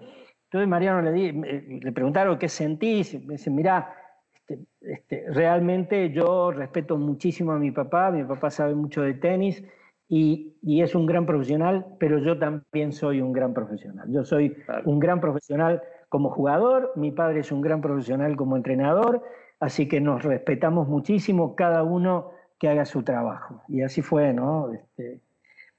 Entonces 0.45 0.67
Mariano 0.67 1.01
le, 1.01 1.33
le 1.33 1.91
preguntaron 1.91 2.37
qué 2.37 2.47
sentís, 2.47 3.13
me 3.25 3.33
dice, 3.33 3.49
mirá, 3.49 3.93
este, 4.35 4.65
este, 4.81 5.25
realmente 5.29 6.11
yo 6.11 6.51
respeto 6.51 6.97
muchísimo 6.97 7.51
a 7.51 7.59
mi 7.59 7.71
papá, 7.71 8.11
mi 8.11 8.23
papá 8.23 8.49
sabe 8.49 8.75
mucho 8.75 9.01
de 9.01 9.15
tenis, 9.15 9.63
y, 10.09 10.81
es 10.81 10.95
un 10.95 11.05
gran 11.05 11.25
profesional, 11.25 11.85
pero 11.99 12.19
yo 12.19 12.37
también 12.39 12.93
soy 12.93 13.21
un 13.21 13.33
gran 13.33 13.53
profesional. 13.53 14.07
Yo 14.09 14.23
soy 14.23 14.55
un 14.85 14.99
gran 14.99 15.19
profesional 15.19 15.81
como 16.09 16.29
jugador, 16.29 16.91
mi 16.95 17.11
padre 17.11 17.41
es 17.41 17.51
un 17.51 17.61
gran 17.61 17.81
profesional 17.81 18.35
como 18.35 18.55
entrenador, 18.55 19.23
así 19.59 19.87
que 19.87 19.99
nos 19.99 20.23
respetamos 20.23 20.87
muchísimo 20.87 21.55
cada 21.55 21.83
uno 21.83 22.31
que 22.59 22.69
haga 22.69 22.85
su 22.85 23.03
trabajo. 23.03 23.61
Y 23.67 23.81
así 23.81 24.01
fue, 24.01 24.33
¿no? 24.33 24.71
Este, 24.73 25.21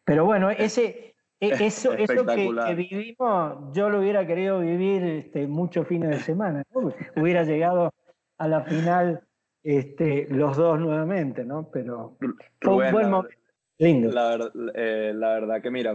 pero 0.04 0.24
bueno, 0.24 0.50
ese, 0.50 1.14
e, 1.40 1.48
eso, 1.66 1.92
eso 1.94 2.26
que, 2.26 2.74
vivimos, 2.74 3.72
yo 3.72 3.90
lo 3.90 4.00
hubiera 4.00 4.26
querido 4.26 4.60
vivir 4.60 5.02
este, 5.04 5.46
muchos 5.46 5.86
fines 5.86 6.10
de 6.10 6.18
semana, 6.20 6.62
hubiera 7.16 7.44
llegado 7.44 7.92
a 8.38 8.48
la 8.48 8.62
final 8.62 9.22
este, 9.62 10.26
los 10.30 10.56
dos 10.56 10.78
nuevamente, 10.78 11.44
¿no? 11.44 11.68
Pero 11.70 12.16
fue 12.60 12.86
un 12.86 12.92
buen 12.92 13.10
momento. 13.10 13.36
Lindo. 13.78 14.10
La, 14.10 14.50
eh, 14.74 15.12
la, 15.14 15.34
verdad 15.34 15.62
que, 15.62 15.70
mira, 15.70 15.94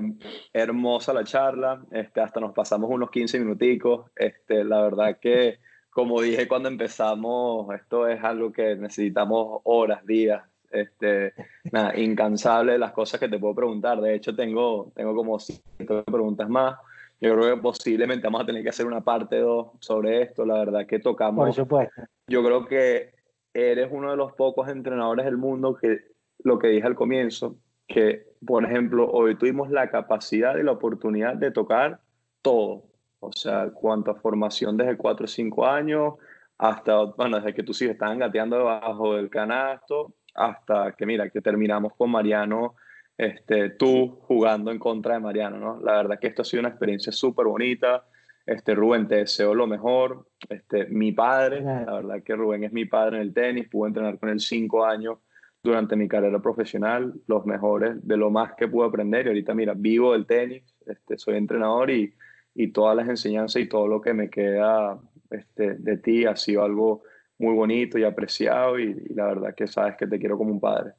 hermosa 0.54 1.14
la 1.14 1.26
charla, 1.26 1.84
este, 1.92 2.22
hasta 2.22 2.40
nos 2.40 2.54
pasamos 2.54 2.90
unos 2.90 3.12
15 3.12 3.40
minuticos, 3.40 4.10
este, 4.16 4.64
la 4.64 4.82
verdad 4.82 5.18
que, 5.20 5.60
como 5.90 6.22
dije 6.22 6.48
cuando 6.48 6.70
empezamos, 6.70 7.74
esto 7.76 8.08
es 8.08 8.24
algo 8.24 8.52
que 8.54 8.76
necesitamos 8.76 9.62
horas, 9.66 10.06
días, 10.06 10.44
Este, 10.72 11.34
nada, 11.72 11.96
incansable 12.00 12.80
las 12.80 12.94
cosas 12.94 13.20
que 13.20 13.28
te 13.28 13.38
puedo 13.38 13.54
preguntar. 13.54 14.02
De 14.02 14.16
hecho, 14.16 14.36
tengo, 14.36 14.92
tengo 14.96 15.14
como 15.14 15.38
cinco 15.40 16.04
preguntas 16.06 16.50
más. 16.50 16.78
Yo 17.22 17.36
creo 17.36 17.56
que 17.56 17.62
posiblemente 17.62 18.26
vamos 18.26 18.42
a 18.42 18.46
tener 18.46 18.64
que 18.64 18.70
hacer 18.70 18.88
una 18.88 19.02
parte 19.02 19.38
2 19.38 19.68
sobre 19.80 20.24
esto. 20.24 20.46
La 20.46 20.56
verdad 20.58 20.88
que 20.88 20.98
tocamos. 20.98 21.46
Por 21.46 21.54
supuesto. 21.54 22.02
Yo 22.28 22.44
creo 22.44 22.66
que 22.66 23.14
eres 23.54 23.90
uno 23.92 24.10
de 24.10 24.18
los 24.18 24.34
pocos 24.34 24.68
entrenadores 24.68 25.26
del 25.26 25.38
mundo 25.38 25.76
que, 25.76 26.00
lo 26.40 26.60
que 26.60 26.68
dije 26.68 26.88
al 26.88 26.96
comienzo, 26.96 27.58
que, 27.88 28.26
por 28.46 28.66
ejemplo, 28.66 29.10
hoy 29.10 29.36
tuvimos 29.36 29.70
la 29.70 29.90
capacidad 29.90 30.58
y 30.58 30.64
la 30.64 30.72
oportunidad 30.72 31.36
de 31.36 31.52
tocar 31.52 32.00
todo. 32.42 32.84
O 33.20 33.32
sea, 33.32 33.70
cuanto 33.70 34.12
a 34.12 34.16
formación 34.16 34.76
desde 34.78 34.98
4 34.98 35.26
o 35.26 35.28
5 35.28 35.66
años, 35.66 36.14
hasta, 36.58 37.04
bueno, 37.04 37.38
desde 37.38 37.54
que 37.54 37.64
tus 37.64 37.82
hijos 37.82 37.94
estaban 37.94 38.20
gateando 38.20 38.58
debajo 38.58 39.16
del 39.16 39.30
canasto, 39.30 40.14
hasta 40.34 40.94
que, 40.94 41.06
mira, 41.06 41.30
que 41.30 41.42
terminamos 41.42 41.94
con 41.96 42.12
Mariano, 42.12 42.76
este, 43.18 43.70
tú 43.72 44.20
jugando 44.24 44.72
en 44.72 44.80
contra 44.80 45.14
de 45.14 45.20
Mariano, 45.20 45.58
¿no? 45.58 45.80
La 45.82 45.98
verdad 45.98 46.20
que 46.20 46.28
esto 46.28 46.42
ha 46.42 46.46
sido 46.46 46.62
una 46.62 46.70
experiencia 46.70 47.12
súper 47.12 47.46
bonita. 47.46 48.06
Este, 48.46 48.76
Rubén, 48.76 49.08
te 49.08 49.16
deseo 49.18 49.54
lo 49.54 49.68
mejor. 49.68 50.28
Este, 50.50 50.86
mi 50.88 51.12
padre, 51.12 51.62
la 51.62 51.94
verdad 51.94 52.24
que 52.24 52.36
Rubén 52.36 52.64
es 52.64 52.74
mi 52.74 52.86
padre 52.86 53.18
en 53.18 53.22
el 53.24 53.34
tenis, 53.34 53.70
pude 53.70 53.90
entrenar 53.90 54.20
con 54.20 54.30
él 54.30 54.40
cinco 54.40 54.86
años 54.86 55.20
durante 55.64 55.96
mi 55.96 56.08
carrera 56.10 56.40
profesional, 56.40 57.14
los 57.28 57.46
mejores, 57.46 58.06
de 58.06 58.18
lo 58.18 58.30
más 58.30 58.54
que 58.54 58.68
pude 58.68 58.88
aprender. 58.88 59.26
Y 59.26 59.30
ahorita, 59.30 59.54
mira, 59.54 59.74
vivo 59.74 60.12
del 60.12 60.26
tenis, 60.26 60.64
este, 60.86 61.18
soy 61.18 61.38
entrenador 61.38 61.90
y, 61.90 62.14
y 62.54 62.68
todas 62.68 62.96
las 62.96 63.08
enseñanzas 63.08 63.62
y 63.62 63.68
todo 63.68 63.88
lo 63.88 64.02
que 64.02 64.14
me 64.14 64.30
queda 64.30 65.00
este, 65.30 65.76
de 65.76 65.98
ti 65.98 66.26
ha 66.26 66.36
sido 66.36 66.64
algo 66.64 67.04
muy 67.40 67.56
bonito 67.56 67.98
y 67.98 68.04
apreciado 68.04 68.78
y, 68.78 68.94
la 69.16 69.26
verdad 69.26 69.56
que 69.56 69.68
sabes 69.68 69.96
que 69.96 70.06
te 70.06 70.20
quiero 70.20 70.38
como 70.38 70.52
un 70.52 70.60
padre. 70.60 70.94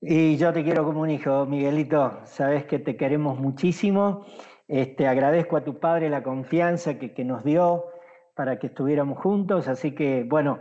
Y 0.00 0.36
yo 0.36 0.52
te 0.52 0.64
quiero 0.64 0.84
como 0.84 1.02
un 1.02 1.10
hijo, 1.10 1.46
Miguelito. 1.46 2.20
Sabes 2.24 2.64
que 2.64 2.80
te 2.80 2.96
queremos 2.96 3.38
muchísimo. 3.38 4.26
Este, 4.66 5.06
agradezco 5.06 5.56
a 5.56 5.64
tu 5.64 5.78
padre 5.78 6.10
la 6.10 6.24
confianza 6.24 6.98
que, 6.98 7.12
que 7.12 7.24
nos 7.24 7.44
dio 7.44 7.86
para 8.34 8.58
que 8.58 8.66
estuviéramos 8.66 9.18
juntos. 9.18 9.68
Así 9.68 9.94
que, 9.94 10.24
bueno, 10.24 10.58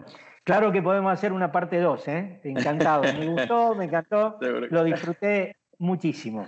claro 0.52 0.72
que 0.72 0.82
podemos 0.82 1.12
hacer 1.12 1.32
una 1.32 1.52
parte 1.52 1.80
2, 1.80 2.08
¿eh? 2.08 2.42
Encantado. 2.44 3.04
Me 3.04 3.28
gustó, 3.32 3.76
me 3.76 3.86
encantó. 3.86 4.38
Lo 4.42 4.84
disfruté 4.84 5.56
muchísimo. 5.80 6.46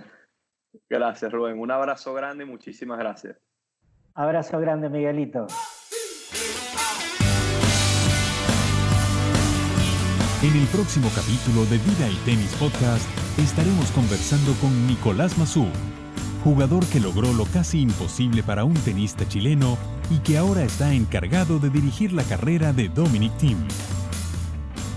Gracias, 0.88 1.32
Rubén. 1.32 1.58
Un 1.58 1.70
abrazo 1.70 2.12
grande 2.14 2.44
y 2.44 2.46
muchísimas 2.46 2.98
gracias. 2.98 3.36
Abrazo 4.14 4.58
grande, 4.60 4.88
Miguelito. 4.88 5.46
En 10.42 10.54
el 10.54 10.66
próximo 10.66 11.08
capítulo 11.16 11.64
de 11.70 11.78
Vida 11.78 12.06
y 12.06 12.16
Tenis 12.26 12.54
Podcast 12.56 13.08
estaremos 13.38 13.90
conversando 13.92 14.52
con 14.60 14.86
Nicolás 14.86 15.38
Mazú, 15.38 15.66
jugador 16.44 16.84
que 16.86 17.00
logró 17.00 17.32
lo 17.32 17.46
casi 17.46 17.80
imposible 17.80 18.42
para 18.42 18.64
un 18.64 18.74
tenista 18.74 19.26
chileno 19.26 19.78
y 20.10 20.18
que 20.18 20.36
ahora 20.36 20.62
está 20.62 20.92
encargado 20.92 21.58
de 21.58 21.70
dirigir 21.70 22.12
la 22.12 22.22
carrera 22.22 22.74
de 22.74 22.90
Dominic 22.90 23.34
Thiem. 23.38 23.66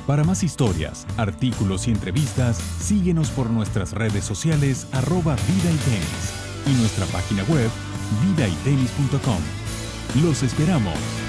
Para 0.06 0.26
más 0.26 0.44
historias, 0.44 1.07
artículos 1.15 1.88
y 1.88 1.91
entrevistas, 1.91 2.57
síguenos 2.80 3.30
por 3.30 3.49
nuestras 3.49 3.94
redes 3.94 4.26
sociales 4.26 4.88
arroba 4.91 5.36
vida 5.36 5.72
y 5.72 5.78
tenis 5.78 6.34
y 6.65 6.80
nuestra 6.82 7.06
página 7.07 7.44
web 7.44 7.69
vidaytenis.com. 8.24 9.40
Los 10.24 10.44
esperamos. 10.44 11.27